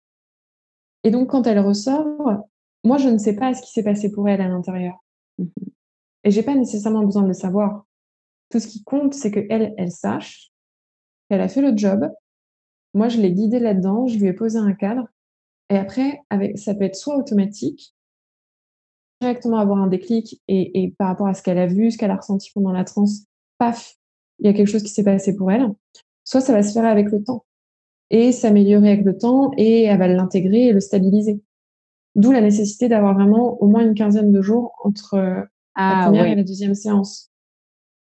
Et 1.05 1.11
donc, 1.11 1.31
quand 1.31 1.47
elle 1.47 1.61
ressort, 1.61 2.45
moi, 2.85 2.99
je 2.99 3.09
ne 3.09 3.19
sais 3.19 3.35
pas 3.35 3.55
ce 3.55 3.63
qui 3.63 3.73
s'est 3.73 3.85
passé 3.85 4.11
pour 4.11 4.29
elle 4.29 4.41
à 4.41 4.49
l'intérieur. 4.49 5.05
Et 5.39 5.43
mmh 5.43 5.51
Et 6.25 6.31
j'ai 6.31 6.43
pas 6.43 6.55
nécessairement 6.55 7.05
besoin 7.05 7.23
de 7.23 7.29
le 7.29 7.35
savoir. 7.35 7.87
Tout 8.51 8.61
ce 8.61 8.67
qui 8.67 8.85
compte, 8.85 9.15
c'est 9.15 9.31
qu'elle, 9.31 9.75
elle 9.77 9.91
sache 9.91 10.53
qu'elle 11.29 11.41
a 11.41 11.49
fait 11.49 11.63
le 11.63 11.77
job. 11.77 12.09
Moi, 12.95 13.09
je 13.09 13.21
l'ai 13.21 13.33
guidée 13.33 13.59
là-dedans, 13.59 14.07
je 14.07 14.19
lui 14.19 14.27
ai 14.27 14.33
posé 14.33 14.59
un 14.59 14.73
cadre. 14.73 15.07
Et 15.69 15.77
après, 15.77 16.21
avec, 16.31 16.59
ça 16.59 16.75
peut 16.75 16.85
être 16.85 16.97
soit 16.97 17.17
automatique, 17.17 17.95
directement 19.21 19.59
avoir 19.59 19.79
un 19.79 19.89
déclic 19.89 20.41
et, 20.47 20.83
et 20.83 20.91
par 20.93 21.09
rapport 21.09 21.27
à 21.27 21.35
ce 21.35 21.43
qu'elle 21.43 21.59
a 21.59 21.67
vu, 21.67 21.91
ce 21.91 21.99
qu'elle 21.99 22.11
a 22.11 22.17
ressenti 22.17 22.51
pendant 22.55 22.73
la 22.73 22.85
transe, 22.85 23.25
paf, 23.59 23.97
il 24.39 24.47
y 24.47 24.49
a 24.49 24.53
quelque 24.53 24.69
chose 24.69 24.83
qui 24.83 24.91
s'est 24.91 25.05
passé 25.05 25.35
pour 25.35 25.51
elle. 25.51 25.67
Soit 26.25 26.41
ça 26.41 26.53
va 26.53 26.63
se 26.63 26.73
faire 26.73 26.85
avec 26.85 27.11
le 27.11 27.23
temps 27.23 27.45
et 28.11 28.33
s'améliorer 28.33 28.93
avec 28.93 29.05
le 29.05 29.17
temps 29.17 29.51
et 29.57 29.85
elle 29.85 29.99
va 29.99 30.09
l'intégrer 30.09 30.67
et 30.67 30.73
le 30.73 30.81
stabiliser. 30.81 31.41
D'où 32.15 32.33
la 32.33 32.41
nécessité 32.41 32.89
d'avoir 32.89 33.15
vraiment 33.15 33.61
au 33.63 33.67
moins 33.67 33.85
une 33.85 33.95
quinzaine 33.95 34.33
de 34.33 34.43
jours 34.43 34.73
entre 34.83 35.17
la 35.17 35.47
ah, 35.75 36.05
première 36.07 36.27
et 36.27 36.35
la 36.35 36.45
deuxième 36.45 36.75
séance. 36.75 37.31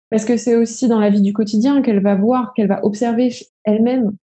Parce 0.10 0.26
que 0.26 0.38
c'est 0.38 0.56
aussi 0.56 0.88
dans 0.88 1.00
la 1.00 1.10
vie 1.10 1.22
du 1.22 1.34
quotidien 1.34 1.82
qu'elle 1.82 2.02
va 2.02 2.16
voir, 2.16 2.54
qu'elle 2.54 2.68
va 2.68 2.84
observer 2.84 3.34
elle-même 3.64 4.16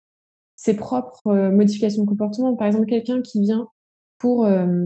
ses 0.56 0.76
propres 0.76 1.28
euh, 1.28 1.52
modifications 1.52 2.04
de 2.04 2.10
comportement. 2.10 2.56
Par 2.56 2.68
exemple, 2.68 2.88
quelqu'un 2.88 3.22
qui 3.22 3.40
vient 3.40 3.70
pour 4.18 4.46
euh, 4.46 4.86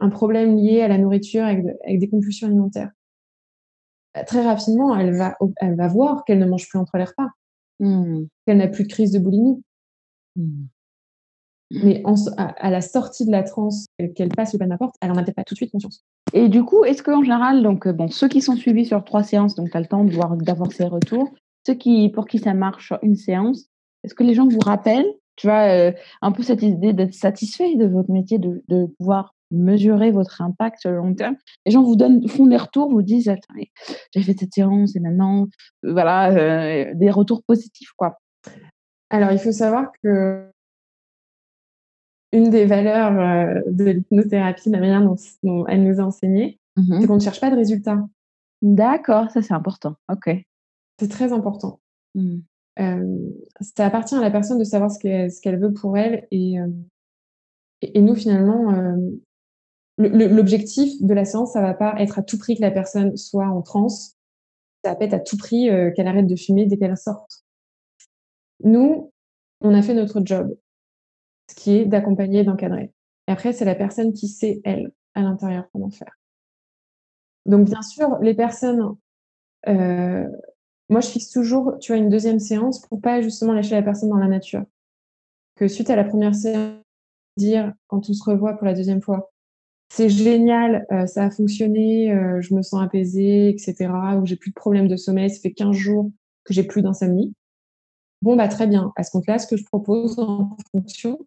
un 0.00 0.08
problème 0.10 0.56
lié 0.56 0.82
à 0.82 0.88
la 0.88 0.98
nourriture 0.98 1.44
avec, 1.44 1.64
des 1.98 2.08
compulsions 2.08 2.48
alimentaires. 2.48 2.90
Bah, 4.14 4.24
très 4.24 4.44
rapidement, 4.44 4.96
elle 4.96 5.14
va, 5.14 5.36
elle 5.56 5.76
va 5.76 5.88
voir 5.88 6.24
qu'elle 6.24 6.38
ne 6.38 6.46
mange 6.46 6.68
plus 6.68 6.78
entre 6.78 6.96
les 6.98 7.04
repas, 7.04 7.28
mmh. 7.80 8.24
qu'elle 8.46 8.58
n'a 8.58 8.68
plus 8.68 8.84
de 8.84 8.88
crise 8.88 9.12
de 9.12 9.18
boulimie, 9.18 9.62
Mmh. 10.36 10.66
Mais 11.70 12.02
à, 12.36 12.70
la 12.70 12.80
sortie 12.80 13.24
de 13.24 13.32
la 13.32 13.42
transe, 13.42 13.86
qu'elle 14.14 14.28
passe 14.28 14.52
le 14.52 14.58
pas 14.58 14.66
de 14.66 14.76
porte, 14.76 14.94
elle 15.00 15.10
en 15.10 15.16
a 15.16 15.22
peut-être 15.22 15.34
pas 15.34 15.44
tout 15.44 15.54
de 15.54 15.56
suite 15.56 15.72
conscience. 15.72 16.04
Et 16.32 16.48
du 16.48 16.62
coup, 16.62 16.84
est-ce 16.84 17.02
qu'en 17.02 17.22
général, 17.22 17.62
donc, 17.62 17.86
euh, 17.86 17.92
bon, 17.92 18.08
ceux 18.08 18.28
qui 18.28 18.42
sont 18.42 18.54
suivis 18.54 18.84
sur 18.84 19.02
trois 19.02 19.22
séances, 19.22 19.54
donc 19.54 19.70
tu 19.70 19.76
as 19.76 19.80
le 19.80 19.86
temps 19.86 20.04
de 20.04 20.12
voir, 20.12 20.36
d'avoir 20.36 20.70
ces 20.70 20.84
retours, 20.84 21.32
ceux 21.66 21.74
qui, 21.74 22.10
pour 22.10 22.26
qui 22.26 22.38
ça 22.38 22.54
marche 22.54 22.86
sur 22.86 22.98
une 23.02 23.16
séance, 23.16 23.66
est-ce 24.04 24.14
que 24.14 24.22
les 24.22 24.34
gens 24.34 24.46
vous 24.46 24.60
rappellent, 24.60 25.10
tu 25.36 25.48
vois, 25.48 25.68
euh, 25.68 25.92
un 26.22 26.32
peu 26.32 26.42
cette 26.42 26.62
idée 26.62 26.92
d'être 26.92 27.14
satisfait 27.14 27.74
de 27.74 27.86
votre 27.86 28.10
métier, 28.10 28.38
de, 28.38 28.62
de, 28.68 28.86
pouvoir 28.98 29.34
mesurer 29.54 30.10
votre 30.10 30.42
impact 30.42 30.80
sur 30.80 30.90
le 30.90 30.96
long 30.96 31.14
terme 31.14 31.36
Les 31.66 31.72
gens 31.72 31.82
vous 31.82 31.96
donnent, 31.96 32.26
font 32.28 32.46
des 32.46 32.56
retours, 32.56 32.90
vous 32.90 33.02
disent, 33.02 33.28
attends, 33.28 33.54
j'ai 34.14 34.22
fait 34.22 34.34
cette 34.38 34.52
séance 34.52 34.96
et 34.96 35.00
maintenant, 35.00 35.46
euh, 35.84 35.92
voilà, 35.92 36.94
des 36.94 37.10
retours 37.10 37.42
positifs, 37.44 37.92
quoi. 37.96 38.18
Alors, 39.10 39.30
il 39.30 39.38
faut 39.38 39.52
savoir 39.52 39.92
que 40.02 40.50
une 42.32 42.50
des 42.50 42.66
valeurs 42.66 43.18
euh, 43.20 43.60
de 43.70 43.84
l'hypnothérapie, 43.84 44.70
la 44.70 44.80
manière 44.80 45.02
dont, 45.44 45.66
elle 45.68 45.84
nous 45.84 46.00
a 46.00 46.04
enseigné, 46.04 46.58
mmh 46.76 47.00
c'est 47.00 47.06
qu'on 47.06 47.14
ne 47.14 47.20
cherche 47.20 47.40
pas 47.40 47.50
de 47.50 47.56
résultats. 47.56 48.04
D'accord, 48.60 49.30
ça 49.30 49.40
c'est 49.40 49.54
important. 49.54 49.94
Ok. 50.10 50.30
C'est 50.98 51.08
très 51.08 51.32
important. 51.32 51.80
Mmh. 52.16 52.38
ça 53.60 53.86
appartient 53.86 54.14
à 54.14 54.20
la 54.20 54.30
personne 54.30 54.58
de 54.58 54.64
savoir 54.64 54.90
ce 54.90 55.40
qu'elle 55.40 55.60
veut 55.60 55.72
pour 55.72 55.96
elle. 55.96 56.26
Et, 56.30 56.56
et, 57.82 58.00
nous, 58.00 58.14
finalement, 58.14 58.96
l'objectif 59.98 61.02
de 61.02 61.14
la 61.14 61.24
séance, 61.24 61.52
ça 61.52 61.60
va 61.60 61.74
pas 61.74 61.94
être 61.98 62.18
à 62.18 62.22
tout 62.22 62.38
prix 62.38 62.56
que 62.56 62.62
la 62.62 62.70
personne 62.70 63.16
soit 63.16 63.46
en 63.46 63.62
transe. 63.62 64.16
Ça 64.84 64.90
va 64.90 64.96
pas 64.96 65.04
être 65.04 65.14
à 65.14 65.20
tout 65.20 65.36
prix 65.36 65.68
qu'elle 65.94 66.08
arrête 66.08 66.26
de 66.26 66.36
fumer 66.36 66.66
dès 66.66 66.76
qu'elle 66.76 66.96
sorte. 66.96 67.44
Nous, 68.62 69.12
on 69.60 69.74
a 69.74 69.82
fait 69.82 69.94
notre 69.94 70.20
job, 70.24 70.56
ce 71.50 71.54
qui 71.54 71.76
est 71.76 71.84
d'accompagner 71.86 72.44
d'encadrer. 72.44 72.92
Et 73.26 73.32
après, 73.32 73.52
c'est 73.52 73.64
la 73.64 73.74
personne 73.74 74.12
qui 74.12 74.28
sait, 74.28 74.60
elle, 74.64 74.92
à 75.14 75.22
l'intérieur, 75.22 75.68
comment 75.72 75.90
faire. 75.90 76.18
Donc, 77.46 77.66
bien 77.66 77.82
sûr, 77.82 78.18
les 78.20 78.34
personnes, 78.34 78.96
euh, 79.68 80.28
moi, 80.88 81.00
je 81.00 81.08
fixe 81.08 81.30
toujours, 81.30 81.78
tu 81.80 81.92
vois, 81.92 82.00
une 82.00 82.10
deuxième 82.10 82.38
séance 82.38 82.86
pour 82.86 83.00
pas 83.00 83.20
justement 83.20 83.52
lâcher 83.52 83.74
la 83.74 83.82
personne 83.82 84.10
dans 84.10 84.16
la 84.16 84.28
nature. 84.28 84.64
Que 85.56 85.68
suite 85.68 85.90
à 85.90 85.96
la 85.96 86.04
première 86.04 86.34
séance, 86.34 86.80
dire, 87.36 87.72
quand 87.86 88.08
on 88.08 88.12
se 88.12 88.24
revoit 88.24 88.54
pour 88.54 88.66
la 88.66 88.74
deuxième 88.74 89.02
fois, 89.02 89.32
c'est 89.94 90.08
génial, 90.08 90.86
euh, 90.90 91.06
ça 91.06 91.26
a 91.26 91.30
fonctionné, 91.30 92.12
euh, 92.12 92.40
je 92.40 92.52
me 92.52 92.62
sens 92.62 92.82
apaisée, 92.82 93.48
etc., 93.48 93.92
ou 94.20 94.26
j'ai 94.26 94.34
plus 94.34 94.50
de 94.50 94.54
problème 94.54 94.88
de 94.88 94.96
sommeil, 94.96 95.30
ça 95.30 95.40
fait 95.40 95.52
15 95.52 95.70
jours 95.76 96.10
que 96.42 96.52
j'ai 96.52 96.64
plus 96.64 96.82
d'insomnie. 96.82 97.32
Bon, 98.20 98.34
bah, 98.34 98.48
très 98.48 98.66
bien. 98.66 98.92
À 98.96 99.04
ce 99.04 99.12
compte-là, 99.12 99.38
ce 99.38 99.46
que 99.46 99.56
je 99.56 99.64
propose 99.64 100.18
en 100.18 100.56
fonction, 100.72 101.24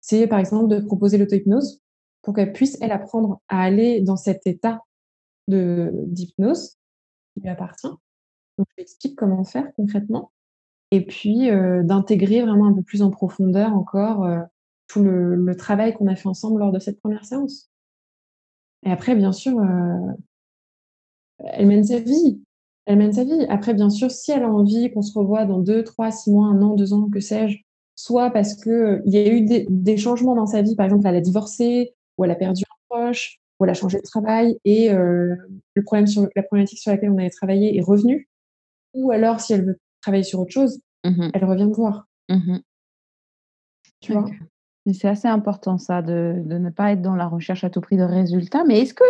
c'est 0.00 0.26
par 0.26 0.38
exemple 0.38 0.68
de 0.68 0.80
proposer 0.80 1.18
l'auto-hypnose 1.18 1.82
pour 2.22 2.32
qu'elle 2.32 2.54
puisse, 2.54 2.78
elle, 2.80 2.92
apprendre 2.92 3.42
à 3.48 3.60
aller 3.60 4.00
dans 4.00 4.16
cet 4.16 4.46
état 4.46 4.80
d'hypnose 5.46 6.78
qui 7.34 7.42
lui 7.42 7.50
appartient. 7.50 7.88
Donc, 7.88 8.66
je 8.70 8.74
lui 8.78 8.82
explique 8.84 9.16
comment 9.16 9.44
faire 9.44 9.70
concrètement. 9.76 10.32
Et 10.92 11.04
puis, 11.04 11.50
euh, 11.50 11.82
d'intégrer 11.82 12.40
vraiment 12.40 12.68
un 12.68 12.72
peu 12.72 12.82
plus 12.82 13.02
en 13.02 13.10
profondeur 13.10 13.74
encore 13.74 14.26
tout 14.86 15.02
le, 15.02 15.54
travail 15.58 15.92
qu'on 15.92 16.06
a 16.06 16.16
fait 16.16 16.28
ensemble 16.28 16.60
lors 16.60 16.72
de 16.72 16.78
cette 16.78 17.02
première 17.02 17.26
séance. 17.26 17.68
Et 18.84 18.90
après, 18.90 19.14
bien 19.14 19.32
sûr, 19.32 19.58
euh, 19.58 20.12
elle 21.38 21.66
mène 21.66 21.84
sa 21.84 21.98
vie. 21.98 22.40
Elle 22.86 22.98
mène 22.98 23.12
sa 23.12 23.24
vie. 23.24 23.46
Après, 23.48 23.74
bien 23.74 23.90
sûr, 23.90 24.10
si 24.10 24.30
elle 24.30 24.42
a 24.42 24.50
envie 24.50 24.90
qu'on 24.90 25.02
se 25.02 25.16
revoie 25.18 25.44
dans 25.44 25.58
deux, 25.58 25.84
trois, 25.84 26.10
six 26.10 26.30
mois, 26.30 26.46
un 26.46 26.62
an, 26.62 26.74
deux 26.74 26.92
ans, 26.92 27.08
que 27.10 27.20
sais-je, 27.20 27.58
soit 27.94 28.30
parce 28.30 28.54
qu'il 28.54 29.02
y 29.06 29.18
a 29.18 29.32
eu 29.32 29.42
des, 29.42 29.96
changements 29.96 30.34
dans 30.34 30.46
sa 30.46 30.62
vie, 30.62 30.76
par 30.76 30.86
exemple, 30.86 31.06
elle 31.06 31.16
a 31.16 31.20
divorcé, 31.20 31.94
ou 32.16 32.24
elle 32.24 32.30
a 32.30 32.36
perdu 32.36 32.62
un 32.64 32.76
proche, 32.88 33.40
ou 33.58 33.64
elle 33.64 33.70
a 33.70 33.74
changé 33.74 33.98
de 33.98 34.02
travail, 34.02 34.58
et 34.64 34.90
le 34.90 35.82
problème 35.84 36.06
sur, 36.06 36.28
la 36.36 36.42
problématique 36.44 36.78
sur 36.78 36.92
laquelle 36.92 37.10
on 37.10 37.18
avait 37.18 37.30
travaillé 37.30 37.76
est 37.76 37.82
revenue, 37.82 38.28
ou 38.94 39.10
alors 39.10 39.40
si 39.40 39.52
elle 39.52 39.64
veut 39.64 39.78
travailler 40.00 40.22
sur 40.22 40.40
autre 40.40 40.52
chose, 40.52 40.80
mmh 41.04 41.30
elle 41.34 41.44
revient 41.44 41.66
me 41.66 41.74
voir. 41.74 42.06
Mmh 42.28 42.58
tu 44.00 44.12
vois? 44.12 44.26
C'est 44.94 45.08
assez 45.08 45.28
important 45.28 45.78
ça, 45.78 46.02
de, 46.02 46.42
ne 46.46 46.70
pas 46.70 46.92
être 46.92 47.02
dans 47.02 47.16
la 47.16 47.26
recherche 47.26 47.64
à 47.64 47.70
tout 47.70 47.80
prix 47.80 47.96
de 47.96 48.02
résultats. 48.02 48.64
Mais 48.64 48.80
est-ce 48.80 48.94
que, 48.94 49.04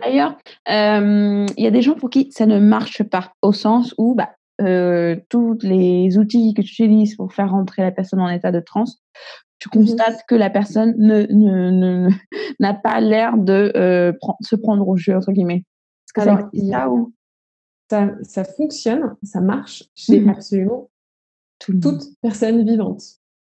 d'ailleurs, 0.00 0.36
il 0.66 1.62
y 1.62 1.66
a 1.66 1.70
des 1.70 1.82
gens 1.82 1.94
pour 1.94 2.10
qui 2.10 2.30
ça 2.32 2.46
ne 2.46 2.58
marche 2.58 3.02
pas, 3.02 3.32
au 3.42 3.52
sens 3.52 3.94
où 3.98 4.14
bah, 4.14 4.30
tous 5.28 5.58
les 5.62 6.18
outils 6.18 6.54
que 6.54 6.62
tu 6.62 6.72
utilises 6.72 7.16
pour 7.16 7.32
faire 7.32 7.50
rentrer 7.50 7.82
la 7.82 7.92
personne 7.92 8.20
en 8.20 8.28
état 8.28 8.52
de 8.52 8.60
transe, 8.60 9.02
tu 9.58 9.68
mmh 9.68 9.72
constates 9.72 10.24
que 10.26 10.34
la 10.34 10.50
personne 10.50 10.94
n'a 10.98 11.26
ne, 11.28 12.08
ne, 12.58 12.72
pas 12.82 13.00
l'air 13.00 13.36
de 13.36 13.72
se 14.40 14.56
prendre 14.56 14.86
au 14.88 14.96
jeu, 14.96 15.16
entre 15.16 15.32
guillemets. 15.32 15.64
Est-ce 16.06 16.12
que 16.12 16.20
Alors, 16.20 16.50
ça, 16.52 16.90
ou... 16.90 17.12
ça, 17.88 18.10
ça, 18.22 18.44
fonctionne, 18.44 19.14
ça 19.22 19.40
marche 19.40 19.84
chez 19.94 20.20
mmh 20.20 20.28
absolument 20.30 20.88
toute 21.58 22.02
personne 22.20 22.64
vivante. 22.64 23.02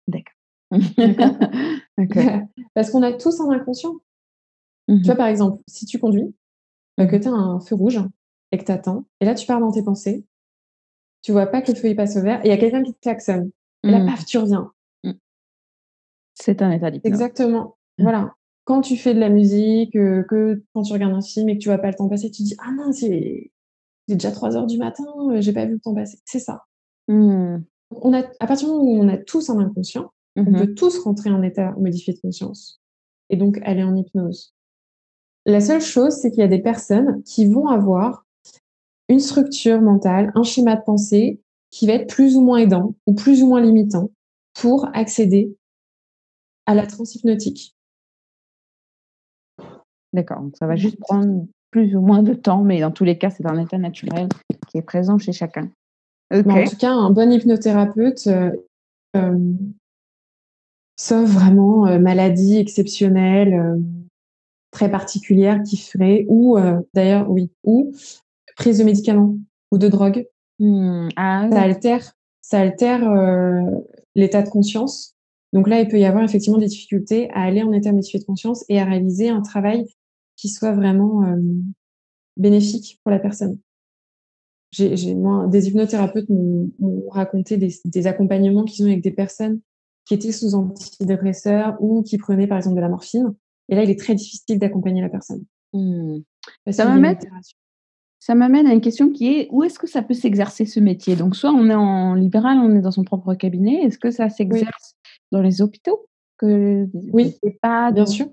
D'accord. 0.08 0.34
Parce 2.74 2.90
qu'on 2.90 3.02
a 3.02 3.12
tous 3.12 3.40
un 3.40 3.50
inconscient. 3.50 3.94
Tu 4.88 4.94
vois, 5.04 5.14
mmh 5.14 5.16
par 5.16 5.26
exemple, 5.28 5.62
si 5.68 5.86
tu 5.86 5.98
conduis, 5.98 6.34
bah, 6.98 7.06
que 7.06 7.16
tu 7.16 7.28
as 7.28 7.32
un 7.32 7.60
feu 7.60 7.76
rouge 7.76 8.00
et 8.50 8.58
que 8.58 8.64
tu 8.64 8.72
attends, 8.72 9.06
et 9.20 9.24
là 9.24 9.34
tu 9.34 9.46
pars 9.46 9.60
dans 9.60 9.70
tes 9.70 9.82
pensées, 9.82 10.26
tu 11.22 11.32
vois 11.32 11.46
pas 11.46 11.62
que 11.62 11.72
le 11.72 11.78
feu 11.78 11.88
il 11.88 11.96
passe 11.96 12.16
au 12.16 12.20
vert, 12.20 12.40
et 12.44 12.48
il 12.48 12.50
y 12.50 12.52
a 12.52 12.56
quelqu'un 12.56 12.82
qui 12.82 12.92
te 12.92 13.00
klaxonne. 13.00 13.50
Et 13.84 13.90
là, 13.90 14.04
paf, 14.04 14.24
tu 14.24 14.38
reviens. 14.38 14.72
C'est 16.34 16.62
un 16.62 16.70
état 16.70 16.90
d'hypnose. 16.90 17.12
Exactement. 17.12 17.76
Voilà. 17.98 18.34
Quand 18.64 18.80
tu 18.80 18.96
fais 18.96 19.14
de 19.14 19.20
la 19.20 19.28
musique, 19.28 19.96
euh, 19.96 20.22
que 20.24 20.62
quand 20.72 20.82
tu 20.82 20.92
regardes 20.92 21.14
un 21.14 21.20
film 21.20 21.48
et 21.48 21.58
que 21.58 21.62
tu 21.62 21.68
vois 21.68 21.78
pas 21.78 21.88
le 21.88 21.94
temps 21.94 22.08
passer, 22.08 22.30
tu 22.30 22.42
dis 22.42 22.54
Ah 22.58 22.70
non, 22.76 22.92
c'est 22.92 23.50
déjà 24.08 24.30
3 24.30 24.56
heures 24.56 24.66
du 24.66 24.78
matin, 24.78 25.04
euh, 25.30 25.40
j'ai 25.40 25.52
pas 25.52 25.66
vu 25.66 25.74
le 25.74 25.80
temps 25.80 25.94
passer. 25.94 26.18
C'est 26.24 26.38
ça. 26.38 26.64
Mmh. 27.08 27.58
On 27.90 28.12
a, 28.12 28.22
à 28.40 28.46
partir 28.46 28.68
du 28.68 28.74
moment 28.74 28.84
où 28.84 29.02
on 29.02 29.08
a 29.08 29.18
tous 29.18 29.50
un 29.50 29.58
inconscient, 29.58 30.12
on 30.36 30.42
mmh 30.42 30.58
peut 30.58 30.74
tous 30.74 30.98
rentrer 30.98 31.30
en 31.30 31.42
état 31.42 31.72
modifié 31.78 32.14
de 32.14 32.20
conscience 32.20 32.80
et 33.30 33.36
donc 33.36 33.58
aller 33.62 33.82
en 33.82 33.94
hypnose. 33.96 34.54
La 35.44 35.60
seule 35.60 35.80
chose, 35.80 36.14
c'est 36.14 36.30
qu'il 36.30 36.40
y 36.40 36.44
a 36.44 36.48
des 36.48 36.62
personnes 36.62 37.22
qui 37.24 37.46
vont 37.46 37.66
avoir 37.66 38.24
une 39.08 39.20
structure 39.20 39.80
mentale, 39.80 40.32
un 40.34 40.42
schéma 40.42 40.76
de 40.76 40.82
pensée 40.82 41.40
qui 41.70 41.86
va 41.86 41.94
être 41.94 42.14
plus 42.14 42.36
ou 42.36 42.42
moins 42.42 42.58
aidant 42.58 42.94
ou 43.06 43.14
plus 43.14 43.42
ou 43.42 43.48
moins 43.48 43.60
limitant 43.60 44.10
pour 44.54 44.88
accéder 44.94 45.56
à 46.66 46.74
la 46.74 46.86
transhypnotique. 46.86 47.74
D'accord, 50.12 50.44
ça 50.58 50.66
va 50.66 50.76
juste 50.76 51.00
prendre 51.00 51.46
plus 51.70 51.96
ou 51.96 52.00
moins 52.00 52.22
de 52.22 52.34
temps, 52.34 52.62
mais 52.62 52.80
dans 52.80 52.90
tous 52.90 53.04
les 53.04 53.16
cas, 53.16 53.30
c'est 53.30 53.46
un 53.46 53.58
état 53.58 53.78
naturel 53.78 54.28
qui 54.68 54.78
est 54.78 54.82
présent 54.82 55.18
chez 55.18 55.32
chacun. 55.32 55.70
en 56.30 56.42
tout 56.42 56.76
cas, 56.76 56.92
un 56.92 57.10
bon 57.10 57.32
hypnothérapeute, 57.32 58.26
euh, 58.26 58.50
euh, 59.16 59.54
sauf 60.96 61.28
vraiment 61.28 61.86
euh, 61.86 61.98
maladie 61.98 62.58
exceptionnelle, 62.58 63.80
très 64.70 64.90
particulière 64.90 65.62
qui 65.62 65.76
ferait, 65.76 66.24
ou 66.28 66.56
d'ailleurs, 66.94 67.30
oui, 67.30 67.50
ou 67.62 67.92
prise 68.56 68.78
de 68.78 68.84
médicaments 68.84 69.36
ou 69.70 69.78
de 69.78 69.88
drogue. 69.88 70.26
Mmh, 70.58 71.08
ah 71.16 71.48
ça 71.50 71.62
altère, 71.62 72.12
ça 72.40 72.60
altère 72.60 73.02
l'état 74.14 74.42
de 74.42 74.48
conscience 74.48 75.12
donc 75.52 75.68
là, 75.68 75.80
il 75.80 75.88
peut 75.88 75.98
y 75.98 76.04
avoir 76.04 76.24
effectivement 76.24 76.58
des 76.58 76.66
difficultés 76.66 77.30
à 77.30 77.42
aller 77.42 77.62
en 77.62 77.72
état 77.72 77.92
modifié 77.92 78.18
de 78.18 78.24
conscience 78.24 78.64
et 78.68 78.80
à 78.80 78.84
réaliser 78.84 79.28
un 79.28 79.42
travail 79.42 79.84
qui 80.36 80.48
soit 80.48 80.72
vraiment 80.72 81.24
euh, 81.24 81.36
bénéfique 82.36 83.00
pour 83.04 83.10
la 83.10 83.18
personne. 83.18 83.58
J'ai, 84.70 85.14
moi, 85.14 85.46
des 85.48 85.68
hypnothérapeutes 85.68 86.30
m'ont, 86.30 86.70
raconté 87.10 87.58
des, 87.58 88.06
accompagnements 88.06 88.64
qu'ils 88.64 88.86
ont 88.86 88.88
avec 88.88 89.02
des 89.02 89.10
personnes 89.10 89.60
qui 90.04 90.14
étaient 90.14 90.32
sous 90.32 90.54
antidépresseurs 90.54 91.76
ou 91.80 92.02
qui 92.02 92.18
prenaient 92.18 92.46
par 92.46 92.58
exemple 92.58 92.76
de 92.76 92.80
la 92.80 92.88
morphine. 92.88 93.34
Et 93.68 93.74
là, 93.74 93.84
il 93.84 93.90
est 93.90 93.98
très 93.98 94.14
difficile 94.14 94.58
d'accompagner 94.58 95.00
la 95.00 95.08
personne. 95.08 95.44
Mmh. 95.72 96.18
Ça 96.70 96.84
m'amène, 96.84 97.18
ça 98.18 98.34
m'amène 98.34 98.66
à 98.66 98.72
une 98.72 98.80
question 98.80 99.10
qui 99.10 99.34
est 99.34 99.48
où 99.50 99.62
est-ce 99.62 99.78
que 99.78 99.88
ça 99.88 100.02
peut 100.02 100.14
s'exercer 100.14 100.66
ce 100.66 100.80
métier? 100.80 101.16
Donc, 101.16 101.36
soit 101.36 101.50
on 101.50 101.68
est 101.68 101.74
en 101.74 102.14
libéral, 102.14 102.58
on 102.58 102.76
est 102.76 102.80
dans 102.80 102.90
son 102.90 103.04
propre 103.04 103.34
cabinet. 103.34 103.82
Est-ce 103.82 103.98
que 103.98 104.10
ça 104.10 104.28
s'exerce 104.28 104.94
dans 105.30 105.42
les 105.42 105.62
hôpitaux? 105.62 106.06
Que 106.38 106.86
Oui, 107.12 107.36
pas 107.60 107.92
bien 107.92 108.06
sûr. 108.06 108.26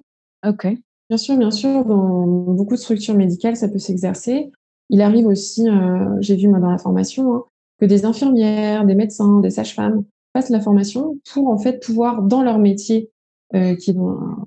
Ok. 0.47 0.67
Bien 1.09 1.17
sûr, 1.17 1.37
bien 1.37 1.51
sûr. 1.51 1.85
Dans 1.85 2.25
beaucoup 2.27 2.75
de 2.75 2.79
structures 2.79 3.15
médicales, 3.15 3.55
ça 3.55 3.67
peut 3.67 3.79
s'exercer. 3.79 4.51
Il 4.89 5.01
arrive 5.01 5.27
aussi, 5.27 5.67
euh, 5.67 6.15
j'ai 6.19 6.35
vu 6.35 6.47
moi 6.47 6.59
dans 6.59 6.71
la 6.71 6.77
formation, 6.77 7.35
hein, 7.35 7.43
que 7.79 7.85
des 7.85 8.05
infirmières, 8.05 8.85
des 8.85 8.95
médecins, 8.95 9.39
des 9.39 9.51
sages-femmes 9.51 10.03
fassent 10.33 10.49
la 10.49 10.61
formation 10.61 11.19
pour 11.31 11.47
en 11.47 11.57
fait 11.57 11.83
pouvoir, 11.83 12.21
dans 12.21 12.43
leur 12.43 12.59
métier, 12.59 13.11
euh, 13.55 13.75
qui 13.75 13.91
est 13.91 13.95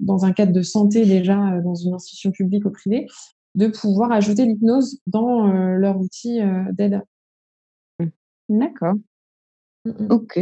dans, 0.00 0.24
un 0.24 0.32
cadre 0.32 0.52
de 0.52 0.62
santé 0.62 1.04
déjà, 1.04 1.54
euh, 1.54 1.62
dans 1.62 1.74
une 1.74 1.94
institution 1.94 2.30
publique 2.30 2.64
ou 2.64 2.70
privée, 2.70 3.06
de 3.54 3.66
pouvoir 3.66 4.12
ajouter 4.12 4.46
l'hypnose 4.46 4.98
dans 5.06 5.46
leur 5.46 5.98
outil 6.00 6.40
d'aide. 6.70 7.02
D'accord. 8.48 8.94
Mmh, 9.84 9.90
mmh. 9.90 10.06
Ok. 10.10 10.40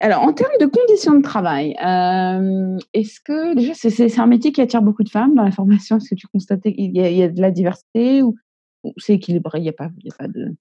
Alors, 0.00 0.22
en 0.22 0.32
termes 0.32 0.56
de 0.60 0.66
conditions 0.66 1.14
de 1.14 1.22
travail, 1.22 1.76
euh, 1.84 2.78
est-ce 2.94 3.20
que 3.20 3.54
déjà 3.54 3.74
c'est 3.74 4.18
un 4.18 4.26
métier 4.26 4.52
qui 4.52 4.60
attire 4.60 4.82
beaucoup 4.82 5.02
de 5.02 5.08
femmes 5.08 5.34
dans 5.34 5.44
la 5.44 5.52
formation? 5.52 5.96
Est-ce 5.96 6.10
que 6.10 6.14
tu 6.14 6.26
constatais 6.28 6.72
qu'il 6.72 6.96
y, 6.96 7.22
a 7.22 7.28
de 7.28 7.40
la 7.40 7.50
diversité 7.50 8.22
ou, 8.22 8.34
c'est 8.96 9.14
équilibré? 9.14 9.58
Il 9.58 9.62
n'y 9.62 9.68
a, 9.68 9.72
a 9.72 10.12
pas 10.18 10.28
de. 10.28 10.54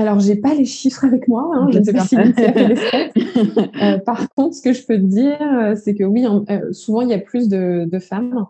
Alors, 0.00 0.18
j'ai 0.18 0.36
pas 0.36 0.54
les 0.54 0.64
chiffres 0.64 1.04
avec 1.04 1.28
moi, 1.28 1.50
hein, 1.52 1.68
je 1.70 1.78
ne 1.78 1.84
sais 1.84 1.92
pas 1.92 2.06
si 2.06 2.16
euh, 3.82 3.98
Par 3.98 4.30
contre, 4.30 4.54
ce 4.54 4.62
que 4.62 4.72
je 4.72 4.86
peux 4.86 4.96
te 4.96 5.04
dire, 5.04 5.42
euh, 5.42 5.74
c'est 5.74 5.94
que 5.94 6.04
oui, 6.04 6.24
souvent 6.72 7.02
il 7.02 7.10
y 7.10 7.12
a 7.12 7.18
plus 7.18 7.50
de, 7.50 7.86
femmes. 7.98 8.46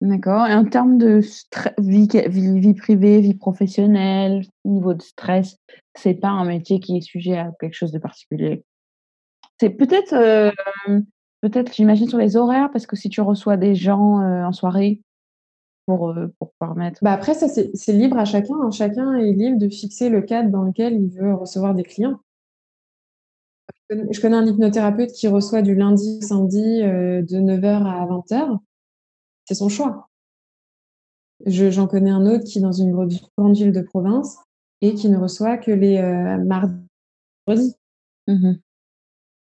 D'accord. 0.00 0.46
Et 0.46 0.54
en 0.54 0.64
termes 0.64 0.96
de 0.96 1.20
vie, 1.76 2.08
vie, 2.28 2.60
vie, 2.60 2.74
privée, 2.74 3.20
vie 3.20 3.34
professionnelle, 3.34 4.42
niveau 4.64 4.94
de 4.94 5.02
stress, 5.02 5.58
c'est 5.94 6.14
pas 6.14 6.28
un 6.28 6.46
métier 6.46 6.80
qui 6.80 6.96
est 6.96 7.02
sujet 7.02 7.36
à 7.36 7.52
quelque 7.60 7.74
chose 7.74 7.92
de 7.92 7.98
particulier? 7.98 8.64
C'est 9.60 9.70
peut-être, 9.70 10.14
euh, 10.14 10.50
peut-être, 11.42 11.74
j'imagine 11.74 12.08
sur 12.08 12.18
les 12.18 12.38
horaires, 12.38 12.70
parce 12.72 12.86
que 12.86 12.96
si 12.96 13.10
tu 13.10 13.20
reçois 13.20 13.58
des 13.58 13.74
gens 13.74 14.22
euh, 14.22 14.44
en 14.44 14.52
soirée 14.52 15.02
pour, 15.86 16.10
euh, 16.10 16.26
pour 16.38 16.52
permettre. 16.60 16.98
Bah 17.02 17.12
après, 17.12 17.34
ça, 17.34 17.48
c'est 17.48 17.92
libre 17.92 18.18
à 18.18 18.24
chacun. 18.24 18.54
Hein. 18.62 18.70
Chacun 18.70 19.14
est 19.14 19.32
libre 19.32 19.58
de 19.58 19.68
fixer 19.68 20.08
le 20.08 20.20
cadre 20.22 20.50
dans 20.50 20.62
lequel 20.62 20.94
il 20.94 21.08
veut 21.08 21.34
recevoir 21.34 21.74
des 21.74 21.84
clients. 21.84 22.20
Je 23.88 24.20
connais 24.20 24.36
un 24.36 24.46
hypnothérapeute 24.46 25.12
qui 25.12 25.28
reçoit 25.28 25.62
du 25.62 25.76
lundi 25.76 26.18
au 26.20 26.26
samedi 26.26 26.82
de 26.82 27.40
9h 27.40 27.84
à 27.86 28.04
20h. 28.04 28.58
C'est 29.44 29.54
son 29.54 29.68
choix. 29.68 30.08
J'en 31.44 31.86
connais 31.86 32.10
un 32.10 32.26
autre 32.26 32.44
qui 32.44 32.58
est 32.58 32.62
dans 32.62 32.72
une 32.72 32.92
grande 32.92 33.56
ville 33.56 33.72
de 33.72 33.82
province 33.82 34.38
et 34.80 34.94
qui 34.94 35.08
ne 35.08 35.18
reçoit 35.18 35.58
que 35.58 35.70
les 35.70 35.98
euh, 35.98 36.38
mardis. 36.44 37.74
Mmh 38.26 38.54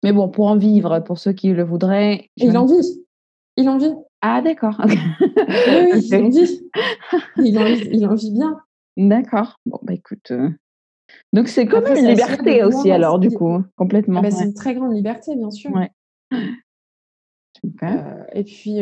Mais 0.03 0.13
bon, 0.13 0.29
pour 0.29 0.47
en 0.47 0.57
vivre, 0.57 0.99
pour 0.99 1.17
ceux 1.17 1.33
qui 1.33 1.49
le 1.49 1.63
voudraient. 1.63 2.29
Il 2.37 2.57
en 2.57 2.65
vit. 2.65 3.05
Il 3.57 3.67
en 3.67 3.77
vit. 3.77 3.93
Ah, 4.21 4.41
d'accord. 4.41 4.79
oui, 4.87 6.01
il 6.07 6.15
en 6.15 6.29
vit. 6.29 7.89
Il 7.93 8.07
en, 8.07 8.15
vit 8.15 8.31
bien. 8.31 8.59
D'accord. 8.97 9.59
Bon, 9.65 9.79
bah 9.81 9.93
écoute. 9.93 10.31
Euh, 10.31 10.49
donc, 11.33 11.47
c'est 11.47 11.65
comme 11.65 11.85
une 11.87 12.07
liberté 12.07 12.63
aussi, 12.63 12.91
alors, 12.91 13.19
du 13.19 13.31
coup, 13.31 13.63
complètement. 13.75 14.19
Ah 14.19 14.23
bah, 14.23 14.31
c'est 14.31 14.45
une 14.45 14.53
très 14.53 14.75
grande 14.75 14.93
liberté, 14.93 15.35
bien 15.35 15.51
sûr. 15.51 15.71
Ouais. 15.71 15.91
Euh, 17.83 18.23
et 18.33 18.43
puis, 18.43 18.79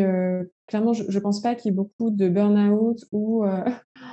clairement, 0.68 0.94
je 0.94 1.04
ne 1.04 1.20
pense 1.20 1.42
pas 1.42 1.54
qu'il 1.54 1.70
y 1.70 1.74
ait 1.74 1.76
beaucoup 1.76 2.12
de 2.12 2.30
burn-out 2.30 3.04
ou 3.12 3.44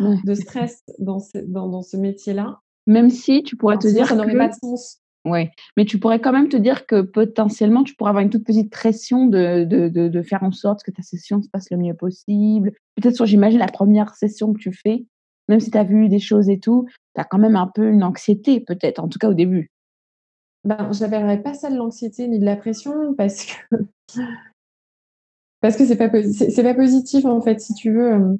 de 0.00 0.34
stress 0.34 0.82
dans 0.98 1.20
ce, 1.20 1.38
dans, 1.38 1.68
dans 1.68 1.82
ce 1.82 1.96
métier-là. 1.96 2.62
Même 2.88 3.10
si 3.10 3.44
tu 3.44 3.54
pourrais 3.54 3.78
te 3.78 3.86
dire 3.86 4.08
ça 4.08 4.16
n'aurait 4.16 4.36
pas 4.36 4.48
de 4.48 4.54
sens. 4.54 5.00
Oui, 5.26 5.48
mais 5.76 5.84
tu 5.84 5.98
pourrais 5.98 6.20
quand 6.20 6.32
même 6.32 6.48
te 6.48 6.56
dire 6.56 6.86
que 6.86 7.02
potentiellement, 7.02 7.82
tu 7.82 7.96
pourrais 7.96 8.10
avoir 8.10 8.22
une 8.22 8.30
toute 8.30 8.44
petite 8.44 8.70
pression 8.70 9.26
de, 9.26 9.64
de, 9.64 9.88
de, 9.88 10.22
faire 10.22 10.44
en 10.44 10.52
sorte 10.52 10.84
que 10.84 10.92
ta 10.92 11.02
session 11.02 11.42
se 11.42 11.48
passe 11.48 11.68
le 11.72 11.78
mieux 11.78 11.94
possible. 11.94 12.70
Peut-être 12.94 13.16
sur, 13.16 13.26
j'imagine, 13.26 13.58
la 13.58 13.66
première 13.66 14.14
session 14.14 14.52
que 14.52 14.60
tu 14.60 14.72
fais, 14.72 15.04
même 15.48 15.58
si 15.58 15.72
tu 15.72 15.78
as 15.78 15.82
vu 15.82 16.08
des 16.08 16.20
choses 16.20 16.48
et 16.48 16.60
tout, 16.60 16.86
tu 17.16 17.20
as 17.20 17.24
quand 17.24 17.38
même 17.38 17.56
un 17.56 17.66
peu 17.66 17.88
une 17.88 18.04
anxiété, 18.04 18.60
peut-être, 18.60 19.00
en 19.00 19.08
tout 19.08 19.18
cas 19.18 19.28
au 19.28 19.34
début. 19.34 19.72
Ben, 20.62 20.92
je 20.92 21.00
n'appellerais 21.00 21.42
pas 21.42 21.54
ça 21.54 21.70
de 21.70 21.76
l'anxiété 21.76 22.28
ni 22.28 22.38
de 22.38 22.44
la 22.44 22.56
pression 22.56 23.14
parce 23.14 23.46
que 23.46 23.76
parce 25.60 25.76
que 25.76 25.84
c'est 25.86 25.96
pas 25.96 26.10
c'est 26.22 26.62
pas 26.62 26.74
positif 26.74 27.24
en 27.24 27.40
fait 27.40 27.60
si 27.60 27.74
tu 27.74 27.92
veux. 27.92 28.38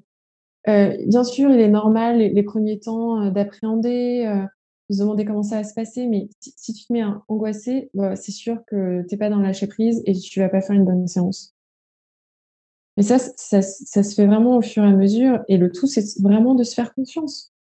Euh, 0.69 0.97
bien 1.07 1.25
sûr, 1.25 1.51
il 1.51 1.61
est 1.61 1.69
normal 1.69 2.19
les, 2.19 2.43
premiers 2.43 2.79
temps 2.79 3.31
d'appréhender, 3.31 4.45
se 4.91 4.99
demander 4.99 5.25
comment 5.25 5.43
ça 5.43 5.57
va 5.57 5.65
se 5.65 5.75
passer. 5.75 6.07
Mais 6.07 6.29
si, 6.41 6.73
tu 6.73 6.85
te 6.85 6.93
mets 6.93 7.05
angoissé, 7.29 7.91
bah, 7.95 8.17
c'est 8.17 8.33
sûr 8.33 8.63
que 8.67 9.03
tu 9.03 9.15
n'es 9.15 9.19
pas 9.19 9.31
dans 9.31 9.39
le 9.39 9.45
lâcher 9.45 9.67
prise 9.67 10.03
et 10.07 10.15
tu 10.15 10.41
vas 10.41 10.49
pas 10.49 10.61
faire 10.61 10.77
une 10.77 10.85
bonne 10.85 11.07
séance. 11.07 11.55
Mais 12.97 13.03
ça, 13.03 13.19
ça, 13.19 13.63
se 13.63 14.15
fait 14.15 14.27
vraiment 14.27 14.57
au 14.57 14.63
fur 14.63 14.83
et 14.83 14.89
à 14.89 14.93
mesure. 14.93 15.45
Et 15.49 15.59
le 15.59 15.71
tout, 15.71 15.87
c'est 15.87 16.19
vraiment 16.21 16.55
de 16.55 16.65
se 16.65 16.75
faire 16.75 16.95
confiance. 16.95 17.53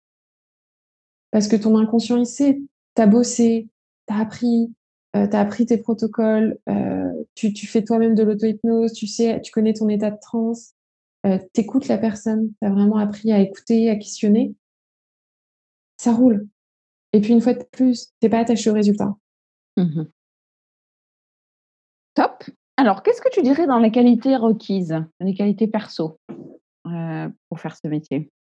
Parce 1.31 1.49
que 1.49 1.57
ton 1.57 1.77
inconscient, 1.77 2.17
il 2.17 2.27
sait, 2.27 2.61
tu 2.95 3.03
as 3.03 3.07
bossé, 3.07 3.69
tu 4.09 4.15
as 4.15 4.19
appris, 4.19 4.73
euh, 5.15 5.27
tu 5.29 5.37
as 5.37 5.41
appris 5.41 5.67
tes 5.67 5.77
protocoles, 5.77 6.59
euh, 6.69 7.13
tu, 7.35 7.53
tu, 7.53 7.67
fais 7.67 7.85
toi-même 7.85 8.15
de 8.15 8.23
l'auto-hypnose, 8.23 8.93
tu 8.95 9.07
sais, 9.07 9.41
tu 9.43 9.53
connais 9.53 9.75
ton 9.75 9.89
état 9.91 10.11
de 10.11 10.19
transe, 10.19 10.73
euh, 11.27 11.39
tu 11.53 11.61
écoutes 11.61 11.89
la 11.89 11.99
personne, 11.99 12.53
tu 12.61 12.67
as 12.67 12.71
vraiment 12.71 12.97
appris 12.97 13.33
à 13.33 13.41
écouter, 13.41 13.91
à 13.91 13.97
questionner. 13.97 14.55
Ça 15.99 16.13
roule. 16.13 16.49
Et 17.17 17.21
puis 17.23 17.33
une 17.33 17.41
fois 17.41 17.55
de 17.55 17.65
plus, 17.73 18.13
t'es 18.21 18.29
pas 18.29 18.41
attaché 18.41 18.69
au 18.69 18.75
résultat. 18.75 19.17
Mmh 19.79 20.03
Top. 22.13 22.45
Alors, 22.77 23.03
qu'est-ce 23.03 23.23
que 23.23 23.31
tu 23.31 23.41
dirais 23.41 23.67
dans 23.67 23.79
les 23.79 23.91
qualités 23.91 24.37
requises, 24.37 24.95
les 25.21 25.33
qualités 25.33 25.67
perso 25.67 26.19
euh, 26.87 27.31
pour 27.49 27.59
faire 27.59 27.75
ce 27.75 27.89
métier? 27.89 28.31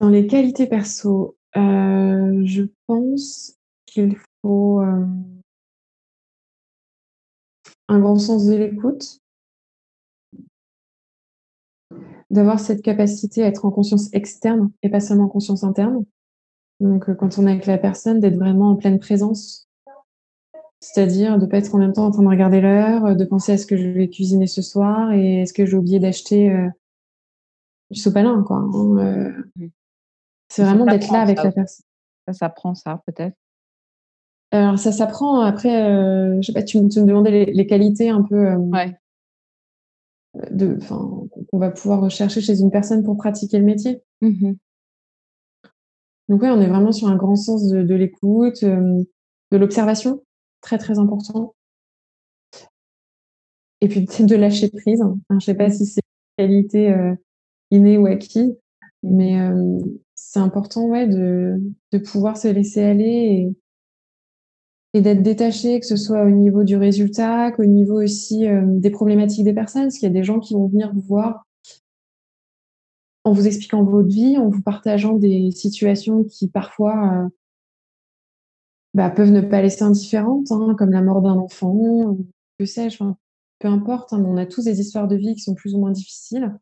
Dans 0.00 0.08
les 0.08 0.26
qualités 0.26 0.66
perso, 0.66 1.36
euh, 1.58 2.40
je 2.46 2.62
pense 2.86 3.58
qu'il 3.84 4.16
faut 4.40 4.80
euh, 4.80 5.04
un 7.88 8.00
grand 8.00 8.16
sens 8.16 8.46
de 8.46 8.54
l'écoute, 8.54 9.18
d'avoir 12.30 12.60
cette 12.60 12.80
capacité 12.80 13.42
à 13.42 13.48
être 13.48 13.66
en 13.66 13.70
conscience 13.70 14.08
externe 14.14 14.70
et 14.82 14.88
pas 14.88 15.00
seulement 15.00 15.24
en 15.24 15.28
conscience 15.28 15.64
interne. 15.64 16.06
Donc, 16.80 17.08
euh, 17.08 17.14
quand 17.14 17.38
on 17.38 17.46
est 17.46 17.52
avec 17.52 17.66
la 17.66 17.78
personne, 17.78 18.20
d'être 18.20 18.36
vraiment 18.36 18.70
en 18.70 18.76
pleine 18.76 18.98
présence. 18.98 19.68
C'est-à-dire 20.80 21.36
de 21.36 21.44
ne 21.44 21.50
pas 21.50 21.58
être 21.58 21.74
en 21.74 21.78
même 21.78 21.92
temps 21.92 22.06
en 22.06 22.10
train 22.10 22.22
de 22.22 22.28
regarder 22.28 22.62
l'heure, 22.62 23.04
euh, 23.04 23.14
de 23.14 23.24
penser 23.24 23.52
à 23.52 23.58
ce 23.58 23.66
que 23.66 23.76
je 23.76 23.86
vais 23.86 24.08
cuisiner 24.08 24.46
ce 24.46 24.62
soir 24.62 25.12
et 25.12 25.42
est-ce 25.42 25.52
que 25.52 25.66
j'ai 25.66 25.76
oublié 25.76 26.00
d'acheter 26.00 26.50
euh, 26.50 26.68
du 27.90 28.00
sopalin, 28.00 28.42
quoi. 28.42 28.60
Mmh. 28.60 29.44
c'est 30.48 30.64
vraiment 30.64 30.86
d'être 30.86 31.12
là 31.12 31.20
avec 31.20 31.42
la 31.42 31.52
personne. 31.52 31.84
Ça 32.26 32.32
s'apprend, 32.32 32.74
ça, 32.74 33.02
peut-être? 33.06 33.36
Alors, 34.52 34.78
ça 34.78 34.90
s'apprend. 34.90 35.40
Après, 35.40 35.70
je 35.70 36.42
sais 36.42 36.52
pas, 36.52 36.62
tu, 36.62 36.80
me 36.80 37.04
demandais 37.04 37.46
les, 37.46 37.66
qualités 37.66 38.08
un 38.08 38.22
peu. 38.22 38.54
ouais. 38.54 38.96
De, 40.52 40.78
qu'on 40.88 41.58
va 41.58 41.70
pouvoir 41.70 42.00
rechercher 42.00 42.40
chez 42.40 42.60
une 42.60 42.70
personne 42.70 43.02
pour 43.02 43.16
pratiquer 43.16 43.58
le 43.58 43.64
métier. 43.64 44.02
Mmh 44.22 44.52
donc 46.30 46.42
oui, 46.42 46.48
on 46.48 46.60
est 46.60 46.68
vraiment 46.68 46.92
sur 46.92 47.08
un 47.08 47.16
grand 47.16 47.34
sens 47.34 47.68
de, 47.68 47.94
l'écoute, 47.94 48.62
euh, 48.62 49.02
de 49.50 49.56
l'observation, 49.58 50.22
très 50.60 50.78
très 50.78 51.00
important. 51.00 51.56
Et 53.80 53.88
puis 53.88 54.06
de 54.20 54.36
lâcher 54.36 54.70
prise. 54.70 55.02
je 55.28 55.34
ne 55.34 55.40
sais 55.40 55.54
pas 55.54 55.70
si 55.70 55.86
c'est 55.86 56.02
une 56.38 56.46
qualité 56.46 56.92
euh, 56.92 57.14
innée 57.72 57.98
ou 57.98 58.06
acquise, 58.06 58.56
mais 59.02 59.40
euh, 59.40 59.80
c'est 60.14 60.38
important 60.38 60.86
ouais, 60.86 61.08
de, 61.08 61.58
pouvoir 62.12 62.36
se 62.36 62.46
laisser 62.46 62.84
aller 62.84 63.04
et, 64.94 64.98
et 64.98 65.00
d'être 65.00 65.24
détaché, 65.24 65.80
que 65.80 65.86
ce 65.86 65.96
soit 65.96 66.22
au 66.22 66.30
niveau 66.30 66.62
du 66.62 66.76
résultat, 66.76 67.50
qu'au 67.50 67.64
niveau 67.64 68.00
aussi 68.00 68.46
des 68.64 68.90
problématiques 68.90 69.44
des 69.44 69.52
personnes, 69.52 69.84
parce 69.84 69.98
qu'il 69.98 70.06
y 70.06 70.12
a 70.12 70.14
des 70.14 70.22
gens 70.22 70.38
qui 70.38 70.54
vont 70.54 70.68
venir 70.68 70.92
vous 70.94 71.00
voir 71.00 71.44
en 73.30 73.32
vous 73.32 73.46
expliquant 73.46 73.84
votre 73.84 74.08
vie, 74.08 74.38
en 74.38 74.48
vous 74.48 74.60
partageant 74.60 75.12
des 75.14 75.52
situations 75.52 76.24
qui 76.24 76.48
parfois 76.48 77.24
euh, 77.24 77.28
bah, 78.92 79.08
peuvent 79.08 79.30
ne 79.30 79.40
pas 79.40 79.62
laisser 79.62 79.84
indifférentes, 79.84 80.50
hein, 80.50 80.74
comme 80.76 80.90
la 80.90 81.00
mort 81.00 81.22
d'un 81.22 81.36
enfant, 81.36 82.16
que 82.58 82.64
sais-je, 82.64 82.98
peu 83.60 83.68
importe, 83.68 84.12
hein, 84.12 84.24
on 84.26 84.36
a 84.36 84.46
tous 84.46 84.64
des 84.64 84.80
histoires 84.80 85.06
de 85.06 85.14
vie 85.14 85.36
qui 85.36 85.42
sont 85.42 85.54
plus 85.54 85.76
ou 85.76 85.78
moins 85.78 85.92
difficiles. 85.92 86.58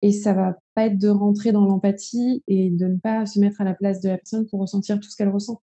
Et 0.00 0.12
ça 0.12 0.32
va 0.32 0.56
pas 0.74 0.86
être 0.86 0.98
de 0.98 1.08
rentrer 1.08 1.50
dans 1.50 1.64
l'empathie 1.64 2.44
et 2.46 2.70
de 2.70 2.86
ne 2.86 2.98
pas 2.98 3.26
se 3.26 3.40
mettre 3.40 3.60
à 3.60 3.64
la 3.64 3.74
place 3.74 4.00
de 4.00 4.08
la 4.08 4.18
personne 4.18 4.46
pour 4.46 4.60
ressentir 4.60 5.00
tout 5.00 5.10
ce 5.10 5.16
qu'elle 5.16 5.30
ressent. 5.30 5.60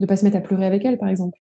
De 0.00 0.06
ne 0.06 0.08
pas 0.08 0.16
se 0.16 0.24
mettre 0.24 0.38
à 0.38 0.40
pleurer 0.40 0.66
avec 0.66 0.84
elle, 0.84 0.98
par 0.98 1.10
exemple. 1.10 1.38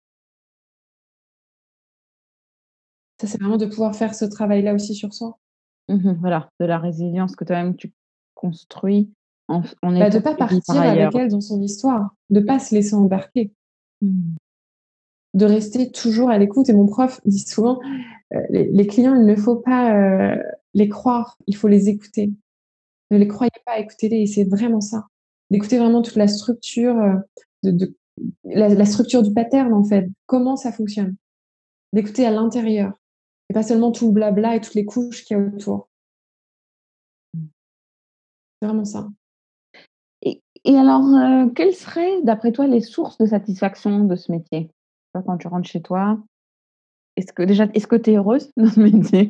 Ça, 3.21 3.27
c'est 3.27 3.41
vraiment 3.41 3.57
de 3.57 3.67
pouvoir 3.67 3.97
faire 3.97 4.15
ce 4.15 4.27
travail-là 4.27 4.75
aussi 4.75 4.95
sur 4.95 5.13
soi. 5.13 5.41
Mmh 5.89 6.13
voilà, 6.21 6.49
de 6.61 6.67
la 6.67 6.79
résilience 6.79 7.35
que 7.35 7.45
toi-même 7.45 7.77
tu 7.77 7.93
construit 8.43 9.11
en, 9.49 9.63
en 9.83 9.99
bah, 9.99 10.11
De 10.11 10.19
ne 10.19 10.23
pas 10.23 10.35
partir 10.35 10.81
avec 10.81 11.15
elle 11.15 11.29
dans 11.29 11.41
son 11.41 11.61
histoire, 11.63 12.15
de 12.31 12.41
ne 12.41 12.45
pas 12.45 12.59
se 12.59 12.75
laisser 12.75 12.95
embarquer. 12.95 13.53
Mmh. 14.01 14.35
De 15.35 15.47
rester 15.47 15.91
toujours 15.91 16.29
à 16.29 16.37
l'écoute. 16.37 16.69
Et 16.69 16.75
mon 16.75 16.87
prof 16.87 17.21
dit 17.25 17.39
souvent, 17.39 17.81
euh, 18.35 18.41
les, 18.51 18.87
clients, 18.87 19.15
il 19.15 19.25
ne 19.25 19.37
faut 19.37 19.57
pas 19.57 19.95
euh, 19.97 20.37
les 20.75 20.89
croire, 20.89 21.39
il 21.47 21.57
faut 21.57 21.69
les 21.69 21.89
écouter. 21.89 22.33
Ne 23.11 23.19
les 23.19 23.29
croyez 23.29 23.51
pas, 23.65 23.79
écoutez-les. 23.79 24.23
Et 24.23 24.27
c'est 24.27 24.45
vraiment 24.45 24.81
ça. 24.81 25.07
D'écouter 25.51 25.79
vraiment 25.79 26.03
toute 26.03 26.17
la 26.17 26.29
structure, 26.29 26.99
euh, 26.99 27.15
de, 27.63 27.95
la, 28.45 28.85
structure 28.85 29.23
du 29.23 29.33
pattern, 29.33 29.73
en 29.73 29.85
fait. 29.85 30.09
Comment 30.27 30.57
ça 30.57 30.73
fonctionne. 30.73 31.17
D'écouter 31.95 32.27
à 32.27 32.31
l'intérieur. 32.31 32.93
Et 33.49 33.55
pas 33.55 33.63
seulement 33.63 33.93
tout 33.93 34.09
le 34.09 34.13
blabla 34.13 34.57
et 34.57 34.61
toutes 34.61 34.75
les 34.75 34.85
couches 34.85 35.25
qu'il 35.25 35.37
y 35.37 35.41
a 35.41 35.43
autour 35.43 35.89
vraiment 38.67 38.85
ça. 38.85 39.09
Et, 40.65 40.77
alors, 40.77 41.05
euh, 41.05 41.49
quelles 41.49 41.75
seraient, 41.75 42.23
d'après 42.23 42.53
toi, 42.53 42.69
les 42.69 42.81
sources 42.81 43.19
de 43.19 43.27
satisfaction 43.27 44.05
de 44.05 44.15
ce 44.15 44.31
métier? 44.31 44.71
Quand 45.13 45.37
tu 45.37 45.49
rentres 45.49 45.69
chez 45.69 45.83
toi, 45.83 46.19
est-ce 47.17 47.33
que 47.33 47.43
déjà, 47.43 47.67
est-ce 47.75 47.87
que 47.87 47.97
tu 47.97 48.13
es 48.13 48.17
heureuse 48.17 48.53
dans 48.57 48.71
ce 48.71 48.81
métier? 48.81 49.29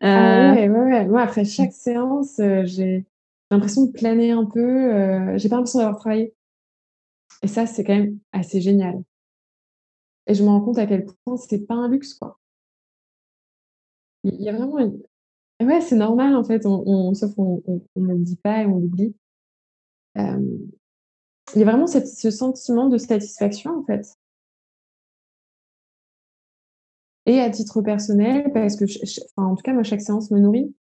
Ah, 0.00 0.54
euh, 0.54 0.68
ouais, 0.68 1.06
Moi, 1.06 1.20
après 1.20 1.44
chaque 1.44 1.72
séance, 1.72 2.38
euh, 2.38 2.62
j'ai 2.64 3.04
l'impression 3.50 3.84
de 3.84 3.92
planer 3.92 4.30
un 4.30 4.46
peu. 4.46 5.36
j'ai 5.36 5.48
pas 5.48 5.56
l'impression 5.56 5.80
d'avoir 5.80 5.98
travaillé. 5.98 6.34
Et 7.42 7.48
ça, 7.48 7.66
c'est 7.66 7.84
quand 7.84 7.94
même 7.96 8.18
assez 8.32 8.60
génial. 8.60 9.02
Et 10.26 10.34
je 10.34 10.42
me 10.42 10.48
rends 10.48 10.60
compte 10.60 10.78
à 10.78 10.86
quel 10.86 11.04
point 11.04 11.36
c'est 11.36 11.66
pas 11.66 11.74
un 11.74 11.88
luxe, 11.88 12.14
quoi. 12.14 12.38
Il 14.24 14.40
y 14.40 14.48
a 14.48 14.52
vraiment 14.52 14.78
Ouais, 15.64 15.80
c'est 15.80 15.96
normal 15.96 16.34
en 16.34 16.44
fait, 16.44 16.62
sauf 16.62 17.34
qu'on 17.34 17.62
ne 17.96 18.14
le 18.14 18.18
dit 18.24 18.36
pas 18.36 18.62
et 18.62 18.66
on 18.66 18.78
l'oublie. 18.78 19.14
il 20.16 20.22
y 21.56 21.62
a 21.62 21.64
vraiment 21.64 21.86
ce 21.86 22.30
sentiment 22.30 22.88
de 22.88 22.98
satisfaction 22.98 23.78
en 23.78 23.84
fait. 23.84 24.06
Et 27.26 27.40
à 27.40 27.50
titre 27.50 27.82
personnel, 27.82 28.50
parce 28.52 28.76
que 28.76 28.84
en 29.36 29.54
tout 29.54 29.62
cas 29.62 29.72
moi 29.72 29.84
chaque 29.84 30.00
séance 30.00 30.30
me 30.30 30.40
nourrit 30.40 30.74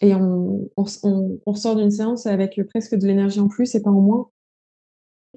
et 0.00 0.14
on 0.14 0.68
on 0.76 1.38
ressort 1.46 1.76
d'une 1.76 1.90
séance 1.90 2.26
avec, 2.26 2.60
presque 2.68 2.96
de 2.96 3.06
l'énergie 3.06 3.40
en 3.40 3.48
plus 3.48 3.74
et 3.74 3.82
pas 3.82 3.90
en 3.90 4.00
moins. 4.00 4.30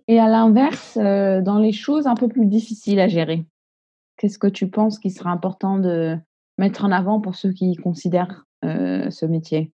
Et 0.07 0.19
à 0.19 0.27
l'inverse, 0.27 0.97
dans 0.97 1.59
les 1.59 1.71
choses 1.71 2.07
un 2.07 2.15
peu 2.15 2.27
plus 2.27 2.45
difficiles 2.45 2.99
à 2.99 3.07
gérer, 3.07 3.45
qu'est-ce 4.17 4.39
que 4.39 4.47
tu 4.47 4.69
penses 4.69 4.99
qu'il 4.99 5.11
sera 5.11 5.31
important 5.31 5.79
de 5.79 6.17
mettre 6.57 6.85
en 6.85 6.91
avant 6.91 7.19
pour 7.19 7.35
ceux 7.35 7.51
qui 7.51 7.75
considèrent 7.75 8.45
euh, 8.63 9.09
ce 9.09 9.25
métier? 9.25 9.71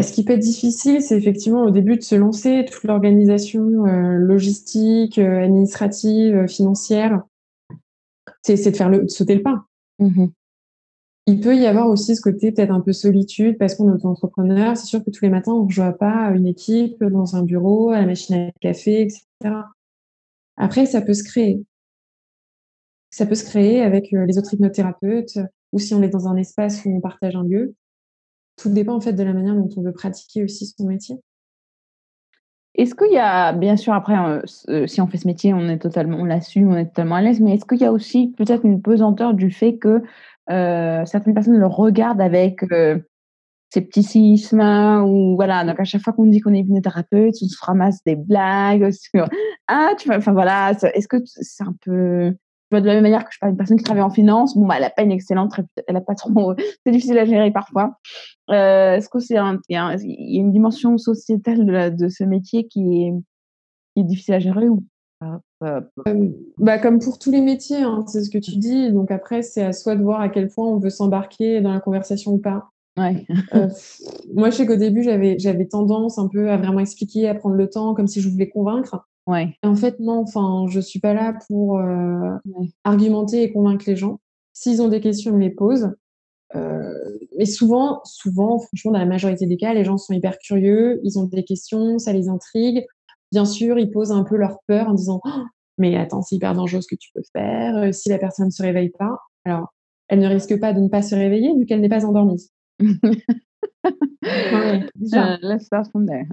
Ce 0.00 0.12
qui 0.12 0.24
peut 0.24 0.34
être 0.34 0.40
difficile, 0.40 1.00
c'est 1.00 1.16
effectivement 1.16 1.62
au 1.62 1.70
début 1.70 1.96
de 1.96 2.02
se 2.02 2.14
lancer, 2.14 2.66
toute 2.70 2.84
l'organisation 2.84 3.86
euh, 3.86 4.18
logistique, 4.18 5.18
euh, 5.18 5.42
administrative, 5.42 6.46
financière. 6.48 7.22
C'est 8.42 8.70
de 8.70 8.76
faire 8.76 8.90
le, 8.90 9.04
de 9.04 9.08
sauter 9.08 9.36
le 9.36 9.42
pas. 9.42 9.64
Mmh 9.98 10.26
Il 11.26 11.40
peut 11.40 11.56
y 11.56 11.64
avoir 11.64 11.88
aussi 11.88 12.14
ce 12.14 12.20
côté 12.20 12.52
peut-être 12.52 12.72
un 12.72 12.82
peu 12.82 12.92
solitude 12.92 13.56
parce 13.56 13.74
qu'on 13.74 13.96
est 13.96 14.04
entrepreneur. 14.04 14.76
C'est 14.76 14.86
sûr 14.86 15.02
que 15.02 15.10
tous 15.10 15.22
les 15.22 15.30
matins, 15.30 15.52
on 15.52 15.62
ne 15.62 15.66
rejoint 15.66 15.92
pas 15.92 16.30
une 16.34 16.46
équipe 16.46 17.02
dans 17.02 17.34
un 17.34 17.42
bureau, 17.42 17.90
à 17.90 18.00
la 18.00 18.06
machine 18.06 18.36
à 18.36 18.50
café, 18.60 19.00
etc. 19.00 19.24
Après, 20.58 20.84
ça 20.84 21.00
peut 21.00 21.14
se 21.14 21.24
créer. 21.24 21.64
Ça 23.16 23.24
peut 23.24 23.34
se 23.34 23.46
créer 23.46 23.80
avec 23.80 24.12
euh, 24.12 24.26
les 24.26 24.36
autres 24.36 24.52
hypnothérapeutes 24.52 25.38
ou 25.72 25.78
si 25.78 25.94
on 25.94 26.02
est 26.02 26.10
dans 26.10 26.28
un 26.28 26.36
espace 26.36 26.84
où 26.84 26.94
on 26.94 27.00
partage 27.00 27.34
un 27.34 27.44
lieu. 27.44 27.74
Tout 28.58 28.68
dépend 28.68 28.94
en 28.94 29.00
fait 29.00 29.14
de 29.14 29.22
la 29.22 29.32
manière 29.32 29.54
dont 29.54 29.70
on 29.74 29.80
veut 29.80 29.94
pratiquer 29.94 30.44
aussi 30.44 30.66
son 30.66 30.86
métier. 30.86 31.16
Est-ce 32.74 32.94
qu'il 32.94 33.10
y 33.10 33.16
a, 33.16 33.54
bien 33.54 33.78
sûr, 33.78 33.94
après, 33.94 34.14
si 34.86 35.00
on 35.00 35.06
fait 35.06 35.16
ce 35.16 35.26
métier, 35.26 35.54
on 35.54 35.66
est 35.66 35.78
totalement, 35.78 36.18
on 36.18 36.26
l'assume, 36.26 36.68
on 36.68 36.76
est 36.76 36.88
totalement 36.88 37.14
à 37.14 37.22
l'aise, 37.22 37.40
mais 37.40 37.54
est-ce 37.54 37.64
qu'il 37.64 37.80
y 37.80 37.86
a 37.86 37.92
aussi 37.92 38.34
peut-être 38.36 38.66
une 38.66 38.82
pesanteur 38.82 39.32
du 39.32 39.50
fait 39.50 39.78
que 39.78 40.02
certaines 40.46 41.32
personnes 41.32 41.56
le 41.56 41.66
regardent 41.66 42.20
avec 42.20 42.66
scepticisme 43.70 44.60
ou 44.60 45.36
voilà 45.36 45.64
donc 45.64 45.80
à 45.80 45.84
chaque 45.84 46.02
fois 46.02 46.12
qu'on 46.12 46.26
dit 46.26 46.40
qu'on 46.40 46.54
est 46.54 46.60
hypnothérapeute 46.60 47.34
on 47.42 47.48
se 47.48 47.64
ramasse 47.64 47.98
des 48.04 48.14
blagues 48.14 48.92
sur 48.92 49.28
ah 49.66 49.90
tu 49.98 50.06
vois 50.06 50.18
enfin 50.18 50.32
voilà 50.32 50.70
est-ce 50.94 51.08
que 51.08 51.16
c'est 51.24 51.64
un 51.64 51.74
peu 51.84 52.32
de 52.72 52.78
la 52.78 52.94
même 52.94 53.02
manière 53.02 53.24
que 53.24 53.30
je 53.32 53.38
parle 53.38 53.52
d'une 53.52 53.58
personne 53.58 53.76
qui 53.76 53.84
travaille 53.84 54.02
en 54.02 54.10
finance 54.10 54.56
bon 54.56 54.66
bah 54.66 54.74
elle 54.78 54.84
a 54.84 54.90
pas 54.90 55.02
une 55.02 55.12
excellente 55.12 55.52
elle 55.86 55.96
a 55.96 56.00
pas 56.00 56.14
trop 56.14 56.54
c'est 56.84 56.92
difficile 56.92 57.18
à 57.18 57.24
gérer 57.24 57.50
parfois 57.50 57.98
euh, 58.50 58.94
est-ce 58.94 59.08
que 59.08 59.20
c'est 59.20 59.36
un 59.36 59.60
il 59.68 59.74
y, 59.74 59.78
a 59.78 59.96
une 60.40 60.52
dimension 60.52 60.98
sociétale 60.98 61.64
de, 61.64 61.90
de 61.90 62.08
ce 62.08 62.24
métier 62.24 62.66
qui 62.66 63.04
est, 63.04 63.12
qui 63.94 64.00
est 64.00 64.04
difficile 64.04 64.34
à 64.34 64.38
gérer 64.40 64.68
ou 64.68 64.84
euh, 65.64 65.80
bah, 66.58 66.78
comme 66.78 66.98
pour 66.98 67.18
tous 67.18 67.30
les 67.30 67.40
métiers, 67.40 67.82
hein, 67.82 68.04
c'est 68.06 68.22
ce 68.22 68.30
que 68.30 68.38
tu 68.38 68.56
dis. 68.56 68.92
Donc 68.92 69.10
après, 69.10 69.42
c'est 69.42 69.62
à 69.62 69.72
soi 69.72 69.96
de 69.96 70.02
voir 70.02 70.20
à 70.20 70.28
quel 70.28 70.48
point 70.48 70.66
on 70.66 70.78
veut 70.78 70.90
s'embarquer 70.90 71.60
dans 71.60 71.72
la 71.72 71.80
conversation 71.80 72.32
ou 72.32 72.38
pas. 72.38 72.70
Ouais. 72.98 73.26
Euh, 73.54 73.68
moi, 74.34 74.50
je 74.50 74.56
sais 74.56 74.66
qu'au 74.66 74.76
début, 74.76 75.02
j'avais, 75.02 75.38
j'avais 75.38 75.66
tendance 75.66 76.18
un 76.18 76.28
peu 76.28 76.50
à 76.50 76.56
vraiment 76.56 76.80
expliquer, 76.80 77.28
à 77.28 77.34
prendre 77.34 77.56
le 77.56 77.68
temps, 77.68 77.94
comme 77.94 78.06
si 78.06 78.20
je 78.20 78.28
voulais 78.28 78.48
convaincre. 78.48 79.06
Ouais. 79.26 79.56
Et 79.62 79.66
en 79.66 79.74
fait, 79.74 79.98
non, 79.98 80.20
enfin, 80.20 80.66
je 80.68 80.80
suis 80.80 81.00
pas 81.00 81.14
là 81.14 81.36
pour 81.46 81.78
euh, 81.78 82.36
argumenter 82.84 83.42
et 83.42 83.52
convaincre 83.52 83.84
les 83.88 83.96
gens. 83.96 84.20
S'ils 84.52 84.80
ont 84.80 84.88
des 84.88 85.00
questions, 85.00 85.32
ils 85.32 85.36
me 85.36 85.40
les 85.40 85.50
posent. 85.50 85.94
Euh, 86.54 86.92
mais 87.36 87.44
souvent, 87.44 88.00
souvent, 88.04 88.58
franchement, 88.58 88.92
dans 88.92 89.00
la 89.00 89.06
majorité 89.06 89.46
des 89.46 89.56
cas, 89.56 89.74
les 89.74 89.84
gens 89.84 89.98
sont 89.98 90.14
hyper 90.14 90.38
curieux, 90.38 91.00
ils 91.02 91.18
ont 91.18 91.24
des 91.24 91.44
questions, 91.44 91.98
ça 91.98 92.12
les 92.12 92.28
intrigue. 92.28 92.84
Bien 93.32 93.44
sûr, 93.44 93.78
ils 93.78 93.90
posent 93.90 94.12
un 94.12 94.22
peu 94.22 94.36
leur 94.36 94.58
peur 94.68 94.88
en 94.88 94.94
disant 94.94 95.20
oh, 95.24 95.42
Mais 95.78 95.96
attends, 95.96 96.22
c'est 96.22 96.36
hyper 96.36 96.54
dangereux 96.54 96.80
ce 96.80 96.86
que 96.86 96.94
tu 96.94 97.10
peux 97.12 97.24
faire. 97.32 97.92
Si 97.92 98.08
la 98.08 98.18
personne 98.18 98.46
ne 98.46 98.50
se 98.52 98.62
réveille 98.62 98.90
pas, 98.90 99.18
alors 99.44 99.74
elle 100.08 100.20
ne 100.20 100.28
risque 100.28 100.58
pas 100.60 100.72
de 100.72 100.80
ne 100.80 100.88
pas 100.88 101.02
se 101.02 101.14
réveiller 101.14 101.52
vu 101.58 101.66
qu'elle 101.66 101.80
n'est 101.80 101.88
pas 101.88 102.04
endormie. 102.04 102.48
Euh, 104.24 105.36
let's 105.40 105.66
start 105.66 105.88
from 105.92 106.06
there. 106.06 106.26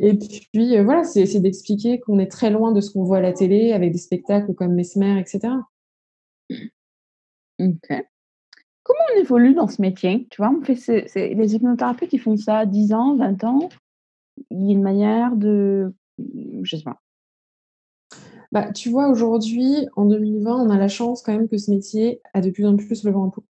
Et 0.00 0.18
puis, 0.52 0.76
euh, 0.76 0.84
voilà, 0.84 1.04
c'est 1.04 1.40
d'expliquer 1.40 2.00
qu'on 2.00 2.18
est 2.18 2.30
très 2.30 2.50
loin 2.50 2.72
de 2.72 2.80
ce 2.80 2.90
qu'on 2.90 3.04
voit 3.04 3.18
à 3.18 3.20
la 3.22 3.32
télé 3.32 3.72
avec 3.72 3.92
des 3.92 3.98
spectacles 3.98 4.54
comme 4.54 4.74
Mesmer, 4.74 5.18
etc. 5.18 5.54
OK. 6.50 8.04
Comment 8.82 9.00
on 9.14 9.20
évolue 9.20 9.54
dans 9.54 9.68
ce 9.68 9.80
métier? 9.80 10.26
Tu 10.30 10.40
vois, 10.40 10.50
on 10.50 10.62
fait 10.62 10.74
les 11.14 11.54
hypnothérapeutes, 11.54 12.12
ils 12.12 12.20
font 12.20 12.36
ça 12.36 12.66
10 12.66 12.92
ans, 12.92 13.16
20 13.16 13.44
ans. 13.44 13.68
Il 14.50 14.66
y 14.66 14.70
a 14.70 14.72
une 14.72 14.82
manière 14.82 15.36
de. 15.36 15.94
Je 16.62 16.76
sais 16.76 16.82
pas. 16.82 17.00
Bah, 18.52 18.72
tu 18.72 18.90
vois, 18.90 19.08
aujourd'hui, 19.08 19.86
en 19.94 20.06
2020, 20.06 20.66
on 20.66 20.70
a 20.70 20.76
la 20.76 20.88
chance 20.88 21.22
quand 21.22 21.32
même 21.32 21.48
que 21.48 21.56
ce 21.56 21.70
métier 21.70 22.20
a 22.34 22.40
de 22.40 22.50
plus 22.50 22.66
en 22.66 22.76
plus 22.76 23.04
le 23.04 23.12
vent 23.12 23.24
en 23.26 23.30
poupe. 23.30 23.46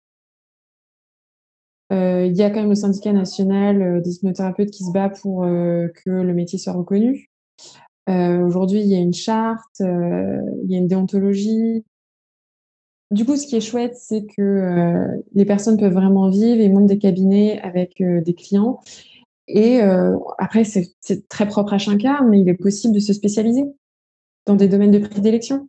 Euh, 1.92 2.26
il 2.26 2.36
y 2.36 2.42
a 2.42 2.50
quand 2.50 2.60
même 2.60 2.68
le 2.68 2.74
syndicat 2.74 3.12
national 3.12 3.80
euh, 3.80 4.00
des 4.00 4.16
hypnothérapeutes 4.16 4.70
qui 4.70 4.84
se 4.84 4.90
bat 4.90 5.08
pour 5.08 5.44
euh, 5.44 5.86
que 6.04 6.10
le 6.10 6.34
métier 6.34 6.58
soit 6.58 6.72
reconnu. 6.72 7.30
aujourd'hui, 8.08 8.80
il 8.80 8.86
y 8.86 8.94
a 8.94 8.98
une 8.98 9.14
charte, 9.14 9.80
il 9.80 10.70
y 10.70 10.74
a 10.74 10.78
une 10.78 10.88
déontologie. 10.88 11.84
Du 13.12 13.24
coup, 13.24 13.36
ce 13.36 13.46
qui 13.46 13.56
est 13.56 13.60
chouette, 13.60 13.96
c'est 13.96 14.26
que 14.26 15.06
les 15.32 15.44
personnes 15.44 15.76
peuvent 15.76 15.92
vraiment 15.92 16.28
vivre 16.28 16.60
et 16.60 16.68
montent 16.68 16.86
des 16.86 16.98
cabinets 16.98 17.60
avec 17.62 18.02
des 18.02 18.34
clients. 18.34 18.80
Et 19.48 19.80
après, 20.38 20.64
c'est 20.64 21.28
très 21.28 21.46
propre 21.46 21.72
à 21.72 21.78
chacun, 21.78 22.24
mais 22.28 22.40
il 22.40 22.48
est 22.48 22.54
possible 22.54 22.94
de 22.94 23.00
se 23.00 23.12
spécialiser 23.12 23.64
dans 24.46 24.54
des 24.54 24.68
domaines 24.68 24.92
de 24.92 24.98
prédilection. 24.98 25.68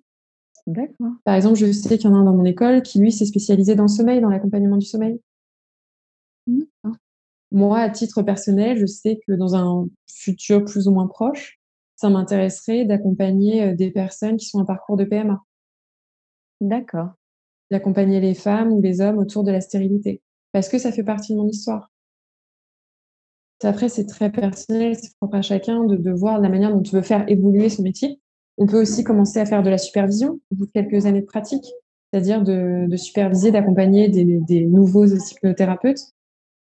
D'accord. 0.68 1.14
Par 1.24 1.36
exemple, 1.36 1.56
je 1.56 1.72
sais 1.72 1.98
qu'il 1.98 2.10
y 2.10 2.14
en 2.14 2.16
a 2.16 2.20
un 2.20 2.26
dans 2.26 2.36
mon 2.36 2.46
école 2.46 2.82
qui, 2.82 3.00
lui, 3.00 3.12
s'est 3.12 3.26
spécialisé 3.26 3.76
dans 3.76 3.84
le 3.84 3.90
sommeil, 3.90 4.22
dans 4.22 4.30
l'accompagnement 4.30 4.78
du 4.78 4.86
sommeil. 4.86 5.20
Moi, 7.52 7.80
à 7.80 7.90
titre 7.90 8.22
personnel, 8.24 8.78
je 8.78 8.86
sais 8.86 9.20
que 9.26 9.34
dans 9.34 9.56
un 9.56 9.88
futur 10.08 10.66
plus 10.66 10.88
ou 10.88 10.92
moins 10.92 11.08
proche, 11.08 11.60
ça 11.96 12.10
m'intéresserait 12.10 12.86
d'accompagner 12.86 13.74
des 13.74 13.92
personnes 13.92 14.38
qui 14.38 14.46
sont 14.46 14.60
en 14.60 14.66
parcours 14.66 14.98
de 14.98 15.06
PMA. 15.06 15.42
D'accord. 16.62 17.10
D'accompagner 17.72 18.20
les 18.20 18.34
femmes 18.34 18.72
ou 18.72 18.82
les 18.82 19.02
hommes 19.02 19.18
autour 19.18 19.44
de 19.44 19.52
la 19.52 19.62
stérilité. 19.62 20.22
Parce 20.52 20.70
que 20.70 20.78
ça 20.78 20.92
fait 20.92 21.04
partie 21.04 21.34
de 21.34 21.38
mon 21.38 21.48
histoire. 21.48 21.92
Après, 23.64 23.90
c'est 23.90 24.06
très 24.06 24.32
personnel, 24.32 24.96
c'est 24.96 25.16
propre 25.18 25.38
à 25.38 25.42
chacun 25.42 25.86
de, 25.86 25.96
de 25.96 26.12
voir 26.12 26.40
la 26.40 26.50
manière 26.50 26.72
dont 26.72 26.82
tu 26.82 26.96
veux 26.96 27.02
faire 27.02 27.28
évoluer 27.30 27.70
son 27.70 27.82
métier. 27.82 28.20
On 28.58 28.66
peut 28.66 28.82
aussi 28.82 29.04
commencer 29.04 29.40
à 29.40 29.46
faire 29.46 29.64
de 29.64 29.70
la 29.70 29.78
supervision 29.78 30.40
au 30.52 30.56
bout 30.56 30.66
de 30.66 30.72
quelques 30.72 31.06
années 31.06 31.22
de 31.22 31.26
pratique, 31.26 31.66
c'est-à-dire 32.12 32.42
de, 32.44 32.88
superviser, 32.96 33.52
d'accompagner 33.52 34.10
des, 34.10 34.66
nouveaux 34.66 35.06
hypnothérapeutes 35.06 36.14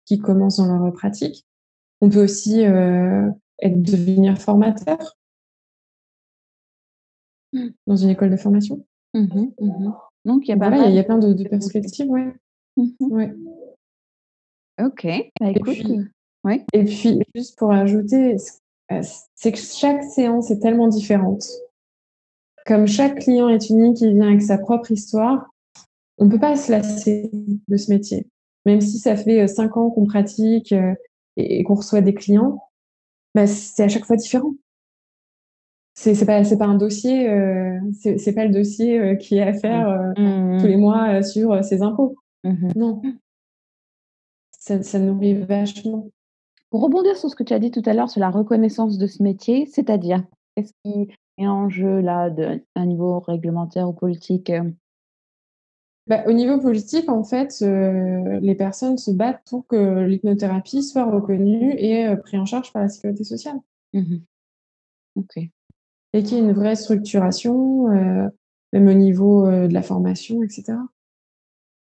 qui 0.07 0.19
commencent 0.19 0.57
dans 0.57 0.79
leur 0.79 0.93
pratique. 0.93 1.45
On 2.01 2.09
peut 2.09 2.25
aussi 2.25 2.65
euh, 2.65 3.29
être, 3.61 3.83
devenir 3.83 4.39
formateur 4.39 5.17
mmh. 7.53 7.69
dans 7.87 7.97
une 7.97 8.11
école 8.11 8.31
de 8.31 8.37
formation. 8.37 8.87
Mmh 9.15 9.51
mmh 9.61 9.93
Donc, 10.25 10.47
il 10.47 10.51
y 10.51 10.53
a, 10.53 10.57
voilà, 10.57 10.89
il 10.89 10.95
y 10.95 10.99
a 10.99 11.05
plein 11.05 11.19
de, 11.19 11.49
perspectives. 11.49 12.09
Ouais. 12.09 12.33
ouais. 13.01 13.35
Ok, 14.83 15.07
bah, 15.41 15.51
écoute. 15.51 15.87
ouais. 16.45 16.65
et 16.73 16.85
puis, 16.85 17.23
juste 17.35 17.59
pour 17.59 17.73
ajouter, 17.73 18.37
euh, 18.93 19.03
c'est 19.35 19.53
que 19.53 19.59
chaque 19.59 20.05
séance 20.05 20.51
est 20.51 20.61
tellement 20.61 20.89
différente 20.89 21.45
comme 22.67 22.87
chaque 22.87 23.21
client 23.21 23.49
est 23.49 23.71
unique 23.71 24.03
et 24.03 24.13
vient 24.13 24.29
avec 24.29 24.43
sa 24.43 24.59
propre 24.59 24.91
histoire, 24.91 25.49
on 26.19 26.27
ne 26.27 26.31
peut 26.31 26.39
pas 26.39 26.57
se 26.57 26.73
lasser 26.73 27.31
de 27.33 27.77
ce 27.77 27.91
métier. 27.91 28.27
Même 28.67 28.81
si 28.81 28.99
ça 28.99 29.17
fait 29.17 29.43
euh, 29.43 29.47
cinq 29.47 29.77
ans 29.77 29.91
qu'on 29.91 30.05
pratique 30.05 30.73
euh, 30.73 30.95
et 31.37 31.63
qu'on 31.63 31.77
reçoit 31.77 32.03
des 32.03 32.15
clients, 32.15 32.59
bah, 33.35 33.47
c'est 33.47 33.85
à 33.85 33.89
chaque 33.89 34.05
fois 34.05 34.17
différent. 34.17 34.53
C'est 35.95 36.27
pas 36.27 36.43
pas 36.43 36.67
un 36.67 36.75
dossier, 36.75 37.31
euh, 37.31 37.79
c'est 37.93 38.35
pas 38.35 38.45
le 38.45 38.53
dossier 38.53 39.17
qui 39.17 39.37
est 39.39 39.43
à 39.43 39.55
faire 39.55 40.13
mmh. 40.19 40.59
tous 40.61 40.67
les 40.67 40.77
mois 40.77 41.23
sur 41.23 41.65
ses 41.65 41.81
impôts. 41.81 42.17
Mmh 42.45 42.69
non, 42.77 43.01
ça, 44.51 44.83
ça 44.83 44.99
nourrit 44.99 45.33
vachement. 45.33 46.11
Pour 46.69 46.83
rebondir 46.83 47.17
sur 47.17 47.31
ce 47.31 47.35
que 47.35 47.45
tu 47.45 47.55
as 47.55 47.59
dit 47.59 47.71
tout 47.71 47.83
à 47.87 47.95
l'heure 47.95 48.11
sur 48.11 48.21
la 48.21 48.29
reconnaissance 48.29 48.99
de 48.99 49.07
ce 49.07 49.23
métier, 49.23 49.65
c'est-à-dire, 49.65 50.23
qu'est-ce 50.55 50.75
qui 50.85 51.09
et 51.39 51.49
en 51.49 51.71
jeu 51.71 52.01
là, 52.01 52.29
de, 52.29 52.63
un 52.75 52.87
niveau 52.87 53.21
réglementaire 53.21 53.89
ou 53.89 53.95
politique? 53.95 54.53
Bah, 56.07 56.25
Au 56.27 56.33
niveau 56.33 56.59
politique, 56.59 57.09
en 57.09 57.25
fait, 57.25 57.57
euh, 57.63 58.41
les 58.41 58.55
personnes 58.55 58.99
se 58.99 59.11
battent 59.11 59.43
pour 59.49 59.67
que 59.67 60.05
l'hypnothérapie 60.05 60.83
soit 60.83 61.05
reconnue 61.05 61.75
et 61.79 62.07
euh, 62.07 62.17
prise 62.17 62.41
en 62.41 62.45
charge 62.45 62.73
par 62.73 62.83
la 62.83 62.89
sécurité 62.89 63.25
sociale. 63.25 63.57
Mmh 63.93 64.17
ok. 65.17 65.39
Et 66.13 66.23
qu'il 66.23 66.37
y 66.37 66.41
ait 66.41 66.45
une 66.45 66.53
vraie 66.53 66.77
structuration, 66.77 67.89
même 68.73 68.87
au 68.87 68.93
niveau 68.93 69.47
de 69.51 69.73
la 69.73 69.83
formation, 69.83 70.43
etc. 70.43 70.75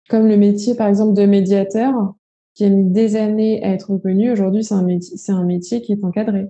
Comme 0.09 0.29
le 0.29 0.37
métier, 0.37 0.77
par 0.77 0.87
exemple, 0.87 1.15
de 1.15 1.27
médiateur, 1.27 2.15
qui 2.55 2.65
a 2.65 2.71
mis 2.71 2.91
des 2.91 3.17
années 3.17 3.63
à 3.65 3.71
être 3.71 3.91
reconnu, 3.91 4.31
aujourd'hui, 4.31 4.63
c'est 4.63 4.75
un, 4.75 4.83
métier, 4.83 5.17
un 5.29 5.45
métier 5.45 5.83
qui 5.83 5.93
est 5.93 6.05
encadré 6.05 6.49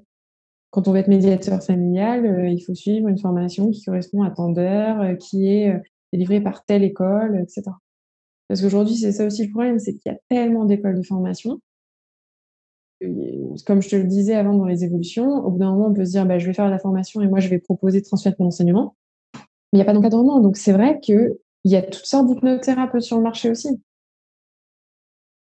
quand 0.71 0.87
on 0.87 0.93
veut 0.93 0.99
être 0.99 1.09
médiateur 1.09 1.63
familial, 1.63 2.27
euh, 2.27 2.49
il 2.49 2.61
faut 2.61 2.75
suivre 2.75 3.09
une 3.09 3.19
formation 3.19 3.71
qui 3.71 3.85
correspond 3.85 4.23
à 4.23 4.33
euh, 4.39 5.15
qui 5.17 5.49
est 5.49 5.83
délivrée 6.13 6.41
par 6.41 6.65
telle 6.65 6.85
école, 6.85 7.41
etc. 7.41 7.63
Parce 8.49 8.63
qu'aujourd'hui, 8.63 8.97
c'est 8.97 9.13
ça 9.13 9.27
aussi 9.27 9.45
le 9.47 9.51
problème, 9.51 9.79
c'est 9.79 9.95
qu'il 9.95 10.11
y 10.11 10.15
a 10.15 10.19
tellement 10.29 10.65
d'écoles 10.65 10.97
de 10.97 11.03
formation. 11.03 11.61
Comme 13.67 13.81
je 13.83 13.89
te 13.91 13.97
le 13.97 14.05
disais 14.05 14.35
avant 14.35 14.55
dans 14.55 14.65
les 14.65 14.85
évolutions, 14.85 15.29
au 15.29 15.51
bout 15.51 15.59
d'un 15.59 15.71
moment, 15.71 15.89
on 15.89 15.95
peut 15.95 16.05
se 16.05 16.13
dire, 16.13 16.27
bah, 16.27 16.39
je 16.39 16.47
vais 16.47 16.55
faire 16.55 16.69
la 16.69 16.79
formation 16.79 17.21
et 17.21 17.29
moi, 17.29 17.41
je 17.41 17.49
vais 17.49 17.59
proposer 17.59 18.01
de 18.01 18.07
transmettre 18.07 18.41
mon 18.41 18.49
enseignement. 18.49 18.97
Mais 19.35 19.41
il 19.75 19.77
n'y 19.77 19.83
a 19.83 19.85
pas 19.85 19.93
d'encadrement. 19.93 20.41
Donc, 20.41 20.57
c'est 20.57 20.73
vrai 20.73 20.99
qu'il 21.01 21.37
y 21.65 21.77
a 21.77 21.83
toutes 21.83 22.07
sortes 22.07 22.27
d'hypnothérapeutes 22.27 23.03
sur 23.03 23.19
le 23.19 23.23
marché 23.23 23.51
aussi. 23.51 23.81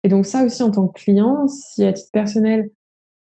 Et 0.05 0.09
donc, 0.09 0.27
ça 0.27 0.45
aussi, 0.45 0.63
en 0.63 0.71
tant 0.71 0.89
que 0.89 1.01
client, 1.01 1.49
si 1.49 1.85
à 1.85 1.93
titre 1.93 2.11
personnel, 2.13 2.71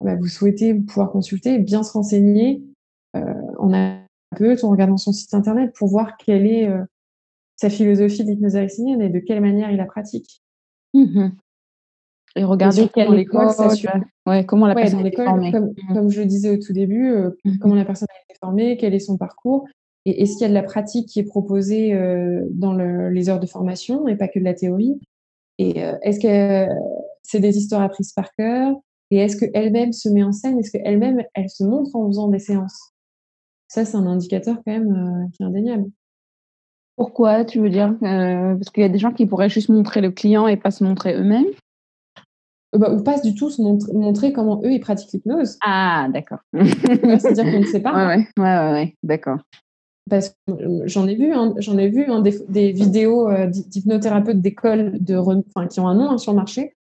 bah, 0.02 0.16
vous 0.16 0.26
souhaitez 0.26 0.74
pouvoir 0.74 1.10
consulter, 1.10 1.58
bien 1.58 1.82
se 1.82 1.92
renseigner 1.92 2.62
euh, 3.16 3.34
en 3.58 3.70
peu, 4.36 4.56
en 4.62 4.70
regardant 4.70 4.96
son 4.96 5.12
site 5.12 5.34
internet 5.34 5.72
pour 5.76 5.88
voir 5.88 6.16
quelle 6.16 6.46
est 6.46 6.68
euh, 6.68 6.84
sa 7.62 7.70
philosophie 7.70 8.24
d'hypnose 8.24 8.56
et 8.56 9.08
de 9.08 9.18
quelle 9.20 9.40
manière 9.40 9.70
il 9.70 9.76
la 9.76 9.86
pratique. 9.86 10.42
Mmh 10.94 11.30
et 12.34 12.44
regarder 12.44 12.88
quelle 12.88 13.12
école, 13.18 13.48
ouais, 14.26 14.46
comment 14.46 14.66
la 14.66 14.74
personne 14.74 15.04
est 15.04 15.14
formée. 15.14 15.52
Comme, 15.52 15.66
mmh 15.66 15.92
comme, 15.92 16.08
je 16.08 16.22
le 16.22 16.26
disais 16.26 16.48
au 16.48 16.56
tout 16.56 16.72
début, 16.72 17.10
euh, 17.10 17.30
mmh 17.44 17.58
comment 17.60 17.74
la 17.74 17.84
personne 17.84 18.08
a 18.10 18.22
été 18.24 18.38
formée, 18.40 18.78
quel 18.78 18.94
est 18.94 19.00
son 19.00 19.18
parcours, 19.18 19.66
et 20.06 20.22
est-ce 20.22 20.32
qu'il 20.32 20.40
y 20.40 20.44
a 20.46 20.48
de 20.48 20.54
la 20.54 20.62
pratique 20.62 21.08
qui 21.10 21.20
est 21.20 21.24
proposée 21.24 21.92
euh, 21.92 22.46
dans 22.50 22.72
le, 22.72 23.10
les 23.10 23.28
heures 23.28 23.38
de 23.38 23.46
formation 23.46 24.08
et 24.08 24.16
pas 24.16 24.28
que 24.28 24.38
de 24.38 24.44
la 24.44 24.54
théorie? 24.54 24.98
Et 25.58 25.80
est-ce 26.02 26.18
que 26.18 26.72
c'est 27.22 27.38
des 27.38 27.58
histoires 27.58 27.82
apprises 27.82 28.12
par 28.12 28.32
cœur? 28.34 28.74
Et 29.10 29.18
est-ce 29.18 29.36
qu'elle-même 29.36 29.92
se 29.92 30.08
met 30.08 30.22
en 30.22 30.32
scène? 30.32 30.58
Est-ce 30.58 30.70
qu'elle-même, 30.70 31.22
elle 31.34 31.50
se 31.50 31.62
montre 31.62 31.94
en 31.94 32.06
faisant 32.08 32.28
des 32.28 32.38
séances? 32.38 32.92
Ça, 33.68 33.84
c'est 33.84 33.98
un 33.98 34.06
indicateur 34.06 34.56
quand 34.64 34.72
même 34.72 34.90
euh, 34.90 35.28
qui 35.34 35.42
est 35.42 35.46
indéniable. 35.46 35.90
Pourquoi 36.96 37.44
tu 37.44 37.58
veux 37.58 37.70
dire 37.70 37.94
Parce 38.00 38.70
qu'il 38.70 38.82
y 38.82 38.86
a 38.86 38.90
des 38.90 38.98
gens 38.98 39.12
qui 39.12 39.26
pourraient 39.26 39.48
juste 39.48 39.68
montrer 39.68 40.00
le 40.00 40.10
client 40.10 40.46
et 40.46 40.56
pas 40.56 40.70
se 40.70 40.84
montrer 40.84 41.14
eux-mêmes? 41.14 41.46
Euh, 42.74 42.78
bah, 42.78 42.92
ou 42.92 43.02
pas 43.02 43.20
du 43.20 43.34
tout 43.34 43.50
se 43.50 43.60
montrer, 43.60 44.32
comment 44.32 44.60
eux 44.64 44.72
ils 44.72 44.80
pratiquent 44.80 45.12
l'hypnose. 45.12 45.58
Ah, 45.62 46.08
d'accord. 46.12 46.38
C'est-à-dire 46.54 47.44
qu'on 47.44 47.60
ne 47.60 47.66
sait 47.66 47.80
pas. 47.80 47.94
Ouais, 47.94 48.16
ouais, 48.16 48.42
ouais, 48.42 48.72
ouais, 48.72 48.96
d'accord. 49.02 49.38
Parce 50.10 50.30
que 50.30 50.52
euh, 50.52 50.82
j'en 50.86 51.06
ai 51.06 51.14
vu, 51.14 51.32
hein, 51.32 51.54
j'en 51.58 51.78
ai 51.78 51.88
vu 51.88 52.04
hein, 52.04 52.22
des, 52.22 52.72
vidéos 52.72 53.28
euh, 53.28 53.46
d'hypnothérapeutes 53.46 54.40
d'école 54.40 55.02
de, 55.02 55.16
enfin, 55.16 55.66
qui 55.68 55.80
ont 55.80 55.88
un 55.88 55.94
nom 55.94 56.10
hein, 56.10 56.18
sur 56.18 56.32
le 56.32 56.36
marché, 56.36 56.74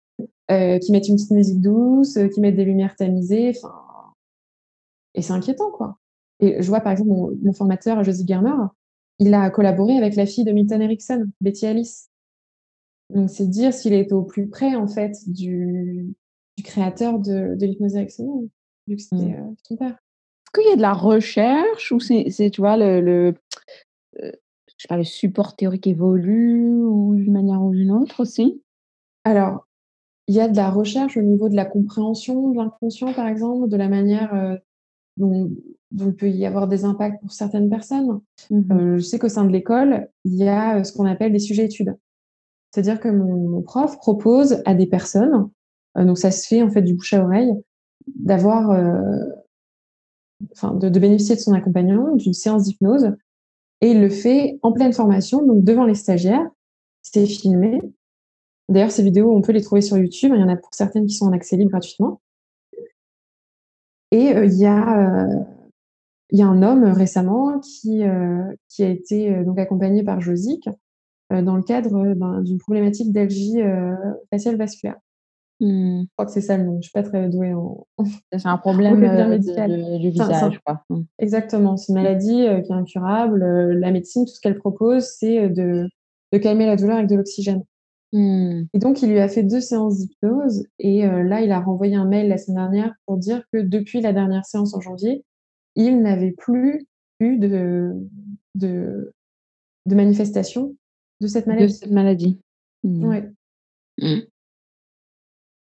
qui 0.49 0.93
mettent 0.93 1.09
une 1.09 1.17
petite 1.17 1.31
musique 1.31 1.61
douce, 1.61 2.19
qui 2.33 2.41
mettent 2.41 2.57
des 2.57 2.65
lumières 2.65 2.97
tamisées, 2.97 3.53
et 5.15 5.23
c'est 5.23 5.33
inquiétant 5.33 5.71
quoi. 5.71 5.99
Et 6.41 6.63
je 6.63 6.69
vois 6.69 6.81
par 6.81 6.93
exemple 6.93 7.11
mon, 7.11 7.37
mon 7.43 7.53
formateur 7.53 8.03
Josie 8.05 8.27
Germer, 8.27 8.55
il 9.19 9.35
a 9.35 9.51
collaboré 9.51 9.97
avec 9.97 10.17
la 10.17 10.27
fille 10.27 10.45
de 10.45 10.53
Milton 10.53 10.81
Erickson, 10.81 11.27
Betty 11.41 11.67
Alice. 11.67 12.11
Donc, 13.15 13.31
c'est 13.31 13.49
dire 13.49 13.73
s'il 13.73 13.95
est 13.95 14.13
au 14.13 14.23
plus 14.23 14.49
près, 14.49 14.75
en 14.75 14.87
fait, 14.87 15.17
du, 15.27 16.15
du 16.57 16.63
créateur 16.63 17.19
de, 17.19 17.55
de 17.57 17.67
l'hypnose 17.67 17.97
ericksonienne, 17.97 18.49
vu 18.87 18.97
que 18.97 19.03
c'était 19.03 19.17
mmh. 19.17 19.51
euh, 19.51 19.55
son 19.63 19.77
père. 19.77 19.91
Est-ce 19.97 20.63
qu'il 20.63 20.71
y 20.71 20.73
a 20.73 20.77
de 20.77 20.83
la 20.83 20.95
recherche 20.95 21.93
ou 21.93 22.01
c'est, 22.01 22.31
tu 22.51 22.61
vois, 22.61 22.77
le, 22.77 23.01
le 23.01 23.35
euh, 24.23 24.33
je 24.69 24.83
sais 24.83 24.89
pas, 24.89 24.97
le 24.97 25.05
support 25.05 25.57
théorique 25.57 25.87
évolue 25.87 26.83
ou 26.83 27.15
d'une 27.15 27.33
manière 27.33 27.63
ou 27.63 27.73
d'une 27.73 27.91
autre 27.91 28.21
aussi? 28.21 28.63
Alors, 29.25 29.67
il 30.27 30.35
y 30.35 30.41
a 30.41 30.49
de 30.49 30.57
la 30.57 30.71
recherche 30.71 31.17
au 31.17 31.23
niveau 31.23 31.49
de 31.49 31.57
la 31.57 31.65
compréhension 31.65 32.51
de 32.51 32.57
l'inconscient, 32.57 33.13
par 33.15 33.27
exemple, 33.27 33.69
de 33.69 33.77
la 33.77 33.89
manière 33.89 34.35
euh, 34.35 34.57
dont, 35.19 35.51
dont, 35.91 36.09
il 36.09 36.15
peut 36.15 36.31
y 36.31 36.47
avoir 36.47 36.69
des 36.69 36.85
impacts 36.85 37.21
pour 37.21 37.33
certaines 37.33 37.69
personnes. 37.69 38.21
Mmh 38.51 38.97
je 38.97 39.03
sais 39.03 39.19
qu'au 39.19 39.29
sein 39.29 39.45
de 39.45 39.53
l'école, 39.53 40.09
il 40.25 40.35
y 40.35 40.49
a 40.49 40.83
ce 40.85 40.93
qu'on 40.93 41.07
appelle 41.07 41.33
des 41.33 41.39
sujets 41.39 41.65
études. 41.65 41.97
C'est-à-dire 42.71 43.01
que 43.01 43.09
mon, 43.09 43.63
prof 43.63 43.97
propose 43.99 44.63
à 44.65 44.75
des 44.75 44.87
personnes, 44.87 45.49
euh, 45.97 46.05
donc 46.05 46.19
ça 46.19 46.31
se 46.31 46.47
fait 46.47 46.63
en 46.63 46.71
fait 46.71 46.83
du 46.83 46.95
bouche 46.95 47.15
à 47.15 47.25
oreille, 47.25 47.53
d'avoir, 48.07 48.71
euh, 48.71 49.25
enfin, 50.53 50.75
de, 50.75 50.89
bénéficier 50.99 51.35
de 51.37 51.41
son 51.41 51.55
accompagnement, 51.55 52.15
d'une 52.15 52.35
séance 52.35 52.65
d'hypnose, 52.65 53.13
et 53.81 53.93
il 53.93 54.01
le 54.01 54.11
fait 54.11 54.59
en 54.63 54.73
pleine 54.73 54.93
formation, 54.93 55.45
donc 55.45 55.65
devant 55.65 55.85
les 55.85 55.95
stagiaires. 55.95 56.47
C'est 57.03 57.27
filmé. 57.27 57.81
D'ailleurs, 58.69 58.91
ces 58.91 59.03
vidéos, 59.03 59.35
on 59.35 59.41
peut 59.41 59.53
les 59.53 59.63
trouver 59.63 59.81
sur 59.81 59.97
YouTube. 59.97 60.33
Il 60.35 60.41
y 60.41 60.45
en 60.45 60.49
a 60.49 60.57
pour 60.57 60.75
certaines 60.75 61.07
qui 61.07 61.15
sont 61.15 61.27
en 61.27 61.33
accès 61.33 61.57
libre 61.57 61.71
gratuitement. 61.71 62.21
Et 64.11 64.35
euh, 64.35 64.47
il 64.47 64.59
y 64.59 64.67
a 64.67 65.27
il 66.31 66.39
y 66.39 66.43
a 66.43 66.47
un 66.47 66.63
homme 66.63 66.85
récemment 66.85 67.59
qui, 67.59 68.03
qui 68.69 68.83
a 68.85 68.89
été 68.89 69.45
donc 69.45 69.59
accompagné 69.59 70.03
par 70.03 70.21
euh, 71.33 71.43
dans 71.43 71.57
le 71.57 71.63
cadre 71.63 71.95
euh, 71.95 72.43
d'une 72.43 72.59
problématique 72.59 73.13
d'algie 73.13 73.61
euh, 73.61 73.95
faciale 74.31 74.57
vasculaire. 74.57 74.97
Mmh. 75.61 76.03
Je 76.03 76.07
crois 76.17 76.25
que 76.25 76.33
c'est 76.33 76.41
ça 76.41 76.57
le 76.57 76.65
nom. 76.65 76.77
Je 76.77 76.89
suis 76.89 76.93
pas 76.93 77.03
très 77.03 77.29
douée 77.29 77.53
en. 77.53 77.87
C'est 78.33 78.47
un 78.47 78.57
problème 78.57 78.99
médical. 79.29 79.99
du 80.01 80.11
visage, 80.11 80.59
quoi. 80.65 80.85
Mmh. 80.89 81.01
Exactement. 81.19 81.77
C'est 81.77 81.93
une 81.93 81.99
maladie 81.99 82.47
qui 82.65 82.73
est 82.73 82.75
incurable. 82.75 83.45
La 83.73 83.91
médecine, 83.91 84.25
tout 84.25 84.33
ce 84.33 84.41
qu'elle 84.41 84.59
propose, 84.59 85.05
c'est 85.05 85.51
de, 85.51 85.87
de, 86.33 86.39
calmer 86.39 86.65
la 86.67 86.77
douleur 86.77 86.97
avec 86.97 87.09
de 87.09 87.17
l'oxygène. 87.17 87.63
Mmh. 88.13 88.63
Et 88.73 88.79
donc, 88.79 89.03
il 89.03 89.11
lui 89.11 89.19
a 89.19 89.29
fait 89.29 89.43
deux 89.43 89.61
séances 89.61 89.99
d'hypnose. 89.99 90.67
Et 90.79 91.03
là, 91.07 91.43
il 91.43 91.53
a 91.53 91.61
renvoyé 91.61 91.95
un 91.95 92.07
mail 92.07 92.29
la 92.29 92.39
semaine 92.39 92.57
dernière 92.57 92.95
pour 93.07 93.19
dire 93.19 93.43
que 93.53 93.59
depuis 93.59 94.01
la 94.01 94.13
dernière 94.13 94.47
séance 94.47 94.75
en 94.75 94.81
janvier, 94.81 95.25
il 95.77 96.01
n'avait 96.01 96.33
plus 96.33 96.87
eu 97.21 97.37
de, 97.39 97.93
de, 98.55 99.13
de 99.87 99.95
manifestation 99.95 100.75
de 101.21 101.27
cette 101.27 101.47
maladie. 101.47 101.67
De 101.67 101.79
cette 101.79 101.91
maladie. 101.91 102.41
Mmh. 102.85 103.21
Mmh. 104.01 104.21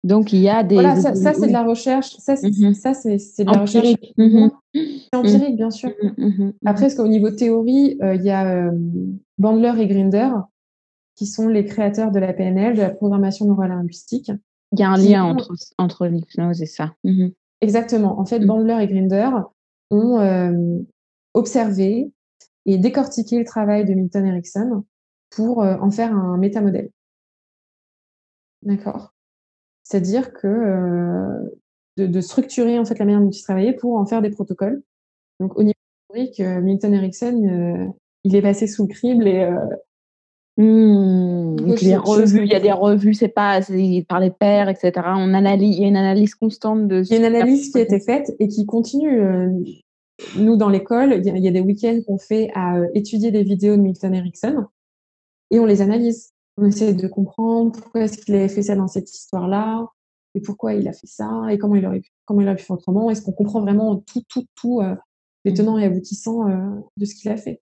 Donc, 0.04 0.34
il 0.34 0.39
y 0.41 0.50
a 0.50 0.64
des. 0.64 0.76
Voilà, 0.76 0.96
ça, 0.98 1.16
c'est 1.16 1.48
de 1.48 1.52
la 1.52 1.64
recherche. 1.64 2.16
Ça, 2.18 2.36
c'est 2.36 2.52
de 2.52 3.52
la 3.52 3.60
recherche. 3.60 3.96
C'est 4.14 5.16
empirique, 5.16 5.56
bien 5.56 5.72
sûr. 5.72 5.91
Après, 6.64 6.93
qu'au 6.93 7.08
niveau 7.08 7.32
théorie, 7.32 7.98
euh, 8.04 8.14
il 8.14 8.22
y 8.22 8.30
a 8.30 8.68
euh, 8.68 8.72
Bandler 9.39 9.74
et 9.80 9.88
Grinder, 9.88 10.30
qui 11.16 11.26
sont 11.26 11.47
les 11.47 11.66
créateurs 11.66 12.11
de 12.11 12.20
la 12.20 12.34
PNL, 12.34 12.76
de 12.76 12.82
la 12.82 12.89
programmation 12.89 13.45
neurolinguistique. 13.45 14.32
Il 14.72 14.80
y 14.80 14.84
a 14.84 14.89
un 14.89 14.97
lien 14.97 15.24
entre, 15.24 15.53
entre 15.78 16.07
l'hypnose 16.07 16.61
et 16.61 16.66
ça. 16.66 16.93
Exactement. 17.61 18.20
En 18.20 18.26
fait, 18.26 18.39
Bandler 18.39 18.78
et 18.82 18.88
Grinder 18.88 19.30
ont 19.91 20.20
euh, 20.20 20.80
observé 21.34 22.11
et 22.66 22.78
décortiqué 22.78 23.39
le 23.39 23.45
travail 23.45 23.86
de 23.86 23.93
Milton 23.93 24.26
Erickson 24.26 24.84
pour 25.30 25.63
euh, 25.63 25.78
en 25.78 25.91
faire 25.91 26.16
un 26.16 26.38
métamodèle. 26.38 26.89
D'accord? 28.63 29.13
C'est-à-dire 29.84 30.34
que 30.34 30.47
euh, 30.47 31.57
de, 31.97 32.22
structurer 32.22 32.80
en 32.80 32.86
fait 32.86 32.97
la 32.97 33.05
manière 33.05 33.22
dont 33.22 33.30
il 33.30 33.43
travaillait 33.43 33.74
pour 33.74 33.97
en 33.97 34.05
faire 34.05 34.22
des 34.22 34.32
protocoles. 34.32 34.82
Donc 35.39 35.57
au 35.57 35.63
niveau 35.63 35.76
théorique, 36.09 36.39
euh, 36.39 36.61
Milton 36.61 36.93
Erickson, 36.93 37.93
il 38.24 38.36
est 38.36 38.41
passé 38.41 38.66
sous 38.66 38.88
le 38.88 38.93
crible 38.93 39.28
et 39.28 39.47
mmh, 40.58 41.58
il, 41.82 41.88
y 41.88 42.56
a 42.56 42.60
des 42.60 42.72
revues, 42.72 43.14
c'est 43.14 43.28
pas 43.28 43.60
par 44.08 44.20
les 44.20 44.32
pairs, 44.32 44.70
etc. 44.70 44.91
On 44.95 45.34
analyse, 45.34 45.78
il 45.78 45.82
y 45.82 45.86
a 45.86 45.88
une 45.88 45.97
analyse 45.97 46.36
constante 46.36 46.88
de. 46.88 47.03
Il 47.03 47.12
y 47.12 47.16
a 47.16 47.18
une 47.18 47.36
analyse 47.36 47.72
qui 47.72 47.78
a 47.78 47.82
été 47.82 47.99
faite 47.99 48.34
et 48.39 48.47
qui 48.47 48.66
continue. 48.66 49.22
Nous, 50.38 50.56
dans 50.56 50.70
l'école, 50.70 51.22
il 51.26 51.43
y 51.43 51.47
a 51.47 51.51
des 51.51 51.60
week-ends 51.60 51.99
qu'on 52.08 52.18
fait 52.18 52.49
à 52.56 52.80
étudier 52.93 53.32
des 53.32 53.43
vidéos 53.43 53.76
de 53.76 53.82
Milton 53.82 54.14
Erickson 54.14 54.66
et 55.51 55.60
on 55.60 55.66
les 55.66 55.82
analyse. 55.82 56.32
On 56.58 56.66
essaie 56.66 56.93
de 56.93 57.08
comprendre 57.08 57.72
pourquoi 57.74 58.01
est-ce 58.01 58.18
qu'il 58.18 58.36
avait 58.36 58.47
fait 58.47 58.64
ça 58.64 58.76
dans 58.76 58.88
cette 58.88 59.14
histoire-là, 59.14 59.88
et 60.36 60.41
pourquoi 60.41 60.74
il 60.74 60.88
a 60.88 60.93
fait 60.93 61.08
ça, 61.08 61.30
et 61.49 61.58
comment 61.58 61.76
il 61.76 61.86
aurait 61.86 61.99
pu, 61.99 62.12
comment 62.26 62.41
il 62.41 62.47
aurait 62.47 62.56
pu 62.56 62.64
faire 62.64 62.76
autrement. 62.76 63.10
Est-ce 63.10 63.22
qu'on 63.22 63.34
comprend 63.34 63.62
vraiment 63.62 63.97
tout, 63.97 64.24
tout, 64.30 64.45
tout 64.56 64.82
euh, 64.82 64.95
les 65.43 65.51
mmh. 65.51 65.56
tenants 65.56 65.78
et 65.78 65.86
aboutissants 65.86 66.49
euh, 66.49 66.80
de 66.97 67.06
ce 67.06 67.16
qu'il 67.16 67.30
a 67.30 67.38
fait? 67.38 67.62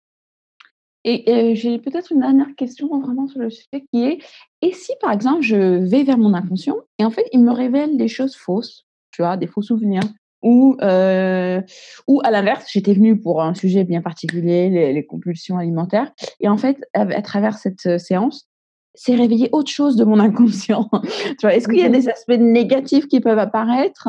Et 1.09 1.25
euh, 1.29 1.55
j'ai 1.55 1.79
peut-être 1.79 2.11
une 2.11 2.21
dernière 2.21 2.55
question 2.57 2.89
vraiment 2.99 3.29
sur 3.29 3.39
le 3.39 3.49
sujet 3.49 3.87
qui 3.93 4.05
est 4.05 4.19
et 4.61 4.73
si 4.73 4.93
par 5.01 5.13
exemple 5.13 5.41
je 5.41 5.57
vais 5.89 6.03
vers 6.03 6.19
mon 6.19 6.35
inconscient 6.35 6.79
et 6.99 7.05
en 7.05 7.11
fait 7.11 7.27
il 7.33 7.45
me 7.45 7.53
révèle 7.53 7.97
des 7.97 8.09
choses 8.09 8.35
fausses, 8.35 8.85
tu 9.13 9.23
vois, 9.23 9.37
des 9.37 9.47
faux 9.47 9.63
souvenirs, 9.63 10.03
ou, 10.43 10.77
euh, 10.83 11.61
ou 12.07 12.21
à 12.23 12.31
l'inverse, 12.31 12.67
j'étais 12.71 12.95
venue 12.95 13.19
pour 13.21 13.43
un 13.43 13.55
sujet 13.55 13.85
bien 13.85 14.01
particulier, 14.01 14.71
les, 14.71 15.07
compulsions 15.07 15.59
alimentaires. 15.59 16.13
Et 16.41 16.49
en 16.49 16.57
fait, 16.57 16.79
à, 16.95 17.23
travers 17.23 17.59
cette 17.59 17.87
euh, 17.87 17.99
séance, 17.99 18.49
c'est 18.95 19.15
réveillé 19.15 19.49
autre 19.53 19.71
chose 19.71 19.97
de 19.97 20.05
mon 20.05 20.21
inconscient. 20.21 20.89
tu 21.03 21.37
vois, 21.43 21.55
est-ce 21.55 21.67
qu'il 21.67 21.79
y 21.79 21.85
a 21.85 21.89
des 21.89 22.09
aspects 22.09 22.39
négatifs 22.39 23.09
qui 23.09 23.21
peuvent 23.21 23.39
apparaître 23.39 24.09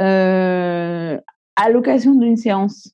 euh, 0.00 1.18
à 1.56 1.70
l'occasion 1.70 2.14
d'une 2.14 2.36
séance? 2.36 2.90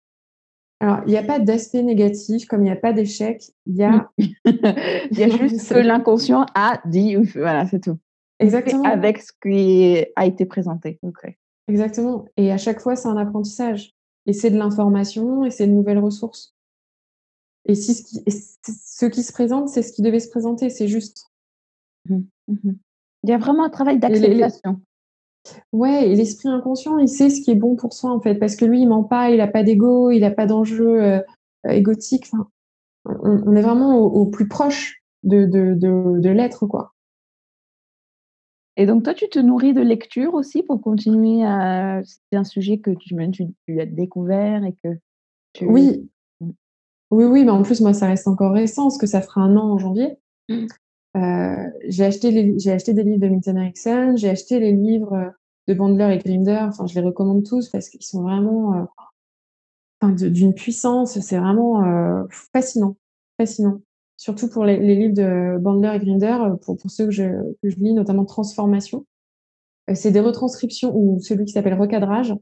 Alors, 0.81 1.01
il 1.07 1.11
n'y 1.11 1.17
a 1.17 1.25
pas 1.25 1.41
d'aspect 1.41 1.83
négatif, 1.83 2.47
comme 2.47 2.61
il 2.61 2.65
n'y 2.65 2.71
a 2.71 2.77
pas 2.77 2.93
d'échec, 2.93 3.43
il 3.67 3.77
y 3.77 3.83
a... 3.83 4.11
il 4.19 5.19
y 5.19 5.25
a 5.25 5.29
juste 5.29 5.69
que 5.69 5.79
l'inconscient 5.79 6.47
a 6.55 6.81
dit, 6.85 7.17
voilà, 7.17 7.67
c'est 7.67 7.81
tout. 7.81 7.99
Exactement. 8.39 8.85
Avec 8.85 9.19
ce 9.19 9.33
qui 9.43 10.05
a 10.15 10.27
été 10.27 10.47
présenté. 10.47 11.01
Okay. 11.03 11.37
Exactement. 11.67 12.27
Et 12.37 12.53
à 12.53 12.59
chaque 12.59 12.81
fois, 12.81 12.95
c'est 12.95 13.09
un 13.09 13.17
apprentissage. 13.17 13.93
Et 14.27 14.33
c'est 14.33 14.51
de 14.51 14.59
l'information 14.59 15.45
et 15.45 15.51
c'est 15.51 15.67
de 15.67 15.73
nouvelles 15.73 15.99
ressources. 15.99 16.55
Et, 17.65 17.75
si 17.75 17.95
ce, 17.95 18.03
qui, 18.03 18.23
ce 18.31 19.07
qui 19.07 19.23
se 19.23 19.33
présente, 19.33 19.69
c'est 19.69 19.83
ce 19.83 19.93
qui 19.93 20.03
devait 20.03 20.21
se 20.21 20.31
présenter, 20.31 20.71
c'est 20.71 20.89
juste. 20.89 21.27
Mmh 22.09 22.21
mmh 22.47 22.73
il 23.25 23.31
y 23.31 23.33
a 23.33 23.39
vraiment 23.39 23.65
un 23.65 23.69
travail 23.69 23.99
d'acceptation. 23.99 24.81
Ouais, 25.73 26.09
et 26.09 26.15
l'esprit 26.15 26.49
inconscient, 26.49 26.99
il 26.99 27.09
sait 27.09 27.31
ce 27.31 27.41
qui 27.41 27.51
est 27.51 27.57
bon 27.57 27.77
pour 27.77 27.93
soi, 27.93 28.11
en 28.11 28.21
fait, 28.21 28.35
parce 28.35 28.57
que 28.57 28.65
lui, 28.65 28.83
il 28.83 28.89
ment 28.89 29.05
pas, 29.05 29.31
il 29.31 29.39
n'a 29.39 29.47
pas 29.47 29.63
d'ego, 29.63 30.11
il 30.11 30.21
n'a 30.21 30.31
pas 30.31 30.47
d'enjeu 30.47 31.03
euh, 31.03 31.21
égotique. 31.69 32.27
Enfin, 32.33 32.49
on, 33.05 33.55
est 33.55 33.63
vraiment 33.63 33.99
au, 33.99 34.27
plus 34.27 34.49
proche 34.49 35.03
de, 35.23 35.47
de, 35.47 35.75
de, 35.75 36.19
de 36.19 36.31
l'être, 36.31 36.67
quoi. 36.67 36.93
Et 38.77 38.87
donc, 38.87 39.03
toi, 39.03 39.13
tu 39.13 39.29
te 39.29 39.41
nourris 39.41 39.75
de 39.75 39.81
lecture 39.81 40.35
aussi 40.35 40.63
pour 40.63 40.81
continuer 40.81 41.45
à. 41.45 42.01
C'est 42.05 42.37
un 42.37 42.45
sujet 42.45 42.79
que 42.79 42.93
tu, 42.93 43.17
tu, 43.33 43.47
tu 43.67 43.81
as 43.81 43.87
découvert 43.87 44.65
et 44.65 44.75
que 44.85 44.91
tu. 45.53 45.67
Oui. 45.67 46.09
Mmh. 46.41 46.51
Oui, 47.11 47.25
oui, 47.25 47.45
mais 47.45 47.51
en 47.51 47.63
plus, 47.63 47.81
moi, 47.81 47.93
ça 47.93 48.07
reste 48.07 48.29
encore 48.29 48.53
récent, 48.53 48.85
parce 48.85 48.99
que 48.99 49.07
ça 49.07 49.23
fera 49.23 49.41
un 49.41 49.57
an 49.57 49.73
en 49.73 49.79
janvier. 49.79 50.19
Euh, 51.17 51.71
j'ai 51.89 52.05
acheté, 52.05 52.55
j'ai 52.59 52.73
acheté 52.73 52.93
des 52.93 53.03
livres 53.03 53.21
de 53.21 53.29
Milton 53.29 53.57
Erickson, 53.57 54.15
j'ai 54.17 54.29
acheté 54.29 54.61
les 54.61 54.73
livres 54.73 55.33
de 55.69 55.75
Bandler 55.75 56.15
et 56.15 56.19
Grinder. 56.19 56.65
Enfin, 56.69 56.87
je 56.87 56.95
les 56.95 57.01
recommande 57.01 57.45
tous 57.45 57.69
parce 57.69 57.89
qu'ils 57.89 58.03
sont 58.03 58.23
vraiment 58.23 58.75
euh, 58.75 58.85
enfin, 60.01 60.13
d'une 60.13 60.55
puissance. 60.55 61.19
C'est 61.21 61.39
vraiment 61.39 61.85
euh, 61.85 62.25
fascinant. 62.53 62.97
Fascinant 63.39 63.81
surtout 64.19 64.49
pour 64.49 64.65
les, 64.65 64.79
livres 64.79 65.15
de 65.15 65.59
Bandler 65.59 65.93
et 65.95 65.99
Grinder, 66.01 66.39
euh, 66.41 66.57
pour, 66.57 66.77
pour 66.77 66.91
ceux 66.91 67.07
que 67.07 67.13
je, 67.13 67.25
que 67.63 67.71
je, 67.71 67.77
lis, 67.77 67.95
notamment 67.95 68.25
Transformation. 68.25 69.07
c'est 69.95 70.11
des 70.11 70.21
retranscriptions, 70.21 70.93
ou 70.95 71.21
celui 71.21 71.45
qui 71.45 71.53
s'appelle 71.53 71.81
recadrage, 71.81 72.35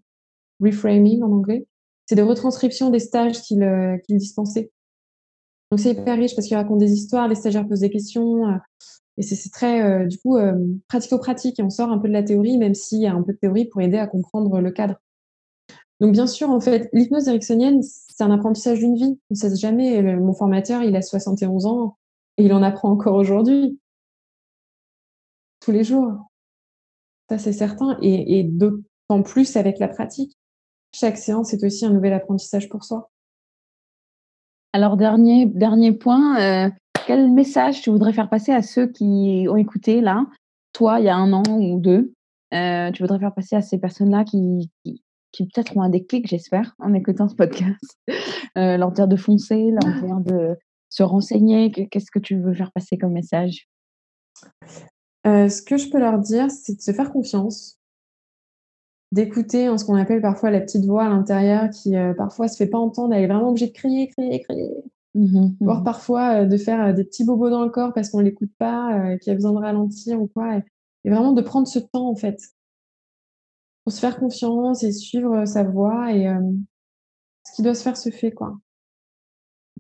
reframing 0.59 1.23
en 1.23 1.31
anglais. 1.31 1.67
C'est 2.07 2.15
des 2.15 2.23
retranscriptions 2.23 2.91
des 2.91 2.99
stages 2.99 3.43
qu'il 3.43 4.17
dispensait. 4.17 4.71
Donc 5.77 5.83
c'est 5.83 5.91
hyper 5.91 6.17
riche 6.17 6.35
parce 6.35 6.49
qu'il 6.49 6.57
raconte 6.57 6.79
des 6.79 6.91
histoires, 6.91 7.29
les 7.29 7.35
stagiaires 7.35 7.69
posent 7.69 7.81
des 7.81 7.91
questions. 7.91 8.49
et 9.19 9.23
c'est 9.23 9.51
très, 9.51 10.07
du 10.07 10.17
coup, 10.17 10.39
pratico-pratique. 10.89 11.61
Et 11.61 11.63
on 11.63 11.69
sort 11.69 11.91
un 11.91 11.99
peu 11.99 12.09
de 12.09 12.15
la 12.15 12.23
théorie, 12.23 12.57
même 12.57 12.75
s'il 12.75 13.03
y 13.03 13.07
a 13.07 13.13
un 13.13 13.23
peu 13.23 13.35
de 13.35 13.37
théorie 13.37 13.67
pour 13.67 13.83
aider 13.83 13.99
à 13.99 14.07
comprendre 14.07 14.59
le 14.59 14.71
cadre. 14.71 14.95
Donc 16.01 16.13
bien 16.13 16.27
sûr, 16.27 16.49
en 16.49 16.61
fait, 16.61 16.89
l'hypnose 16.95 17.29
ericksonienne, 17.29 17.83
c'est 17.83 18.25
un 18.25 18.31
apprentissage 18.31 18.79
d'une 18.79 18.97
vie. 18.97 19.21
On 19.29 19.35
ne 19.35 19.37
sait 19.37 19.55
jamais. 19.55 20.01
mon 20.17 20.33
formateur, 20.33 20.83
il 20.83 20.97
a 20.97 21.03
71 21.03 21.67
ans 21.67 21.99
et 22.39 22.47
il 22.47 22.55
en 22.55 22.63
apprend 22.63 22.91
encore 22.91 23.17
aujourd'hui. 23.17 23.79
Tous 25.61 25.73
les 25.73 25.85
jours. 25.85 26.11
Ça, 27.29 27.37
c'est 27.37 27.53
certain. 27.53 27.99
Et, 28.01 28.45
d'autant 28.45 29.23
plus 29.23 29.57
avec 29.57 29.79
la 29.79 29.89
pratique. 29.89 30.39
Chaque 30.95 31.19
séance 31.19 31.53
est 31.53 31.63
aussi 31.65 31.85
un 31.85 31.91
nouvel 31.91 32.15
apprentissage 32.15 32.71
pour 32.71 32.83
soi. 32.83 33.11
Alors, 34.77 34.99
dernier, 34.99 35.47
dernier 35.47 35.93
point, 35.93 36.39
euh, 36.39 36.71
quel 37.07 37.33
message 37.33 37.81
tu 37.81 37.89
voudrais 37.89 38.13
faire 38.13 38.29
passer 38.29 38.53
à 38.53 38.61
ceux 38.61 38.87
qui 38.87 39.47
ont 39.49 39.57
écouté 39.57 40.03
là, 40.03 40.27
toi, 40.75 41.01
il 41.01 41.07
y 41.07 41.09
a 41.09 41.17
un 41.17 41.33
an 41.33 41.43
ou 41.49 41.81
deux 41.81 42.13
euh, 42.53 42.91
Tu 42.91 43.03
voudrais 43.03 43.19
faire 43.19 43.33
passer 43.33 43.57
à 43.57 43.63
ces 43.63 43.79
personnes-là 43.79 44.25
qui, 44.25 44.71
qui 45.33 45.47
peut-être 45.47 45.75
ont 45.79 45.81
un 45.81 45.89
déclic, 45.89 46.27
j'espère, 46.27 46.75
en 46.79 46.93
écoutant 46.93 47.27
ce 47.27 47.35
podcast? 47.35 47.99
Euh, 48.59 48.77
leur 48.77 48.93
dire 48.93 49.09
de 49.09 49.17
foncer, 49.17 49.71
leur 49.71 49.95
ah. 49.97 50.01
dire 50.01 50.21
de 50.21 50.57
se 50.91 51.03
renseigner. 51.03 51.71
Qu'est-ce 51.71 52.11
que 52.11 52.19
tu 52.19 52.39
veux 52.39 52.53
faire 52.53 52.71
passer 52.73 52.99
comme 52.99 53.13
message? 53.13 53.69
Euh, 55.27 55.49
Ce 55.49 55.63
que 55.63 55.79
je 55.79 55.89
peux 55.89 55.99
leur 55.99 56.19
dire, 56.19 56.51
c'est 56.51 56.75
de 56.75 56.83
se 56.83 56.93
faire 56.93 57.13
confiance, 57.13 57.76
d'écouter 59.13 59.71
ce 59.79 59.85
qu'on 59.85 59.95
appelle 59.95 60.21
parfois 60.21 60.51
la 60.51 60.61
petite 60.61 60.85
voix 60.85 61.05
à 61.05 61.09
l'intérieur 61.09 61.71
qui 61.71 61.97
euh, 61.97 62.15
parfois 62.15 62.49
se 62.49 62.57
fait 62.57 62.67
pas 62.67 62.79
entendre, 62.79 63.15
elle 63.15 63.25
est 63.25 63.29
vraiment 63.29 63.51
obligée 63.51 63.69
de 63.69 63.73
crier, 63.73 64.09
crier, 64.09 64.41
crier. 64.43 64.71
Mmh 65.15 65.49
Voire 65.61 65.81
mmh 65.81 65.85
parfois 65.85 66.45
de 66.45 66.57
faire 66.57 66.93
des 66.95 67.05
petits 67.05 67.25
bobos 67.25 67.49
dans 67.49 67.65
le 67.65 67.71
corps 67.71 67.93
parce 67.95 68.11
qu'on 68.11 68.21
l'écoute 68.21 68.51
pas, 68.59 69.17
qu'il 69.19 69.33
a 69.33 69.35
besoin 69.35 69.53
de 69.53 69.59
ralentir 69.59 70.21
ou 70.21 70.27
quoi. 70.27 70.57
et, 70.57 71.11
vraiment 71.11 71.33
de 71.33 71.41
prendre 71.41 71.67
ce 71.67 71.79
temps 71.79 72.09
en 72.09 72.17
fait 72.17 72.39
faut 73.85 73.91
se 73.91 74.01
faire 74.01 74.19
confiance 74.19 74.83
et 74.83 74.91
suivre 74.91 75.47
sa 75.47 75.63
voie 75.63 76.13
et 76.13 76.27
ce 77.45 77.55
qui 77.55 77.63
doit 77.63 77.75
se 77.75 77.83
faire 77.83 77.97
se 77.97 78.11
fait 78.11 78.33
quoi. 78.33 78.59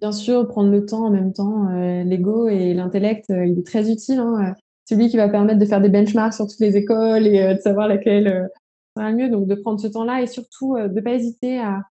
Bien 0.01 0.13
sûr, 0.13 0.47
prendre 0.47 0.71
le 0.71 0.87
temps 0.87 1.07
en 1.07 1.11
même 1.11 1.33
temps, 1.33 1.69
l'ego 2.05 2.49
et 2.49 2.73
l'intellect, 2.73 3.27
il 3.31 3.59
est 3.59 3.67
très 3.67 3.91
utile. 3.91 4.21
Hein, 4.21 4.55
celui 4.85 5.09
qui 5.09 5.17
va 5.17 5.29
permettre 5.29 5.59
de 5.59 5.65
faire 5.65 5.81
des 5.81 5.89
benchmarks 5.89 6.35
sur 6.35 6.47
toutes 6.47 6.61
les 6.61 6.77
écoles 6.77 7.27
et 7.27 7.55
de 7.55 7.61
savoir 7.61 7.89
laquelle 7.89 8.49
sera 8.97 9.11
le 9.11 9.17
mieux. 9.17 9.29
Donc 9.29 9.47
de 9.47 9.55
prendre 9.55 9.81
ce 9.81 9.87
temps-là 9.87 10.23
et 10.23 10.27
surtout 10.27 10.77
de 10.77 10.89
ne 10.89 11.01
pas 11.01 11.15
hésiter 11.15 11.59
à 11.59 11.83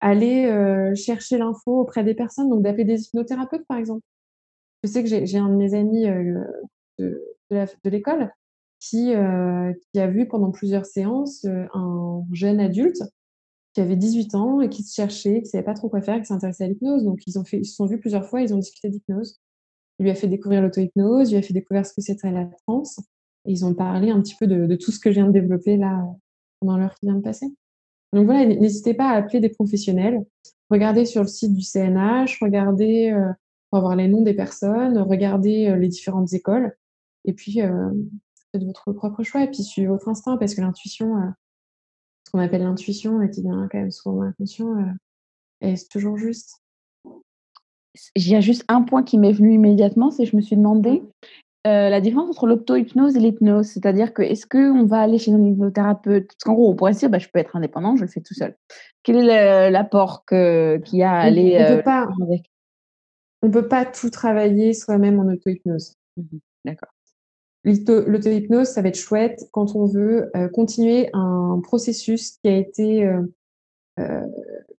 aller 0.00 0.94
chercher 0.96 1.38
l'info 1.38 1.80
auprès 1.80 2.04
des 2.04 2.14
personnes, 2.14 2.48
donc 2.48 2.62
d'appeler 2.62 2.84
des 2.84 3.04
hypnothérapeutes 3.04 3.66
par 3.66 3.78
exemple. 3.78 4.02
Je 4.82 4.88
sais 4.88 5.04
que 5.04 5.08
j'ai 5.08 5.38
un 5.38 5.48
de 5.48 5.56
mes 5.56 5.74
amis 5.74 6.06
de 6.98 7.90
l'école 7.90 8.30
qui, 8.80 9.14
euh, 9.14 9.72
a 9.94 10.06
vu 10.06 10.26
pendant 10.26 10.50
plusieurs 10.50 10.86
séances 10.86 11.44
euh, 11.44 11.66
un 11.74 12.24
jeune 12.32 12.60
adulte 12.60 13.02
qui 13.74 13.80
avait 13.80 13.96
18 13.96 14.34
ans 14.34 14.60
et 14.60 14.68
qui 14.68 14.82
se 14.82 14.94
cherchait, 14.94 15.34
qui 15.34 15.42
ne 15.42 15.48
savait 15.48 15.64
pas 15.64 15.74
trop 15.74 15.88
quoi 15.88 16.00
faire, 16.00 16.18
qui 16.18 16.26
s'intéressait 16.26 16.64
à 16.64 16.68
l'hypnose. 16.68 17.04
Donc, 17.04 17.20
ils 17.26 17.32
se 17.32 17.74
sont 17.74 17.86
vus 17.86 18.00
plusieurs 18.00 18.26
fois, 18.26 18.40
ils 18.40 18.52
ont 18.52 18.58
discuté 18.58 18.88
d'hypnose. 18.88 19.38
Il 19.98 20.04
lui 20.04 20.10
a 20.10 20.14
fait 20.14 20.26
découvrir 20.26 20.62
l'auto-hypnose, 20.62 21.30
il 21.30 21.34
lui 21.34 21.44
a 21.44 21.46
fait 21.46 21.52
découvrir 21.52 21.86
ce 21.86 21.92
que 21.92 22.00
c'était 22.00 22.32
la 22.32 22.46
transe. 22.66 22.98
Ils 23.46 23.64
ont 23.64 23.74
parlé 23.74 24.10
un 24.10 24.20
petit 24.20 24.36
peu 24.38 24.46
de, 24.46 24.66
de, 24.66 24.76
tout 24.76 24.90
ce 24.90 25.00
que 25.00 25.10
je 25.10 25.16
viens 25.16 25.26
de 25.26 25.32
développer 25.32 25.76
là 25.76 26.04
pendant 26.60 26.76
l'heure 26.76 26.94
qui 26.94 27.06
vient 27.06 27.14
de 27.14 27.22
passer. 27.22 27.46
Donc 28.12 28.26
voilà, 28.26 28.44
n'hésitez 28.46 28.94
pas 28.94 29.10
à 29.10 29.16
appeler 29.16 29.40
des 29.40 29.48
professionnels. 29.48 30.24
Regardez 30.68 31.06
sur 31.06 31.22
le 31.22 31.28
site 31.28 31.54
du 31.54 31.62
CNH, 31.62 32.38
regardez 32.40 33.10
euh, 33.12 33.32
pour 33.70 33.78
avoir 33.78 33.96
les 33.96 34.08
noms 34.08 34.22
des 34.22 34.34
personnes, 34.34 34.98
regardez 34.98 35.68
euh, 35.68 35.76
les 35.76 35.88
différentes 35.88 36.32
écoles. 36.32 36.74
Et 37.24 37.32
puis, 37.32 37.60
euh, 37.60 37.90
faites 38.52 38.64
votre 38.64 38.92
propre 38.92 39.22
choix 39.22 39.42
et 39.42 39.48
puis 39.48 39.62
suivez 39.62 39.88
votre 39.88 40.08
instinct 40.08 40.36
parce 40.36 40.54
que 40.54 40.60
l'intuition, 40.60 41.16
euh, 41.16 41.30
ce 42.26 42.32
qu'on 42.32 42.40
appelle 42.40 42.62
l'intuition 42.62 43.22
et 43.22 43.30
qui 43.30 43.42
vient 43.42 43.68
quand 43.70 43.78
même 43.78 43.90
souvent 43.90 44.20
de 44.20 44.24
l'inconscient, 44.26 44.76
euh, 44.76 44.92
est 45.60 45.90
toujours 45.90 46.16
juste. 46.16 46.62
Il 48.14 48.28
y 48.28 48.36
a 48.36 48.40
juste 48.40 48.64
un 48.68 48.82
point 48.82 49.02
qui 49.02 49.18
m'est 49.18 49.32
venu 49.32 49.54
immédiatement, 49.54 50.10
c'est 50.10 50.24
que 50.24 50.30
je 50.30 50.36
me 50.36 50.42
suis 50.42 50.56
demandé 50.56 51.02
euh, 51.66 51.90
la 51.90 52.00
différence 52.00 52.30
entre 52.30 52.46
l'auto-hypnose 52.46 53.16
et 53.16 53.20
l'hypnose. 53.20 53.66
C'est-à-dire 53.66 54.14
que 54.14 54.22
est-ce 54.22 54.46
qu'on 54.46 54.84
va 54.86 55.00
aller 55.00 55.18
chez 55.18 55.32
un 55.32 55.42
hypnothérapeute? 55.42 56.28
Parce 56.28 56.44
qu'en 56.44 56.54
gros, 56.54 56.70
on 56.70 56.76
pourrait 56.76 56.94
se 56.94 57.00
dire, 57.00 57.10
bah, 57.10 57.18
je 57.18 57.28
peux 57.28 57.38
être 57.38 57.56
indépendant, 57.56 57.96
je 57.96 58.02
le 58.02 58.08
fais 58.08 58.20
tout 58.20 58.34
seul. 58.34 58.56
Quel 59.02 59.28
est 59.28 59.70
l'apport 59.70 60.24
qu'il 60.26 60.80
y 60.92 61.02
a 61.02 61.12
à 61.12 61.20
aller 61.20 61.58
on, 61.60 61.76
peut 61.76 61.82
pas, 61.82 62.08
on 63.42 63.50
peut 63.50 63.68
pas 63.68 63.84
tout 63.84 64.10
travailler 64.10 64.72
soi-même 64.72 65.18
en 65.18 65.32
auto-hypnose. 65.32 65.96
Mmh 66.16 66.38
D'accord. 66.64 66.90
L'auto-hypnose, 67.64 68.68
ça 68.68 68.82
va 68.82 68.88
être 68.88 68.98
chouette 68.98 69.42
quand 69.52 69.76
on 69.76 69.86
veut 69.86 70.30
euh, 70.34 70.48
continuer 70.48 71.10
un 71.12 71.60
processus 71.62 72.38
qui 72.38 72.48
a 72.48 72.56
été 72.56 73.04
euh, 73.04 73.22
euh, 73.98 74.26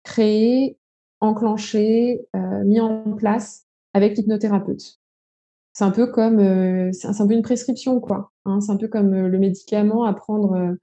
créé, 0.03 0.79
enclenché, 1.21 2.27
mis 2.65 2.81
en 2.81 3.13
place 3.17 3.67
avec 3.93 4.17
l'hypnothérapeute. 4.17 5.00
C'est 5.73 5.85
un 5.85 5.91
peu 5.91 6.07
comme, 6.09 6.93
c'est 6.93 7.09
un 7.09 7.27
peu 7.27 7.33
une 7.33 7.43
prescription, 7.43 8.01
quoi. 8.01 8.33
Hein. 8.45 8.61
c'est 8.61 8.73
un 8.73 8.77
peu 8.77 8.89
comme 8.89 9.15
le 9.15 9.39
médicament 9.39 10.05
à 10.05 10.13
prendre 10.13 10.77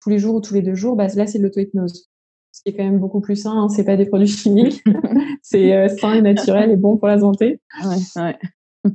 tous 0.00 0.10
les 0.10 0.18
jours 0.18 0.36
ou 0.36 0.40
tous 0.40 0.54
les 0.54 0.62
deux 0.62 0.74
jours. 0.74 0.96
Bah, 0.96 1.06
là, 1.14 1.26
c'est 1.26 1.38
de 1.38 1.44
l'auto-hypnose. 1.44 2.08
Ce 2.50 2.62
qui 2.62 2.70
est 2.70 2.76
quand 2.76 2.84
même 2.84 2.98
beaucoup 2.98 3.20
plus 3.20 3.36
sain. 3.36 3.52
Hein. 3.52 3.68
c'est 3.68 3.84
pas 3.84 3.96
des 3.96 4.06
produits 4.06 4.26
chimiques. 4.28 4.82
c'est 5.42 5.88
sain 5.98 6.14
et 6.14 6.22
naturel 6.22 6.70
et 6.70 6.76
bon 6.76 6.96
pour 6.96 7.08
la 7.08 7.20
santé. 7.20 7.60
Ouais, 7.84 8.22
ouais. 8.22 8.38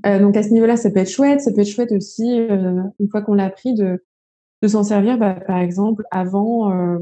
Euh, 0.06 0.20
donc 0.20 0.36
à 0.36 0.44
ce 0.44 0.50
niveau-là, 0.50 0.76
ça 0.76 0.90
peut 0.90 1.00
être 1.00 1.10
chouette. 1.10 1.42
Ça 1.42 1.52
peut 1.52 1.62
être 1.62 1.68
chouette 1.68 1.92
aussi, 1.92 2.40
euh, 2.40 2.82
une 3.00 3.10
fois 3.10 3.22
qu'on 3.22 3.36
l'a 3.36 3.46
appris, 3.46 3.74
de, 3.74 4.04
de 4.62 4.68
s'en 4.68 4.84
servir, 4.84 5.18
bah, 5.18 5.38
par 5.46 5.60
exemple, 5.60 6.04
avant, 6.12 6.72
euh, 6.72 6.98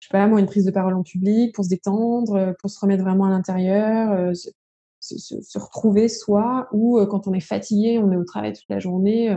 je 0.00 0.06
sais 0.06 0.12
pas, 0.12 0.26
moi, 0.26 0.40
une 0.40 0.46
prise 0.46 0.64
de 0.64 0.70
parole 0.70 0.94
en 0.94 1.02
public, 1.02 1.54
pour 1.54 1.64
se 1.64 1.70
détendre, 1.70 2.34
euh, 2.34 2.52
pour 2.60 2.70
se 2.70 2.78
remettre 2.80 3.02
vraiment 3.02 3.26
à 3.26 3.30
l'intérieur, 3.30 4.12
euh, 4.12 4.34
se, 4.34 4.50
se, 5.18 5.58
retrouver 5.58 6.08
soi, 6.08 6.68
ou 6.72 7.04
quand 7.06 7.28
on 7.28 7.32
est 7.32 7.40
fatigué, 7.40 7.98
on 7.98 8.12
est 8.12 8.16
au 8.16 8.24
travail 8.24 8.52
toute 8.52 8.68
la 8.68 8.78
journée, 8.78 9.36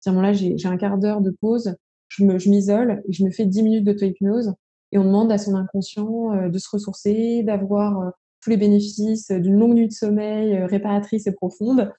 tiens, 0.00 0.20
là, 0.20 0.32
j'ai 0.32 0.56
un 0.66 0.76
quart 0.76 0.98
d'heure 0.98 1.20
de 1.20 1.30
pause, 1.30 1.74
je 2.08 2.24
m'isole 2.24 3.02
je 3.04 3.10
et 3.10 3.12
je 3.12 3.24
me 3.24 3.30
fais 3.30 3.46
10 3.46 3.62
minutes 3.62 3.84
d'auto-hypnose, 3.84 4.54
et 4.92 4.98
on 4.98 5.04
demande 5.04 5.30
à 5.30 5.38
son 5.38 5.54
inconscient 5.54 6.48
de 6.48 6.58
se 6.58 6.68
ressourcer, 6.70 7.42
d'avoir 7.42 8.12
tous 8.40 8.50
les 8.50 8.56
bénéfices 8.56 9.30
d'une 9.30 9.58
longue 9.58 9.74
nuit 9.74 9.88
de 9.88 9.92
sommeil 9.92 10.56
euh, 10.56 10.66
réparatrice 10.66 11.26
et 11.26 11.32
profonde. 11.32 11.92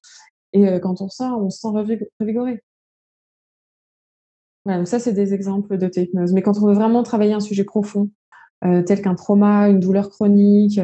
Et 0.53 0.67
euh, 0.67 0.79
quand 0.79 1.01
on 1.01 1.09
sort, 1.09 1.41
on 1.41 1.49
se 1.49 1.59
sent 1.59 1.67
revigoré. 2.19 2.61
Voilà, 4.65 4.79
donc 4.79 4.87
ça, 4.87 4.99
c'est 4.99 5.13
des 5.13 5.33
exemples 5.33 5.77
de 5.77 5.89
hypnose. 5.95 6.33
Mais 6.33 6.41
quand 6.41 6.57
on 6.57 6.67
veut 6.67 6.73
vraiment 6.73 7.03
travailler 7.03 7.33
un 7.33 7.39
sujet 7.39 7.63
profond, 7.63 8.09
euh, 8.63 8.83
tel 8.83 9.01
qu'un 9.01 9.15
trauma, 9.15 9.69
une 9.69 9.79
douleur 9.79 10.09
chronique, 10.09 10.79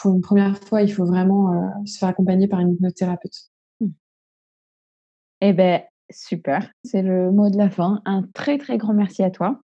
pour 0.00 0.14
une 0.14 0.20
première 0.20 0.56
fois, 0.58 0.82
il 0.82 0.92
faut 0.92 1.04
vraiment 1.04 1.52
se 1.84 1.98
faire 1.98 2.08
accompagner 2.08 2.48
par 2.48 2.58
une 2.60 2.72
hypnothérapeute. 2.72 3.50
Mmh. 3.80 3.88
Eh 5.42 5.52
bien, 5.52 5.82
super. 6.10 6.70
C'est 6.84 7.02
le 7.02 7.30
mot 7.30 7.50
de 7.50 7.58
la 7.58 7.70
fin. 7.70 8.00
Un 8.04 8.24
très, 8.34 8.58
très 8.58 8.78
grand 8.78 8.94
merci 8.94 9.22
à 9.22 9.30
toi. 9.30 9.60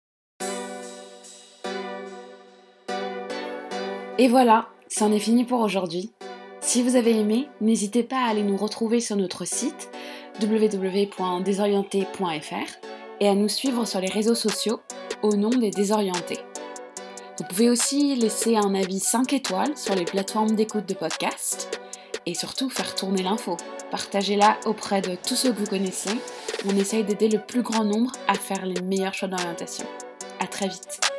Et 4.18 4.28
voilà, 4.28 4.68
c'en 4.88 5.12
est 5.12 5.20
fini 5.20 5.46
pour 5.46 5.60
aujourd'hui. 5.62 6.12
Si 6.60 6.82
vous 6.84 6.96
avez 6.96 7.20
aimé, 7.20 7.48
n'hésitez 7.60 8.04
pas 8.04 8.26
à 8.26 8.30
aller 8.30 8.44
nous 8.44 8.58
retrouver 8.58 9.00
sur 9.00 9.16
notre 9.16 9.46
site 9.46 9.90
www.désorienté.fr 10.42 12.88
et 13.20 13.28
à 13.28 13.36
nous 13.36 13.50
suivre 13.50 13.86
sur 13.86 14.00
les 14.00 14.10
réseaux 14.10 14.36
sociaux 14.36 14.80
au 15.24 15.36
nom 15.36 15.50
des 15.50 15.72
désorientés. 15.72 16.40
Vous 17.38 17.46
pouvez 17.46 17.70
aussi 17.70 18.16
laisser 18.16 18.58
un 18.58 18.76
avis 18.76 19.00
5 19.00 19.34
étoiles 19.34 19.78
sur 19.78 19.96
les 19.96 20.06
plateformes 20.06 20.56
d'écoute 20.56 20.88
de 20.88 20.94
podcast 20.94 21.80
et 22.26 22.34
surtout 22.34 22.70
faire 22.70 22.96
tourner 22.96 23.24
l'info. 23.24 23.58
Partagez-la 23.90 24.60
auprès 24.66 25.02
de 25.02 25.16
tous 25.16 25.36
ceux 25.36 25.52
que 25.52 25.60
vous 25.60 25.68
connaissez. 25.68 26.12
On 26.66 26.76
essaye 26.76 27.04
d'aider 27.04 27.30
le 27.30 27.40
plus 27.40 27.62
grand 27.62 27.84
nombre 27.84 28.12
à 28.28 28.36
faire 28.36 28.66
les 28.66 28.82
meilleurs 28.82 29.14
choix 29.14 29.28
d'orientation. 29.28 29.86
À 30.40 30.48
très 30.48 30.68
vite. 30.68 31.11